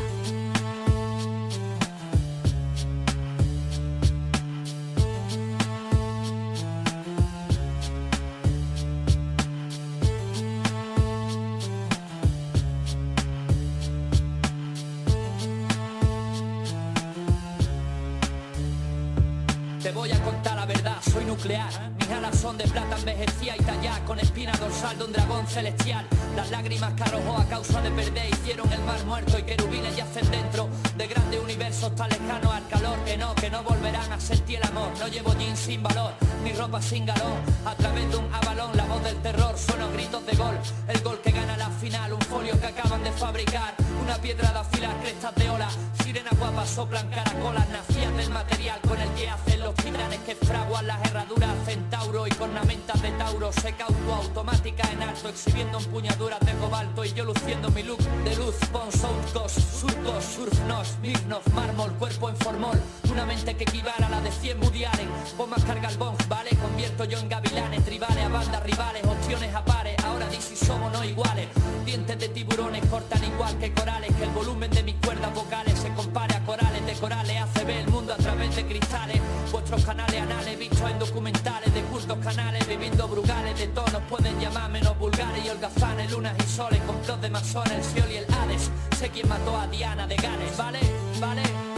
Te 19.82 19.92
voy 19.94 20.12
a 20.12 20.22
contar 20.22 20.58
la 20.58 20.66
verdad, 20.66 20.98
soy 21.14 21.24
nuclear. 21.24 21.70
Mis 21.98 22.10
alas 22.10 22.38
son 22.38 22.58
de 22.58 22.68
plata 22.68 22.98
envejecida 22.98 23.56
y 23.56 23.64
tallada 23.64 24.04
con 24.04 24.20
espina 24.20 24.52
dorsal 24.58 24.98
de 24.98 25.06
un 25.06 25.14
dragón 25.14 25.48
celestial. 25.48 26.06
Las 26.38 26.52
lágrimas 26.52 26.94
que 26.94 27.02
arrojó 27.02 27.36
a 27.36 27.46
causa 27.46 27.82
de 27.82 27.90
perder 27.90 28.30
hicieron 28.30 28.72
el 28.72 28.80
mar 28.84 29.04
muerto 29.06 29.40
y 29.40 29.42
querubines 29.42 29.96
yacen 29.96 30.30
dentro 30.30 30.70
de 30.96 31.08
grandes 31.08 31.40
universos 31.40 31.96
tan 31.96 32.10
lejanos 32.10 32.54
al 32.54 32.68
calor 32.68 32.96
que 33.06 33.18
no, 33.18 33.34
que 33.34 33.50
no 33.50 33.64
volverán 33.64 34.12
a 34.14 34.20
sentir 34.20 34.60
el 34.60 34.68
amor. 34.68 34.90
No 35.00 35.08
llevo 35.08 35.34
jeans 35.34 35.58
sin 35.58 35.82
valor, 35.82 36.14
ni 36.44 36.54
ropa 36.54 36.80
sin 36.80 37.08
galón. 37.08 37.40
A 37.66 37.74
través 37.74 38.12
de 38.12 38.18
un 38.18 38.32
avalón, 38.32 38.70
la 38.78 38.86
voz 38.86 39.04
del 39.04 39.16
terror 39.24 39.58
suena 39.58 39.88
gritos 39.88 40.24
de 40.28 40.36
gol. 40.36 40.60
El 40.88 41.02
gol 41.02 41.20
que 41.24 41.32
gana 41.32 41.47
final, 41.78 42.14
un 42.14 42.22
folio 42.22 42.60
que 42.60 42.68
acaban 42.68 43.04
de 43.04 43.12
fabricar. 43.12 43.76
Una 44.02 44.16
piedra 44.18 44.52
de 44.52 44.60
afilar, 44.60 45.00
crestas 45.02 45.36
de 45.36 45.50
ola. 45.50 45.70
Sirenas 46.04 46.38
guapas 46.40 46.70
soplan 46.70 47.10
caracolas, 47.10 47.68
nacidas 47.70 48.18
del 48.18 48.30
material 48.30 48.80
con 48.82 49.00
el 49.00 49.10
que 49.12 49.30
hacen 49.30 49.60
los 49.60 49.76
titanes 49.76 50.20
que 50.20 50.36
fraguan 50.36 50.88
las 50.88 51.06
herraduras 51.06 51.52
centauro 51.66 52.26
y 52.28 52.32
cornamentas 52.32 53.02
de 53.02 53.12
tauro. 53.12 53.52
Seca 53.52 53.86
automática 53.86 54.90
en 54.92 55.04
alto, 55.04 55.30
exhibiendo 55.30 55.78
empuñaduras 55.80 56.40
de 56.40 56.54
cobalto 56.54 57.06
y 57.06 57.14
yo 57.14 57.26
luciendo 57.26 57.70
mi 57.70 57.84
look 57.84 58.00
de 58.24 58.36
luz. 58.36 58.56
Bon 58.72 58.92
Southcos, 58.92 59.52
surcos, 59.52 60.24
surfnos, 60.24 60.98
mirnos, 61.02 61.42
mármol, 61.54 61.92
cuerpo 61.94 62.30
en 62.30 62.38
formol. 62.38 62.82
Una 63.12 63.26
mente 63.26 63.56
que 63.56 63.64
equivale 63.64 64.06
a 64.06 64.10
la 64.10 64.22
de 64.22 64.32
100 64.32 64.64
Woody 64.64 64.86
Allen. 64.86 65.10
Vos 65.38 65.48
más 65.48 65.64
carga 65.64 65.90
el 65.90 65.98
bong, 65.98 66.18
vale, 66.28 66.52
convierto 66.56 67.04
yo 67.06 67.20
en 67.20 67.30
gavilanes, 67.30 67.84
tribales 67.84 68.24
a 68.24 68.30
bandas 68.30 68.64
rivales, 68.64 69.04
opciones 69.06 69.54
a 69.54 69.64
pares. 69.64 69.96
Ahora 70.06 70.28
di 70.28 70.38
si 70.38 70.56
somos 70.56 70.92
no 70.92 71.04
iguales. 71.04 71.48
Dientes 71.86 72.20
de 72.20 72.30
tiburones 72.30 72.86
cortan 72.88 73.24
igual 73.24 73.58
que 73.58 73.74
corales, 73.74 74.14
que 74.16 74.24
el 74.24 74.30
volumen 74.32 74.70
de 74.72 74.84
mis 74.84 74.96
cuerdas 74.96 75.34
vocales 75.34 75.80
se 75.80 75.90
compare 75.94 76.36
a 76.36 76.46
corales 76.46 76.86
de 76.86 76.94
corales. 76.94 77.42
Hace 77.42 77.64
ver 77.66 77.78
el 77.78 77.88
mundo 77.88 78.14
a 78.14 78.18
través 78.18 78.56
de 78.56 78.66
cristales. 78.66 79.22
Vuestros 79.52 79.86
canales 79.86 80.22
anales, 80.22 80.60
vistos 80.60 80.90
en 80.90 81.00
documentales 81.00 81.74
de 81.74 81.82
cultos 81.84 82.18
canales, 82.20 82.68
viviendo 82.68 83.08
brugales 83.08 83.58
de 83.58 83.68
tonos, 83.68 84.02
pueden 84.10 84.40
llamar 84.40 84.70
menos 84.70 84.98
vulgares 85.00 85.46
y 85.46 85.50
holgazanes, 85.50 86.12
lunas 86.12 86.36
y 86.38 86.50
soles, 86.50 86.82
complot 86.82 87.22
de 87.22 87.30
masones, 87.30 87.72
el 87.72 87.84
Ciol 87.84 88.12
y 88.12 88.18
el 88.18 88.26
Hades. 88.34 88.70
Sé 88.98 89.10
quién 89.10 89.28
mató 89.30 89.58
a 89.58 89.68
Diana 89.68 90.08
de 90.08 90.18
vale, 90.58 90.80
vale, 91.20 91.42
vale. 91.44 91.77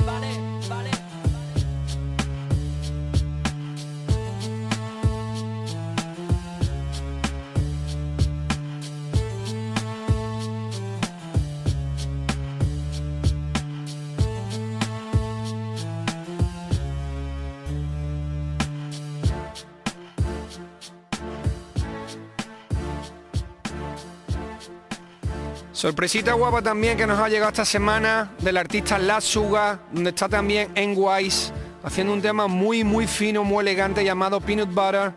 Sorpresita 25.72 26.34
guapa 26.34 26.62
también 26.62 26.98
que 26.98 27.08
nos 27.08 27.20
ha 27.20 27.30
llegado 27.30 27.50
esta 27.50 27.66
semana 27.66 28.32
del 28.40 28.58
artista 28.58 28.98
La 28.98 29.22
Suga, 29.22 29.80
donde 29.92 30.10
está 30.10 30.28
también 30.28 30.72
N-Wise, 30.76 31.54
haciendo 31.84 32.14
un 32.14 32.22
tema 32.22 32.48
muy 32.48 32.84
muy 32.84 33.08
fino, 33.08 33.44
muy 33.44 33.62
elegante 33.62 34.04
llamado 34.04 34.42
Peanut 34.42 34.70
Butter, 34.74 35.14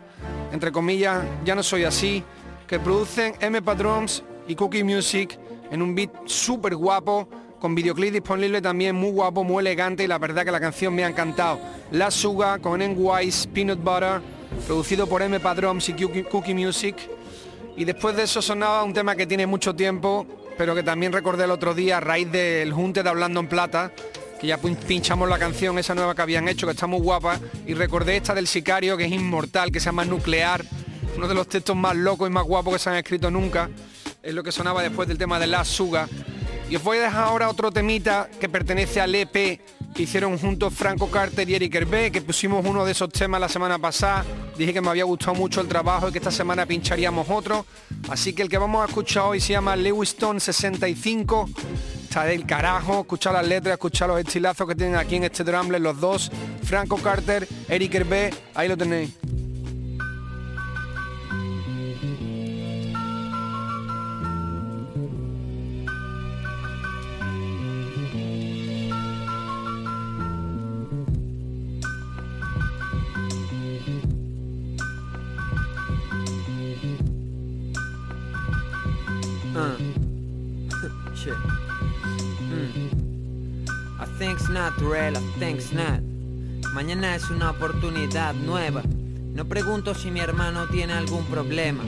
entre 0.51 0.71
comillas, 0.71 1.23
ya 1.43 1.55
no 1.55 1.63
soy 1.63 1.83
así, 1.83 2.23
que 2.67 2.79
producen 2.79 3.33
M 3.39 3.61
Patrons 3.61 4.23
y 4.47 4.55
Cookie 4.55 4.83
Music 4.83 5.37
en 5.71 5.81
un 5.81 5.95
beat 5.95 6.11
súper 6.25 6.75
guapo, 6.75 7.27
con 7.59 7.75
videoclip 7.75 8.13
disponible 8.13 8.61
también 8.61 8.95
muy 8.95 9.11
guapo, 9.11 9.43
muy 9.43 9.61
elegante 9.61 10.03
y 10.03 10.07
la 10.07 10.19
verdad 10.19 10.45
que 10.45 10.51
la 10.51 10.59
canción 10.59 10.93
me 10.93 11.03
ha 11.03 11.07
encantado. 11.07 11.59
La 11.91 12.11
Suga 12.11 12.59
con 12.59 12.81
N-Wise, 12.81 13.47
Peanut 13.47 13.79
Butter, 13.79 14.21
producido 14.67 15.07
por 15.07 15.21
M 15.21 15.39
Patrons 15.39 15.89
y 15.89 15.93
Cookie 15.93 16.53
Music. 16.53 16.95
Y 17.75 17.85
después 17.85 18.15
de 18.15 18.23
eso 18.23 18.41
sonaba 18.41 18.83
un 18.83 18.93
tema 18.93 19.15
que 19.15 19.25
tiene 19.25 19.47
mucho 19.47 19.75
tiempo, 19.75 20.27
pero 20.57 20.75
que 20.75 20.83
también 20.83 21.11
recordé 21.11 21.45
el 21.45 21.51
otro 21.51 21.73
día 21.73 21.97
a 21.97 21.99
raíz 21.99 22.31
del 22.31 22.71
junte 22.71 23.01
de 23.01 23.09
Hablando 23.09 23.39
en 23.39 23.47
Plata, 23.47 23.91
que 24.39 24.47
ya 24.47 24.59
pin- 24.61 24.75
pinchamos 24.77 25.27
la 25.27 25.39
canción 25.39 25.79
esa 25.79 25.95
nueva 25.95 26.13
que 26.13 26.21
habían 26.21 26.47
hecho, 26.47 26.67
que 26.67 26.73
está 26.73 26.85
muy 26.85 26.99
guapa, 26.99 27.39
y 27.65 27.73
recordé 27.73 28.17
esta 28.17 28.35
del 28.35 28.47
sicario, 28.47 28.95
que 28.95 29.05
es 29.05 29.11
inmortal, 29.11 29.71
que 29.71 29.79
se 29.79 29.85
llama 29.87 30.05
Nuclear, 30.05 30.63
uno 31.17 31.27
de 31.27 31.33
los 31.33 31.47
textos 31.47 31.75
más 31.75 31.95
locos 31.95 32.29
y 32.29 32.31
más 32.31 32.43
guapos 32.43 32.73
que 32.73 32.79
se 32.79 32.89
han 32.91 32.95
escrito 32.97 33.31
nunca, 33.31 33.69
es 34.21 34.33
lo 34.33 34.43
que 34.43 34.51
sonaba 34.51 34.83
después 34.83 35.07
del 35.07 35.17
tema 35.17 35.39
de 35.39 35.47
La 35.47 35.65
Suga. 35.65 36.07
Y 36.69 36.75
os 36.75 36.83
voy 36.83 36.97
a 36.99 37.01
dejar 37.03 37.25
ahora 37.25 37.49
otro 37.49 37.71
temita 37.71 38.29
que 38.39 38.49
pertenece 38.49 39.01
al 39.01 39.13
EP 39.15 39.59
hicieron 40.01 40.39
juntos 40.39 40.73
Franco 40.73 41.11
Carter 41.11 41.47
y 41.47 41.53
Eric 41.53 41.75
Hervé, 41.75 42.11
que 42.11 42.21
pusimos 42.21 42.65
uno 42.65 42.83
de 42.83 42.93
esos 42.93 43.09
temas 43.09 43.39
la 43.39 43.47
semana 43.47 43.77
pasada. 43.77 44.25
Dije 44.57 44.73
que 44.73 44.81
me 44.81 44.89
había 44.89 45.03
gustado 45.03 45.35
mucho 45.35 45.61
el 45.61 45.67
trabajo 45.67 46.09
y 46.09 46.11
que 46.11 46.17
esta 46.17 46.31
semana 46.31 46.65
pincharíamos 46.65 47.29
otro. 47.29 47.65
Así 48.09 48.33
que 48.33 48.41
el 48.41 48.49
que 48.49 48.57
vamos 48.57 48.81
a 48.81 48.87
escuchar 48.87 49.25
hoy 49.25 49.39
se 49.39 49.53
llama 49.53 49.75
Lewiston 49.75 50.39
65. 50.39 51.47
Está 52.03 52.25
del 52.25 52.45
carajo, 52.47 53.01
escuchar 53.01 53.33
las 53.33 53.47
letras, 53.47 53.73
escuchar 53.73 54.09
los 54.09 54.19
estilazos 54.19 54.67
que 54.67 54.73
tienen 54.73 54.95
aquí 54.95 55.17
en 55.17 55.25
este 55.25 55.43
drumble 55.43 55.77
los 55.79 55.99
dos. 55.99 56.31
Franco 56.63 56.97
Carter, 56.97 57.47
Eric 57.69 57.93
Hervé, 57.93 58.33
ahí 58.55 58.67
lo 58.67 58.75
tenéis. 58.75 59.11
I 84.33 84.35
think's 84.35 84.49
not 84.49 84.81
real, 84.81 85.15
I 85.15 85.21
think's 85.37 85.71
not. 85.71 86.01
Mañana 86.73 87.15
es 87.15 87.29
una 87.29 87.51
oportunidad 87.51 88.33
nueva. 88.33 88.81
No 89.31 89.45
pregunto 89.45 89.93
si 89.93 90.09
mi 90.09 90.21
hermano 90.21 90.65
tiene 90.69 90.93
algún 90.93 91.23
problema. 91.25 91.83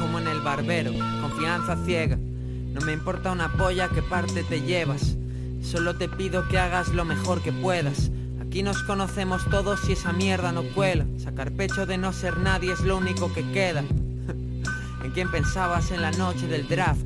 Como 0.00 0.18
en 0.18 0.26
el 0.26 0.40
barbero, 0.40 0.90
confianza 1.20 1.76
ciega. 1.84 2.16
No 2.16 2.80
me 2.80 2.92
importa 2.92 3.30
una 3.30 3.52
polla 3.52 3.88
que 3.88 4.02
parte 4.02 4.42
te 4.42 4.62
llevas. 4.62 5.14
Solo 5.62 5.96
te 5.96 6.08
pido 6.08 6.48
que 6.48 6.58
hagas 6.58 6.88
lo 6.88 7.04
mejor 7.04 7.40
que 7.42 7.52
puedas. 7.52 8.10
Aquí 8.44 8.64
nos 8.64 8.82
conocemos 8.82 9.48
todos 9.48 9.88
y 9.88 9.92
esa 9.92 10.12
mierda 10.12 10.50
no 10.50 10.64
cuela. 10.64 11.06
Sacar 11.18 11.52
pecho 11.52 11.86
de 11.86 11.96
no 11.96 12.12
ser 12.12 12.38
nadie 12.38 12.72
es 12.72 12.80
lo 12.80 12.96
único 12.96 13.32
que 13.32 13.48
queda. 13.52 13.82
¿En 15.04 15.12
quién 15.14 15.30
pensabas 15.30 15.92
en 15.92 16.02
la 16.02 16.10
noche 16.10 16.48
del 16.48 16.66
draft? 16.66 17.02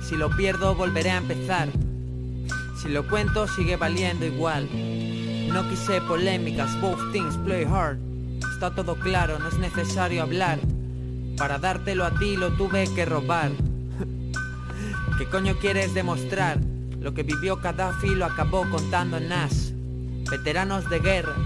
Si 0.00 0.16
lo 0.16 0.28
pierdo 0.34 0.74
volveré 0.74 1.12
a 1.12 1.18
empezar. 1.18 1.68
Si 2.84 2.90
lo 2.90 3.08
cuento 3.08 3.48
sigue 3.48 3.76
valiendo 3.76 4.26
igual. 4.26 4.68
No 5.50 5.66
quise 5.70 6.02
polémicas, 6.02 6.78
both 6.82 7.00
things 7.12 7.34
play 7.38 7.64
hard. 7.64 7.96
Está 8.52 8.74
todo 8.74 8.96
claro, 8.96 9.38
no 9.38 9.48
es 9.48 9.56
necesario 9.56 10.22
hablar. 10.22 10.58
Para 11.38 11.58
dártelo 11.58 12.04
a 12.04 12.10
ti 12.10 12.36
lo 12.36 12.52
tuve 12.52 12.86
que 12.94 13.06
robar. 13.06 13.52
¿Qué 15.18 15.24
coño 15.30 15.56
quieres 15.58 15.94
demostrar? 15.94 16.58
Lo 17.00 17.14
que 17.14 17.22
vivió 17.22 17.56
Gaddafi 17.56 18.14
lo 18.14 18.26
acabó 18.26 18.68
contando 18.68 19.18
Nas. 19.18 19.72
Veteranos 20.30 20.90
de 20.90 21.00
guerra, 21.00 21.36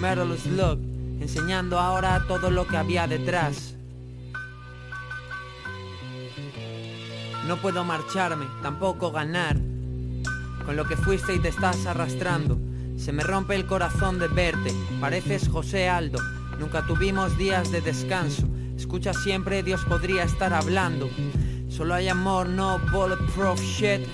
Metal 0.00 0.36
Slug, 0.36 0.80
enseñando 1.20 1.78
ahora 1.78 2.24
todo 2.26 2.50
lo 2.50 2.66
que 2.66 2.76
había 2.76 3.06
detrás. 3.06 3.76
No 7.46 7.56
puedo 7.58 7.84
marcharme, 7.84 8.46
tampoco 8.62 9.12
ganar. 9.12 9.56
Con 10.68 10.76
lo 10.76 10.84
que 10.84 10.98
fuiste 10.98 11.34
y 11.34 11.38
te 11.38 11.48
estás 11.48 11.86
arrastrando. 11.86 12.58
Se 12.98 13.10
me 13.10 13.22
rompe 13.22 13.54
el 13.54 13.64
corazón 13.64 14.18
de 14.18 14.28
verte. 14.28 14.70
Pareces 15.00 15.48
José 15.48 15.88
Aldo. 15.88 16.18
Nunca 16.60 16.84
tuvimos 16.84 17.38
días 17.38 17.72
de 17.72 17.80
descanso. 17.80 18.46
Escucha 18.76 19.14
siempre, 19.14 19.62
Dios 19.62 19.82
podría 19.86 20.24
estar 20.24 20.52
hablando. 20.52 21.08
Solo 21.70 21.94
hay 21.94 22.08
amor, 22.08 22.50
no 22.50 22.78
bulletproof 22.92 23.58
shit. 23.62 24.06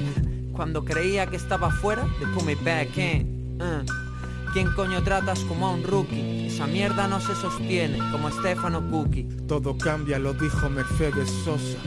Cuando 0.52 0.84
creía 0.84 1.26
que 1.26 1.34
estaba 1.34 1.72
fuera, 1.72 2.06
they 2.20 2.32
put 2.32 2.44
me 2.44 2.54
back 2.54 2.96
in. 2.98 3.58
Uh. 3.60 4.52
¿Quién 4.52 4.70
coño 4.74 5.02
tratas 5.02 5.40
como 5.40 5.66
a 5.66 5.72
un 5.72 5.82
rookie? 5.82 6.46
Esa 6.46 6.68
mierda 6.68 7.08
no 7.08 7.20
se 7.20 7.34
sostiene, 7.34 7.98
como 8.12 8.30
Stefano 8.30 8.88
Cookie. 8.92 9.24
Todo 9.48 9.76
cambia, 9.76 10.20
lo 10.20 10.34
dijo 10.34 10.70
Mercedes 10.70 11.28
Sosa. 11.44 11.78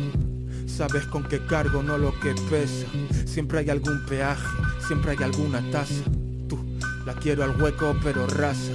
Sabes 0.78 1.07
con 1.07 1.23
qué 1.23 1.39
cargo, 1.39 1.82
no 1.82 1.97
lo 1.97 2.13
que 2.19 2.36
pesa. 2.51 2.86
Siempre 3.25 3.57
hay 3.57 3.71
algún 3.71 4.05
peaje, 4.05 4.45
siempre 4.86 5.13
hay 5.13 5.23
alguna 5.23 5.59
tasa. 5.71 6.03
Tú, 6.47 6.59
la 7.03 7.15
quiero 7.15 7.43
al 7.43 7.59
hueco 7.59 7.95
pero 8.03 8.28
rasa. 8.28 8.73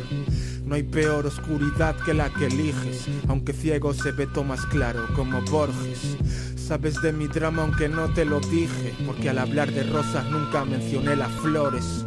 No 0.67 0.75
hay 0.75 0.83
peor 0.83 1.27
oscuridad 1.27 1.95
que 2.05 2.13
la 2.13 2.29
que 2.31 2.47
eliges, 2.47 3.07
aunque 3.29 3.53
ciego 3.53 3.95
se 3.95 4.11
ve 4.11 4.27
todo 4.27 4.43
más 4.43 4.67
claro, 4.67 5.07
como 5.15 5.43
Borges. 5.43 6.17
Sabes 6.57 7.01
de 7.03 7.13
mi 7.13 7.29
drama 7.29 7.63
aunque 7.63 7.89
no 7.89 8.13
te 8.13 8.25
lo 8.25 8.41
dije, 8.41 8.95
porque 9.07 9.31
al 9.31 9.39
hablar 9.39 9.71
de 9.71 9.85
rosas 9.85 10.29
nunca 10.29 10.65
mencioné 10.65 11.15
las 11.15 11.31
flores. 11.41 12.05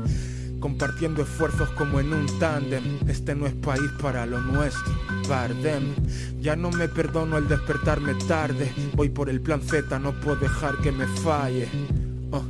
Compartiendo 0.65 1.21
esfuerzos 1.21 1.69
como 1.77 1.99
en 1.99 2.11
un 2.11 2.25
tándem, 2.39 2.97
este 3.07 3.35
no 3.35 3.45
es 3.45 3.53
país 3.53 3.87
para 4.01 4.25
lo 4.25 4.39
nuestro. 4.39 4.95
Bardem, 5.29 5.93
ya 6.41 6.55
no 6.55 6.71
me 6.71 6.87
perdono 6.87 7.37
el 7.37 7.47
despertarme 7.47 8.15
tarde, 8.27 8.73
voy 8.95 9.09
por 9.09 9.29
el 9.29 9.41
plan 9.41 9.61
Z, 9.61 9.99
no 9.99 10.19
puedo 10.19 10.37
dejar 10.37 10.75
que 10.77 10.91
me 10.91 11.05
falle. 11.05 11.69
Oh. 12.31 12.43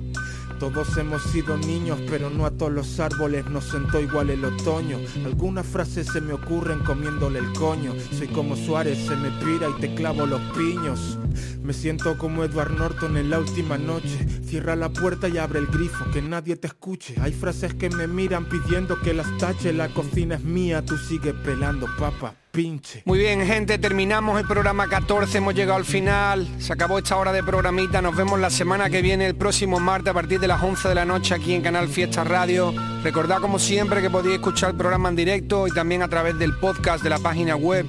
Todos 0.60 0.98
hemos 0.98 1.22
sido 1.24 1.58
niños, 1.58 2.00
pero 2.10 2.30
no 2.30 2.46
a 2.46 2.52
todos 2.52 2.72
los 2.72 3.00
árboles 3.00 3.46
nos 3.50 3.66
sentó 3.66 4.00
igual 4.00 4.30
el 4.30 4.46
otoño. 4.46 4.98
Algunas 5.26 5.66
frases 5.66 6.08
se 6.08 6.22
me 6.22 6.34
ocurren 6.34 6.80
comiéndole 6.80 7.40
el 7.40 7.52
coño. 7.54 7.94
Soy 8.18 8.28
como 8.28 8.56
Suárez, 8.56 8.98
se 9.06 9.16
me 9.16 9.30
pira 9.44 9.68
y 9.70 9.82
te 9.82 9.94
clavo 9.94 10.26
los 10.26 10.42
piños. 10.56 11.18
Me 11.62 11.74
siento 11.74 12.18
como 12.18 12.44
Edward 12.44 12.72
Norton 12.72 13.18
en 13.18 13.30
la 13.30 13.40
última 13.40 13.78
noche. 13.78 14.26
Cierra 14.46 14.76
la 14.76 14.90
puerta 14.90 15.28
y 15.28 15.38
abre 15.38 15.60
el 15.60 15.68
grifo, 15.68 16.06
que 16.12 16.22
nadie 16.22 16.56
te 16.56 16.68
escuche. 16.68 17.16
Hay 17.22 17.34
frases 17.34 17.74
que 17.74 17.90
me 17.90 18.08
miran 18.08 18.46
pidiendo 18.46 19.00
que 19.02 19.14
las 19.14 19.38
tache. 19.38 19.74
La 19.74 19.90
cocina 19.90 20.36
es 20.36 20.44
mía, 20.44 20.86
tú 20.86 20.98
sigues 20.98 21.34
pelando, 21.34 21.88
papa. 22.00 22.36
Pinche. 22.56 23.04
Muy 23.04 23.20
bien, 23.20 23.46
gente, 23.46 23.78
terminamos 23.78 24.40
el 24.40 24.48
programa 24.48 24.88
14, 24.88 25.40
hemos 25.40 25.54
llegado 25.54 25.78
al 25.78 25.84
final, 25.84 26.48
se 26.58 26.72
acabó 26.72 26.98
esta 26.98 27.18
hora 27.18 27.34
de 27.34 27.44
programita, 27.44 28.02
nos 28.02 28.16
vemos 28.16 28.40
la 28.40 28.50
semana 28.50 28.90
que 28.90 29.02
viene, 29.02 29.28
el 29.28 29.36
próximo 29.36 29.78
martes 29.82 30.12
a 30.12 30.14
partir 30.14 30.40
de 30.40 30.48
las 30.48 30.64
11 30.64 30.88
de 30.88 30.96
la 30.96 31.04
noche 31.04 31.36
aquí 31.36 31.54
en 31.54 31.62
Canal 31.62 31.90
Fiesta 31.90 32.24
Radio. 32.24 32.74
Recordad 33.04 33.42
como 33.42 33.60
siempre 33.60 34.02
que 34.02 34.10
podéis 34.10 34.36
escuchar 34.36 34.70
el 34.70 34.78
programa 34.78 35.10
en 35.10 35.18
directo 35.18 35.68
y 35.68 35.72
también 35.72 36.02
a 36.02 36.08
través 36.08 36.40
del 36.40 36.58
podcast 36.58 37.04
de 37.04 37.10
la 37.10 37.20
página 37.20 37.58
web. 37.58 37.86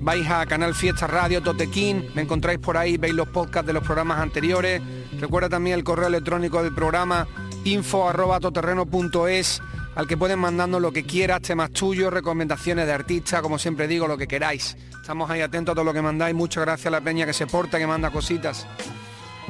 Vais 0.00 0.28
a 0.28 0.44
Canal 0.46 0.74
Fiesta 0.74 1.06
Radio 1.06 1.40
Totequín, 1.40 2.10
me 2.16 2.22
encontráis 2.22 2.58
por 2.58 2.76
ahí, 2.76 2.96
veis 2.96 3.14
los 3.14 3.28
podcasts 3.28 3.68
de 3.68 3.72
los 3.72 3.84
programas 3.84 4.18
anteriores. 4.18 4.82
Recuerda 5.20 5.48
también 5.48 5.78
el 5.78 5.84
correo 5.84 6.08
electrónico 6.08 6.60
del 6.60 6.74
programa 6.74 7.28
info 7.62 8.08
arroba 8.08 8.40
toterreno.es 8.40 9.62
al 9.94 10.06
que 10.06 10.16
pueden 10.16 10.38
mandarnos 10.38 10.80
lo 10.80 10.92
que 10.92 11.04
quieras, 11.04 11.42
temas 11.42 11.70
tuyos, 11.70 12.12
recomendaciones 12.12 12.86
de 12.86 12.92
artistas, 12.92 13.42
como 13.42 13.58
siempre 13.58 13.86
digo, 13.86 14.06
lo 14.06 14.16
que 14.16 14.26
queráis. 14.26 14.76
Estamos 15.00 15.30
ahí 15.30 15.40
atentos 15.40 15.72
a 15.72 15.76
todo 15.76 15.84
lo 15.84 15.92
que 15.92 16.02
mandáis. 16.02 16.34
Muchas 16.34 16.64
gracias 16.64 16.86
a 16.86 16.90
la 16.90 17.00
peña 17.00 17.26
que 17.26 17.32
se 17.32 17.46
porta, 17.46 17.78
que 17.78 17.86
manda 17.86 18.10
cositas. 18.10 18.66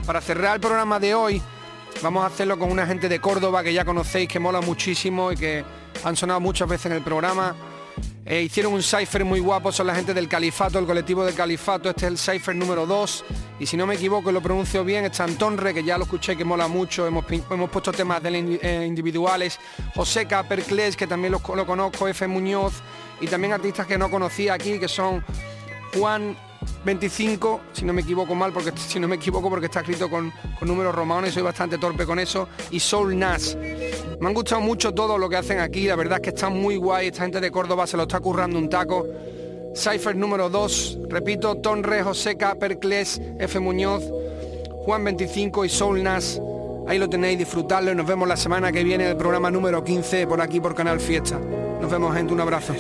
Para 0.07 0.21
cerrar 0.21 0.55
el 0.55 0.61
programa 0.61 0.99
de 0.99 1.15
hoy, 1.15 1.43
vamos 2.03 2.25
a 2.25 2.27
hacerlo 2.27 2.59
con 2.59 2.71
una 2.71 2.87
gente 2.87 3.09
de 3.09 3.21
Córdoba 3.21 3.63
que 3.63 3.73
ya 3.73 3.85
conocéis, 3.85 4.29
que 4.29 4.41
mola 4.41 4.61
muchísimo 4.61 5.31
y 5.31 5.37
que 5.37 5.65
han 6.05 6.17
sonado 6.17 6.41
muchas 6.41 6.69
veces 6.69 6.87
en 6.87 6.93
el 6.93 7.03
programa. 7.03 7.55
Eh, 8.25 8.43
hicieron 8.43 8.73
un 8.73 8.83
cipher 8.83 9.25
muy 9.25 9.41
guapo, 9.41 9.73
son 9.73 9.89
la 9.89 9.95
gente 9.95 10.15
del 10.15 10.29
Califato, 10.29 10.79
el 10.79 10.87
colectivo 10.87 11.25
del 11.25 11.35
Califato, 11.35 11.91
este 11.91 12.07
es 12.07 12.13
el 12.13 12.19
cipher 12.19 12.55
número 12.55 12.87
2 12.87 13.25
y 13.59 13.67
si 13.67 13.77
no 13.77 13.85
me 13.85 13.97
equivoco 13.97 14.31
lo 14.31 14.41
pronuncio 14.41 14.85
bien, 14.85 15.05
está 15.05 15.25
Antonre, 15.25 15.75
que 15.75 15.83
ya 15.83 15.99
lo 15.99 16.05
escuché 16.05 16.37
que 16.37 16.45
mola 16.45 16.69
mucho, 16.69 17.05
hemos, 17.05 17.25
hemos 17.29 17.71
puesto 17.71 17.91
temas 17.91 18.23
de 18.23 18.59
eh, 18.63 18.87
individuales, 18.87 19.59
José 19.95 20.27
Perclés, 20.49 20.97
que 20.97 21.09
también 21.09 21.33
lo, 21.33 21.43
lo 21.55 21.67
conozco, 21.67 22.07
F. 22.07 22.29
Muñoz 22.29 22.75
y 23.21 23.27
también 23.27 23.53
artistas 23.53 23.87
que 23.89 23.99
no 23.99 24.09
conocía 24.09 24.55
aquí, 24.55 24.79
que 24.79 24.89
son 24.89 25.25
Juan 25.99 26.37
25, 26.85 27.61
si 27.73 27.85
no 27.85 27.93
me 27.93 28.03
equivoco 28.03 28.35
mal, 28.37 28.53
porque 28.53 28.73
si 28.77 29.01
no 29.01 29.09
me 29.09 29.17
equivoco 29.17 29.51
porque 29.51 29.67
está 29.67 29.81
escrito 29.81 30.09
con, 30.09 30.33
con 30.59 30.69
números 30.69 30.95
romanos 30.95 31.31
y 31.31 31.33
soy 31.33 31.43
bastante 31.43 31.77
torpe 31.77 32.07
con 32.07 32.19
eso, 32.19 32.49
y 32.71 32.79
Soul 32.79 33.19
Nas. 33.19 33.57
Me 34.23 34.29
han 34.29 34.35
gustado 34.35 34.61
mucho 34.61 34.95
todo 34.95 35.19
lo 35.19 35.29
que 35.29 35.35
hacen 35.35 35.59
aquí, 35.59 35.89
la 35.89 35.97
verdad 35.97 36.19
es 36.19 36.23
que 36.23 36.29
están 36.29 36.53
muy 36.53 36.77
guay, 36.77 37.09
esta 37.09 37.25
gente 37.25 37.41
de 37.41 37.51
Córdoba 37.51 37.89
se 37.89 37.97
lo 37.97 38.05
está 38.05 38.21
currando 38.21 38.57
un 38.57 38.71
taco. 38.71 39.05
Cypher 39.75 40.15
número 40.15 40.49
2, 40.49 40.99
repito, 41.09 41.57
Tonre, 41.57 42.05
Joseca, 42.05 42.55
Percles, 42.55 43.21
F. 43.41 43.59
Muñoz, 43.59 44.05
Juan 44.85 45.03
25 45.03 45.65
y 45.65 45.69
Soul 45.69 46.05
Nas. 46.05 46.41
Ahí 46.87 47.01
lo 47.01 47.11
tenéis, 47.11 47.37
disfrutarlo 47.37 47.91
y 47.91 47.97
nos 47.97 48.07
vemos 48.07 48.29
la 48.29 48.37
semana 48.37 48.71
que 48.71 48.85
viene 48.85 49.11
el 49.11 49.17
programa 49.17 49.51
número 49.51 49.83
15 49.83 50.29
por 50.29 50.41
aquí 50.41 50.61
por 50.61 50.77
Canal 50.77 51.01
Fiesta. 51.01 51.41
Nos 51.81 51.91
vemos 51.91 52.15
gente, 52.15 52.33
un 52.33 52.43
abrazo. 52.43 52.75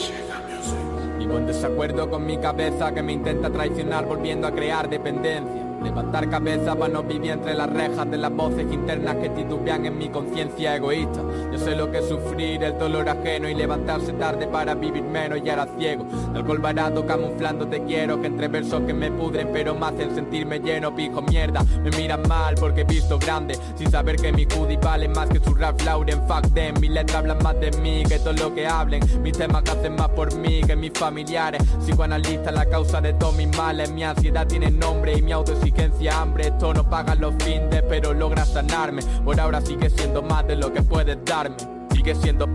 Vivo 1.18 1.38
en 1.38 1.46
desacuerdo 1.48 2.08
con 2.08 2.24
mi 2.24 2.38
cabeza 2.38 2.94
que 2.94 3.02
me 3.02 3.14
intenta 3.14 3.50
traicionar 3.50 4.06
volviendo 4.06 4.46
a 4.46 4.52
crear 4.52 4.88
dependencia. 4.88 5.61
Levantar 5.82 6.30
cabeza 6.30 6.76
para 6.76 6.92
no 6.92 7.02
vivir 7.02 7.32
entre 7.32 7.54
las 7.54 7.68
rejas 7.68 8.08
de 8.08 8.16
las 8.16 8.32
voces 8.32 8.72
internas 8.72 9.16
que 9.16 9.30
titubean 9.30 9.84
en 9.84 9.98
mi 9.98 10.08
conciencia 10.08 10.76
egoísta. 10.76 11.20
Yo 11.50 11.58
sé 11.58 11.74
lo 11.74 11.90
que 11.90 11.98
es 11.98 12.08
sufrir 12.08 12.62
el 12.62 12.78
dolor 12.78 13.08
ajeno 13.08 13.48
y 13.48 13.54
levantarse 13.54 14.12
tarde 14.12 14.46
para 14.46 14.74
vivir 14.74 15.02
menos 15.02 15.40
y 15.44 15.50
ahora 15.50 15.66
ciego. 15.76 16.04
De 16.32 16.38
alcohol 16.38 16.58
barato 16.58 17.04
camuflando 17.04 17.66
te 17.66 17.82
quiero 17.82 18.20
que 18.20 18.28
entre 18.28 18.46
versos 18.46 18.82
que 18.82 18.94
me 18.94 19.10
pudren 19.10 19.48
pero 19.52 19.74
me 19.74 19.86
hacen 19.86 20.14
sentirme 20.14 20.60
lleno 20.60 20.94
pijo 20.94 21.20
mierda. 21.20 21.64
Me 21.82 21.90
miran 21.90 22.22
mal 22.28 22.54
porque 22.54 22.82
he 22.82 22.84
visto 22.84 23.18
grande 23.18 23.58
sin 23.74 23.90
saber 23.90 24.16
que 24.16 24.32
mi 24.32 24.44
hoodie 24.44 24.78
vale 24.78 25.08
más 25.08 25.28
que 25.30 25.40
su 25.40 25.52
rap 25.52 25.80
Lauren. 25.82 26.22
Fuck 26.28 26.54
them, 26.54 26.78
mis 26.80 26.90
letras 26.90 27.16
hablan 27.16 27.42
más 27.42 27.58
de 27.58 27.72
mí 27.82 28.04
que 28.08 28.20
todo 28.20 28.34
lo 28.34 28.54
que 28.54 28.68
hablen. 28.68 29.02
Mis 29.20 29.36
temas 29.36 29.64
que 29.64 29.72
hacen 29.72 29.96
más 29.96 30.10
por 30.10 30.32
mí 30.36 30.62
que 30.62 30.76
mis 30.76 30.92
familiares. 30.92 31.60
Psicoanalista 31.80 32.52
la 32.52 32.66
causa 32.66 33.00
de 33.00 33.14
todos 33.14 33.34
mis 33.36 33.54
males. 33.56 33.90
Mi 33.90 34.04
ansiedad 34.04 34.46
tiene 34.46 34.70
nombre 34.70 35.18
y 35.18 35.22
mi 35.22 35.32
autoexigencia 35.32 35.71
hambre. 36.08 36.48
Esto 36.48 36.74
no 36.74 36.88
paga 36.88 37.14
los 37.14 37.34
fines, 37.42 37.82
pero 37.88 38.12
logra 38.12 38.44
sanarme. 38.44 39.02
Por 39.24 39.38
ahora 39.40 39.60
sigue 39.60 39.90
siendo 39.90 40.22
más 40.22 40.46
de 40.46 40.56
lo 40.56 40.72
que 40.72 40.82
puedes 40.82 41.18
darme. 41.24 41.56
Sigue 41.92 42.14
siendo. 42.14 42.48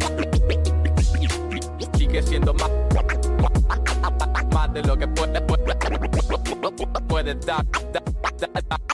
Sigue 1.93 2.21
siendo 2.23 2.53
más. 2.53 2.69
Más 4.53 4.73
de 4.73 4.81
lo 4.83 4.97
que 4.97 5.07
puedes, 5.07 5.41
puedes 7.07 7.45
dar, 7.45 7.65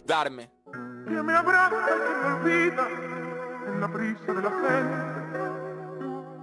darme. 0.05 0.49
Que 1.05 1.24
me 1.24 1.34
abraza 1.34 1.76
y 1.76 2.24
me 2.24 2.34
olvida 2.34 2.88
en 3.67 3.82
la 3.82 3.88
prisa 3.88 4.34
de 4.34 4.41
la 4.41 4.49
gente. 4.49 5.13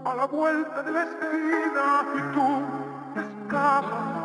A 0.05 0.15
la 0.15 0.27
vuelta 0.27 0.83
de 0.83 0.93
la 0.93 1.03
esquina 1.03 2.05
y 2.17 2.35
tú 2.35 2.65
escapas 3.21 4.21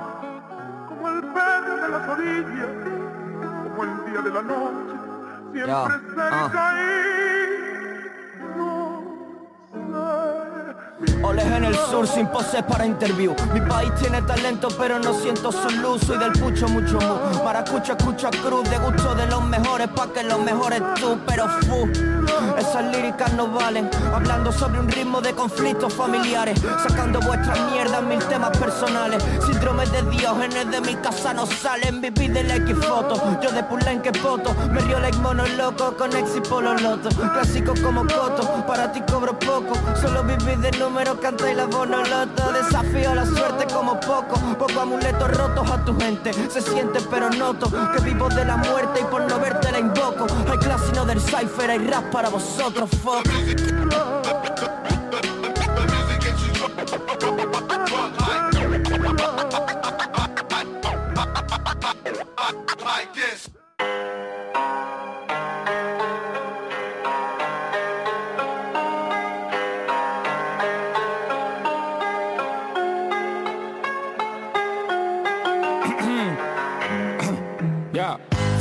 como 0.88 1.10
el 1.10 1.22
verde 1.22 1.82
de 1.82 1.89
las 1.89 2.10
orillas 2.10 3.14
como 3.76 3.84
el 3.84 4.06
día 4.12 4.22
de 4.22 4.30
la 4.32 4.42
noche, 4.42 4.96
siempre 5.52 5.68
Ya, 5.68 5.88
cerca 5.88 6.70
ah. 6.70 6.76
y 8.46 8.58
no. 8.58 10.05
Oles 11.24 11.45
en 11.45 11.64
el 11.66 11.76
sur 11.76 12.08
sin 12.08 12.28
poses 12.28 12.64
para 12.64 12.86
interview 12.86 13.34
Mi 13.53 13.62
país 13.62 13.91
tiene 13.95 14.22
talento 14.22 14.68
pero 14.78 14.99
no 14.99 15.14
siento 15.14 15.51
su 15.51 15.70
luz 15.78 16.01
Soy 16.01 16.18
del 16.18 16.32
pucho 16.34 16.68
mucho 16.68 16.99
mu 16.99 17.43
Maracucha 17.43 17.93
escucha 17.97 18.30
cruz 18.30 18.70
De 18.70 18.78
gusto 18.78 19.16
de 19.16 19.28
los 19.28 19.43
mejores 19.43 19.88
pa' 19.89 20.08
que 20.14 20.24
los 20.24 20.39
mejores 20.39 20.82
tú 20.99 21.18
Pero 21.26 21.47
fu 21.62 21.89
Esas 22.58 22.86
líricas 22.95 23.34
no 23.34 23.47
valen. 23.47 23.89
Hablando 24.14 24.51
sobre 24.51 24.80
un 24.80 24.88
ritmo 24.88 25.22
de 25.22 25.34
conflictos 25.34 25.93
familiares. 25.93 26.60
Sacando 26.88 27.20
vuestras 27.20 27.60
mierdas, 27.72 28.03
mil 28.03 28.20
temas 28.20 28.58
personales. 28.58 29.24
Síndrome 29.45 29.86
de 29.88 30.01
Diógenes 30.03 30.72
de 30.72 30.82
mi 30.82 30.95
casa 30.95 31.34
no 31.34 31.45
salen. 31.45 32.01
Viví 32.01 32.28
de 32.28 32.41
X 32.41 32.76
foto. 32.86 33.39
Yo 33.41 33.51
de 33.51 33.64
Pulen 33.64 34.01
que 34.01 34.12
poto. 34.12 34.53
Me 34.72 34.80
río 34.82 34.99
like 34.99 35.18
mono 35.20 35.45
loco 35.58 35.95
con 35.97 36.16
ex 36.16 36.36
y 36.36 36.41
polo 36.41 36.74
loto. 36.76 37.10
Clásicos 37.10 37.80
como 37.80 38.01
Coto. 38.01 38.66
Para 38.68 38.91
ti 38.91 39.01
cobro 39.01 39.38
poco. 39.38 39.76
Solo 40.01 40.24
viví 40.24 40.56
de 40.62 40.72
números, 40.96 41.18
canta 41.20 41.52
y 41.52 41.56
la 41.56 41.66
bono 41.66 42.02
loto. 42.06 42.54
Desafío 42.54 43.14
la 43.14 43.26
suerte 43.26 43.66
como 43.74 44.00
poco. 44.00 44.39
Poco 44.58 44.80
amuletos 44.80 45.30
rotos 45.38 45.70
a 45.70 45.84
tu 45.84 46.00
gente. 46.00 46.32
Se 46.50 46.62
siente 46.62 47.02
pero 47.12 47.30
noto 47.30 47.70
que 47.70 48.02
vivo 48.02 48.30
de 48.30 48.46
la 48.46 48.56
muerte 48.56 49.02
y 49.02 49.04
por 49.04 49.22
no 49.30 49.38
verte 49.38 49.74
la 49.74 49.80
invoco. 49.80 50.26
Hay 50.50 50.58
clase 50.58 50.86
y 50.93 50.96
no 50.96 51.06
del 51.06 51.20
cipher, 51.20 51.70
hay 51.70 51.80
rap 51.80 52.10
para 52.12 52.30
vosotros, 52.30 52.89
fuck. 53.04 53.26
Like 62.86 63.14
this. 63.14 63.50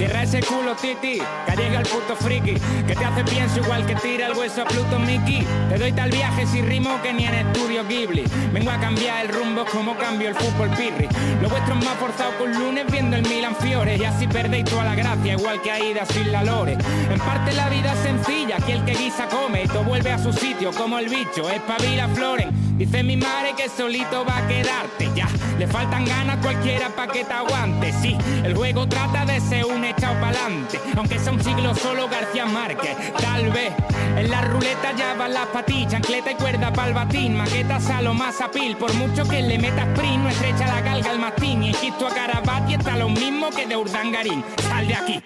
Cierra 0.04 0.22
ese 0.22 0.40
culo, 0.40 0.74
Titi, 0.76 1.18
que 1.46 1.56
llega 1.56 1.80
el 1.80 1.86
puto 1.86 2.14
friki 2.14 2.52
Que 2.86 2.94
te 2.94 3.04
hace 3.06 3.24
pienso 3.24 3.60
igual 3.60 3.86
que 3.86 3.94
tira 3.94 4.26
el 4.26 4.34
hueso 4.36 4.60
a 4.60 4.66
Pluto 4.66 4.98
Mickey. 4.98 5.46
Te 5.70 5.78
doy 5.78 5.92
tal 5.92 6.10
viaje 6.10 6.46
si 6.46 6.60
rimo 6.60 7.00
que 7.00 7.10
ni 7.14 7.24
en 7.24 7.32
estudio 7.32 7.82
Ghibli. 7.88 8.22
Vengo 8.52 8.70
a 8.70 8.78
cambiar 8.78 9.24
el 9.24 9.32
rumbo 9.32 9.64
como 9.64 9.96
cambio 9.96 10.28
el 10.28 10.34
fútbol 10.34 10.68
pirri. 10.76 11.08
Lo 11.40 11.48
vuestro 11.48 11.78
es 11.78 11.84
más 11.86 11.94
forzado 11.94 12.36
que 12.36 12.42
un 12.42 12.52
lunes 12.52 12.84
viendo 12.92 13.16
el 13.16 13.22
Milan 13.22 13.56
Fiore 13.56 13.96
Y 13.96 14.04
así 14.04 14.26
perdéis 14.26 14.66
toda 14.66 14.84
la 14.84 14.94
gracia, 14.94 15.32
igual 15.32 15.62
que 15.62 15.70
Aida 15.70 16.04
sin 16.04 16.30
la 16.30 16.44
lore. 16.44 16.76
En 17.10 17.18
parte 17.20 17.54
la 17.54 17.70
vida 17.70 17.94
es 17.94 18.00
sencilla, 18.00 18.58
que 18.58 18.72
el 18.72 18.84
que 18.84 18.92
guisa 18.92 19.26
come 19.28 19.62
Y 19.62 19.68
todo 19.68 19.84
vuelve 19.84 20.12
a 20.12 20.18
su 20.18 20.34
sitio 20.34 20.70
como 20.72 20.98
el 20.98 21.08
bicho, 21.08 21.48
espabila 21.48 22.08
Floren 22.08 22.63
Dice 22.76 23.04
mi 23.04 23.16
madre 23.16 23.54
que 23.56 23.68
solito 23.68 24.24
va 24.24 24.38
a 24.38 24.48
quedarte 24.48 25.08
ya. 25.14 25.28
Le 25.58 25.68
faltan 25.68 26.04
ganas 26.04 26.38
cualquiera 26.38 26.88
pa' 26.88 27.06
que 27.06 27.24
te 27.24 27.32
aguante 27.32 27.92
Sí, 28.02 28.18
el 28.42 28.54
juego 28.56 28.88
trata 28.88 29.24
de 29.24 29.40
ser 29.40 29.64
un 29.64 29.84
echado 29.84 30.20
pa'lante 30.20 30.80
Aunque 30.96 31.20
sea 31.20 31.32
un 31.32 31.42
siglo 31.42 31.72
solo 31.76 32.08
García 32.08 32.46
Márquez. 32.46 32.96
Tal 33.20 33.50
vez 33.50 33.72
en 34.16 34.28
la 34.28 34.40
ruleta 34.42 34.92
ya 34.96 35.14
van 35.14 35.34
las 35.34 35.46
patillas 35.46 35.92
Chancleta 35.92 36.32
y 36.32 36.34
cuerda 36.34 36.72
pa'l 36.72 36.92
batín 36.92 37.36
Maquetas 37.36 37.88
a 37.90 38.02
lo 38.02 38.12
más 38.12 38.40
apil. 38.40 38.76
Por 38.76 38.92
mucho 38.94 39.22
que 39.28 39.40
le 39.40 39.56
metas 39.58 39.86
sprint 39.88 40.22
No 40.24 40.28
estrecha 40.28 40.66
la 40.66 40.80
galga 40.80 41.10
al 41.10 41.18
mastín. 41.20 41.62
Y 41.62 41.70
Egipto 41.70 42.08
a 42.08 42.10
Carabati 42.10 42.74
está 42.74 42.96
lo 42.96 43.08
mismo 43.08 43.50
que 43.50 43.66
de 43.66 43.76
Urdangarín. 43.76 44.44
Sal 44.68 44.88
de 44.88 44.94
aquí 44.94 45.22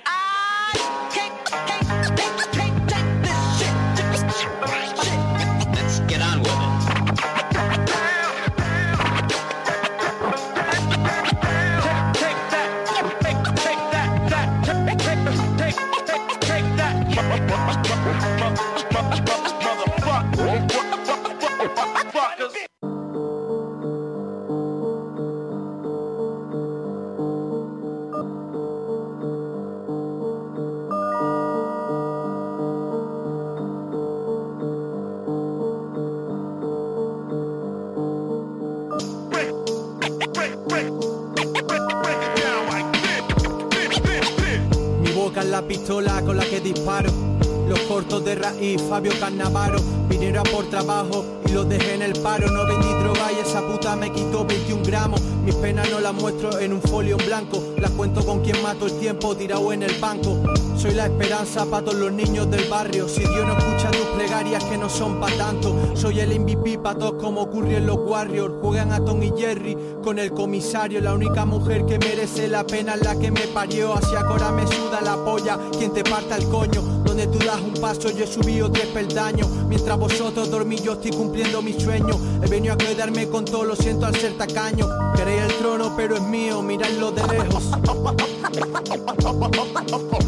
me 53.97 54.13
quitó 54.13 54.45
21 54.45 54.83
gramos. 54.85 55.21
Mis 55.45 55.55
penas 55.55 55.91
no 55.91 56.01
las 56.01 56.13
muestro 56.13 56.59
en 56.59 56.73
un 56.73 56.83
folio 56.83 57.17
en 57.19 57.27
blanco. 57.27 57.63
Las 57.79 57.91
cuento 57.93 58.25
con 58.25 58.41
quien 58.41 58.63
mato 58.63 58.87
el 58.87 58.99
tiempo 58.99 59.35
tirado 59.35 59.73
en 59.73 59.83
el 59.83 59.95
banco. 59.99 60.37
Soy 60.77 60.93
la 60.95 61.07
esperanza 61.07 61.65
para 61.65 61.87
todos 61.87 61.99
los 61.99 62.13
niños 62.13 62.51
del 62.51 62.69
barrio. 62.69 63.09
Si 63.09 63.21
Dios 63.21 63.47
no 63.47 63.57
escucha 63.57 63.91
tus 63.91 64.07
plegarias 64.17 64.63
que 64.65 64.77
no 64.77 64.89
son 64.89 65.19
pa' 65.19 65.31
tanto. 65.39 65.75
Soy 65.95 66.21
el 66.21 66.39
MVP 66.39 66.79
pa' 66.79 66.95
todos 66.95 67.15
como 67.15 67.41
ocurrió 67.43 67.79
en 67.79 67.87
los 67.87 67.97
Warriors. 67.97 68.55
Juegan 68.61 68.93
a 68.93 69.03
Tom 69.03 69.23
y 69.23 69.33
Jerry 69.37 69.77
con 70.03 70.19
el 70.19 70.33
comisario. 70.33 71.01
La 71.01 71.15
única 71.15 71.45
mujer 71.47 71.87
que 71.87 71.99
merece 71.99 72.47
la 72.47 72.65
pena 72.67 72.95
es 72.95 73.03
la 73.03 73.19
que 73.19 73.31
me 73.31 73.47
parió. 73.49 73.95
Hacia 73.95 74.21
ahora 74.21 74.53
me 74.53 74.67
suda 74.67 75.01
la 75.01 75.17
polla. 75.25 75.59
Quien 75.79 75.93
te 75.93 76.05
parta 76.05 76.37
el 76.37 76.47
coño. 76.49 76.83
Donde 77.05 77.27
tú 77.27 77.39
das 77.39 77.61
un 77.61 77.75
paso 77.81 78.11
yo 78.11 78.25
he 78.25 78.27
subido 78.27 78.71
tres 78.71 78.87
peldaños. 78.89 79.49
Mientras 79.67 79.99
vosotros 79.99 80.51
dormís 80.51 80.83
yo 80.83 80.93
estoy 80.93 81.11
cumpliendo 81.13 81.63
mi 81.63 81.73
sueño. 81.73 82.19
He 82.43 82.49
venido 82.49 82.75
a 82.75 82.79
quedarme 82.79 83.29
con 83.29 83.45
todo, 83.45 83.65
lo 83.65 83.77
siento 83.79 84.07
al 84.07 84.15
ser 84.17 84.37
tacaño. 84.37 84.89
Queréis 85.17 85.43
el 85.43 85.55
trono 85.59 85.95
pero 85.97 86.17
es 86.17 86.23
mío, 86.23 86.63
miradlo 86.63 87.11
de 87.11 87.27
lejos. 87.27 87.65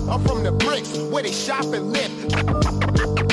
I'm 0.09 0.21
from 0.25 0.43
the 0.43 0.53
bricks 0.53 0.99
where 1.11 1.23
they 1.23 1.33
shop 1.33 1.73
and 1.73 1.93
live. 1.93 3.30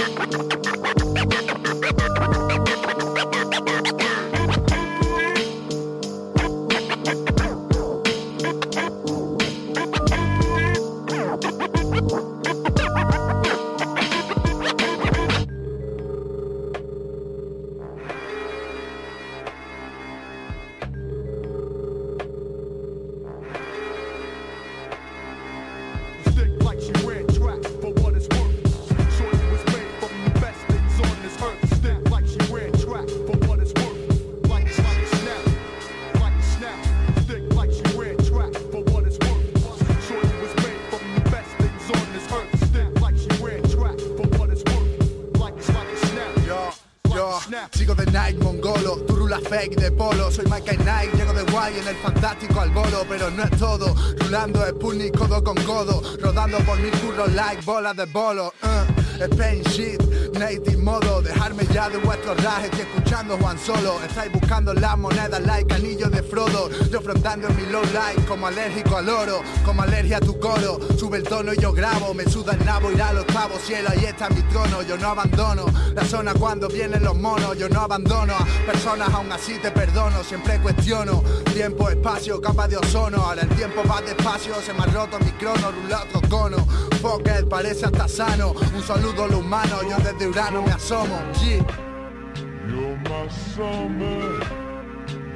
El 51.87 51.95
fantástico 51.97 52.59
al 52.59 52.71
bolo, 52.71 53.05
pero 53.07 53.29
no 53.31 53.43
es 53.43 53.51
todo, 53.51 53.95
rulando 54.19 54.65
Sputnik 54.67 55.17
codo 55.17 55.43
con 55.43 55.55
codo, 55.63 56.01
rodando 56.21 56.57
por 56.59 56.77
mil 56.79 56.91
curros 56.99 57.33
like 57.33 57.61
bolas 57.63 57.95
de 57.95 58.05
bolo, 58.05 58.53
uh, 58.63 59.23
Spain 59.23 59.63
shit, 59.63 60.01
native 60.37 60.77
modo, 60.77 61.21
dejarme 61.21 61.65
ya 61.73 61.89
de 61.89 61.97
vuestros 61.97 62.41
rajes 62.43 62.69
y 62.77 62.81
escuchando 62.81 63.37
Juan 63.37 63.57
Solo, 63.57 63.99
estáis 64.07 64.31
buscando 64.31 64.73
las 64.73 64.97
monedas 64.97 65.41
like 65.45 65.73
anillo 65.73 66.09
de 66.09 66.21
Frodo, 66.23 66.69
yo 66.91 66.99
afrontando 66.99 67.47
en 67.47 67.55
mi 67.55 67.65
low 67.71 67.83
life 67.83 68.25
como 68.27 68.47
alérgico 68.47 68.97
al 68.97 69.09
oro, 69.09 69.41
como 69.65 69.81
alergia 69.81 70.17
a 70.17 70.19
tu 70.19 70.39
coro, 70.39 70.79
sube 70.97 71.17
el 71.17 71.23
tono 71.23 71.53
y 71.53 71.57
yo 71.57 71.73
grabo, 71.73 72.13
me 72.13 72.25
suda 72.25 72.53
el 72.53 72.63
nabo, 72.65 72.91
irá 72.91 73.09
al 73.09 73.19
octavo 73.19 73.55
cielo, 73.59 73.89
ahí 73.89 74.05
está 74.05 74.29
mi 74.29 74.41
trono, 74.43 74.81
yo 74.83 74.97
no 74.97 75.09
abandono 75.09 75.65
la 75.93 76.05
zona 76.05 76.33
cuando 76.33 76.67
vienen 76.67 77.03
los 77.03 77.15
monos, 77.15 77.57
yo 77.57 77.67
no 77.69 77.81
abandono 77.81 78.33
a 78.35 78.45
personas, 78.65 79.11
aún 79.13 79.31
así 79.31 79.57
te 79.59 79.71
perdono, 79.71 80.23
siempre 80.23 80.59
cuestiono, 80.61 81.23
tiempo, 81.53 81.89
espacio, 81.89 82.39
capa 82.39 82.67
de 82.67 82.77
ozono, 82.77 83.17
ahora 83.17 83.41
el 83.41 83.49
tiempo 83.49 83.81
va 83.89 84.01
despacio, 84.01 84.53
se 84.61 84.73
me 84.73 84.83
ha 84.83 84.85
roto 84.85 85.19
mi 85.19 85.31
crono, 85.31 85.71
rula 85.71 86.03
otro 86.03 86.21
cono, 86.29 86.57
Pocket 87.01 87.47
parece 87.47 87.85
hasta 87.85 88.07
sano, 88.07 88.53
un 88.75 88.83
saludo 88.83 89.23
a 89.23 89.27
los 89.27 89.39
humanos, 89.39 89.81
yo 89.89 89.97
desde 89.97 90.26
Urano 90.27 90.61
me 90.61 90.71
asomo, 90.71 91.19
yeah. 91.41 91.63
You're 92.67 92.97
my 93.09 93.27
summer, 93.29 94.19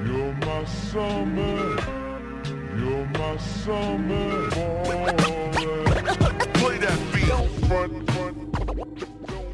you're 0.06 0.34
my 0.46 0.66
summer, 0.66 1.58
you're 2.78 3.08
my 3.18 3.38
summer. 3.38 4.50
boy. 4.50 5.14
Play 6.60 6.78
that 6.80 7.00
beat. 7.14 7.68
Front, 7.68 8.12
front. 8.12 8.38
Yo 9.30 9.51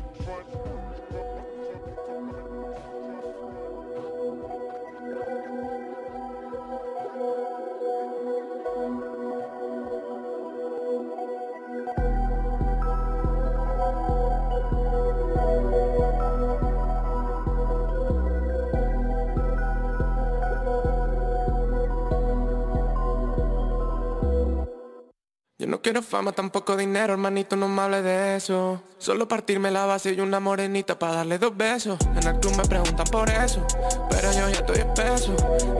no 25.78 25.84
quiero 25.84 26.02
fama, 26.02 26.32
tampoco 26.32 26.76
dinero, 26.76 27.14
hermanito, 27.14 27.56
no 27.56 27.68
me 27.68 27.84
hable 27.84 28.02
de 28.02 28.36
eso. 28.36 28.82
Solo 28.98 29.28
partirme 29.28 29.70
la 29.70 29.86
base 29.86 30.12
y 30.12 30.20
una 30.20 30.40
morenita 30.40 30.98
para 30.98 31.18
darle 31.18 31.38
dos 31.38 31.56
besos. 31.56 32.00
En 32.16 32.28
el 32.28 32.40
club 32.40 32.58
me 32.58 32.64
preguntan 32.64 33.06
por 33.12 33.30
eso, 33.30 33.64
pero 34.10 34.32
yo 34.32 34.50
ya 34.50 34.58
estoy 34.58 34.80
espeso 34.80 35.36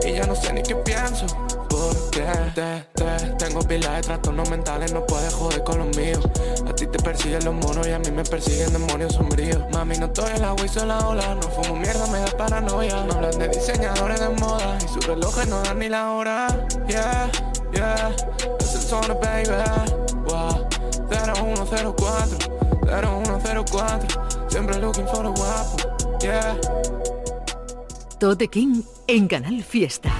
y 0.06 0.12
ya 0.12 0.24
no 0.24 0.36
sé 0.36 0.52
ni 0.52 0.62
qué 0.62 0.76
pienso. 0.76 1.26
Porque 1.68 2.24
te, 2.54 2.86
te, 2.94 3.44
tengo 3.44 3.60
pila 3.66 3.94
de 3.94 4.02
trastornos 4.02 4.48
mentales, 4.48 4.92
no 4.92 5.04
puedes 5.04 5.34
joder 5.34 5.64
con 5.64 5.78
los 5.78 5.96
míos. 5.96 6.20
A 6.68 6.72
ti 6.74 6.86
te 6.86 7.02
persiguen 7.02 7.44
los 7.44 7.54
monos 7.54 7.84
y 7.88 7.90
a 7.90 7.98
mí 7.98 8.12
me 8.12 8.22
persiguen 8.22 8.72
demonios 8.72 9.14
sombríos. 9.14 9.64
Mami, 9.72 9.98
no 9.98 10.06
estoy 10.06 10.30
en 10.36 10.42
la 10.42 10.54
y 10.54 10.86
la 10.86 11.08
ola, 11.08 11.34
no 11.34 11.42
fumo 11.42 11.74
mierda, 11.74 12.06
me 12.06 12.20
da 12.20 12.36
paranoia. 12.36 13.02
Me 13.02 13.14
hablan 13.14 13.36
de 13.36 13.48
diseñadores 13.48 14.20
de 14.20 14.28
moda 14.28 14.78
y 14.78 14.86
sus 14.86 15.04
relojes 15.04 15.48
no 15.48 15.60
dan 15.62 15.80
ni 15.80 15.88
la 15.88 16.12
hora. 16.12 16.46
Yeah, 16.86 17.28
yeah, 17.72 18.14
es 18.60 18.92
el 18.92 19.14
baby. 19.14 19.50
Wow, 20.24 20.68
0104, 21.10 22.38
0104, 22.86 24.48
siempre 24.48 24.78
looking 24.78 25.06
for 25.06 25.26
a 25.26 25.30
guapo. 25.30 25.76
Yeah. 26.20 26.56
Tote 28.18 28.48
King 28.48 28.82
en 29.06 29.28
Canal 29.28 29.62
Fiesta. 29.62 30.10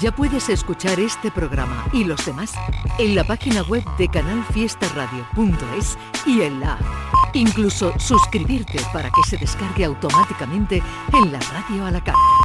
Ya 0.00 0.12
puedes 0.12 0.48
escuchar 0.48 0.98
este 1.00 1.30
programa 1.30 1.86
y 1.92 2.04
los 2.04 2.24
demás 2.24 2.52
en 2.98 3.14
la 3.14 3.24
página 3.24 3.62
web 3.62 3.84
de 3.98 4.08
canalfiestaradio.es 4.08 5.98
y 6.26 6.42
en 6.42 6.60
la. 6.60 6.78
Incluso 7.34 7.92
suscribirte 7.98 8.78
para 8.92 9.10
que 9.10 9.22
se 9.28 9.36
descargue 9.36 9.84
automáticamente 9.84 10.82
en 11.12 11.32
la 11.32 11.40
radio 11.40 11.86
a 11.86 11.90
la 11.90 12.02
carta. 12.02 12.41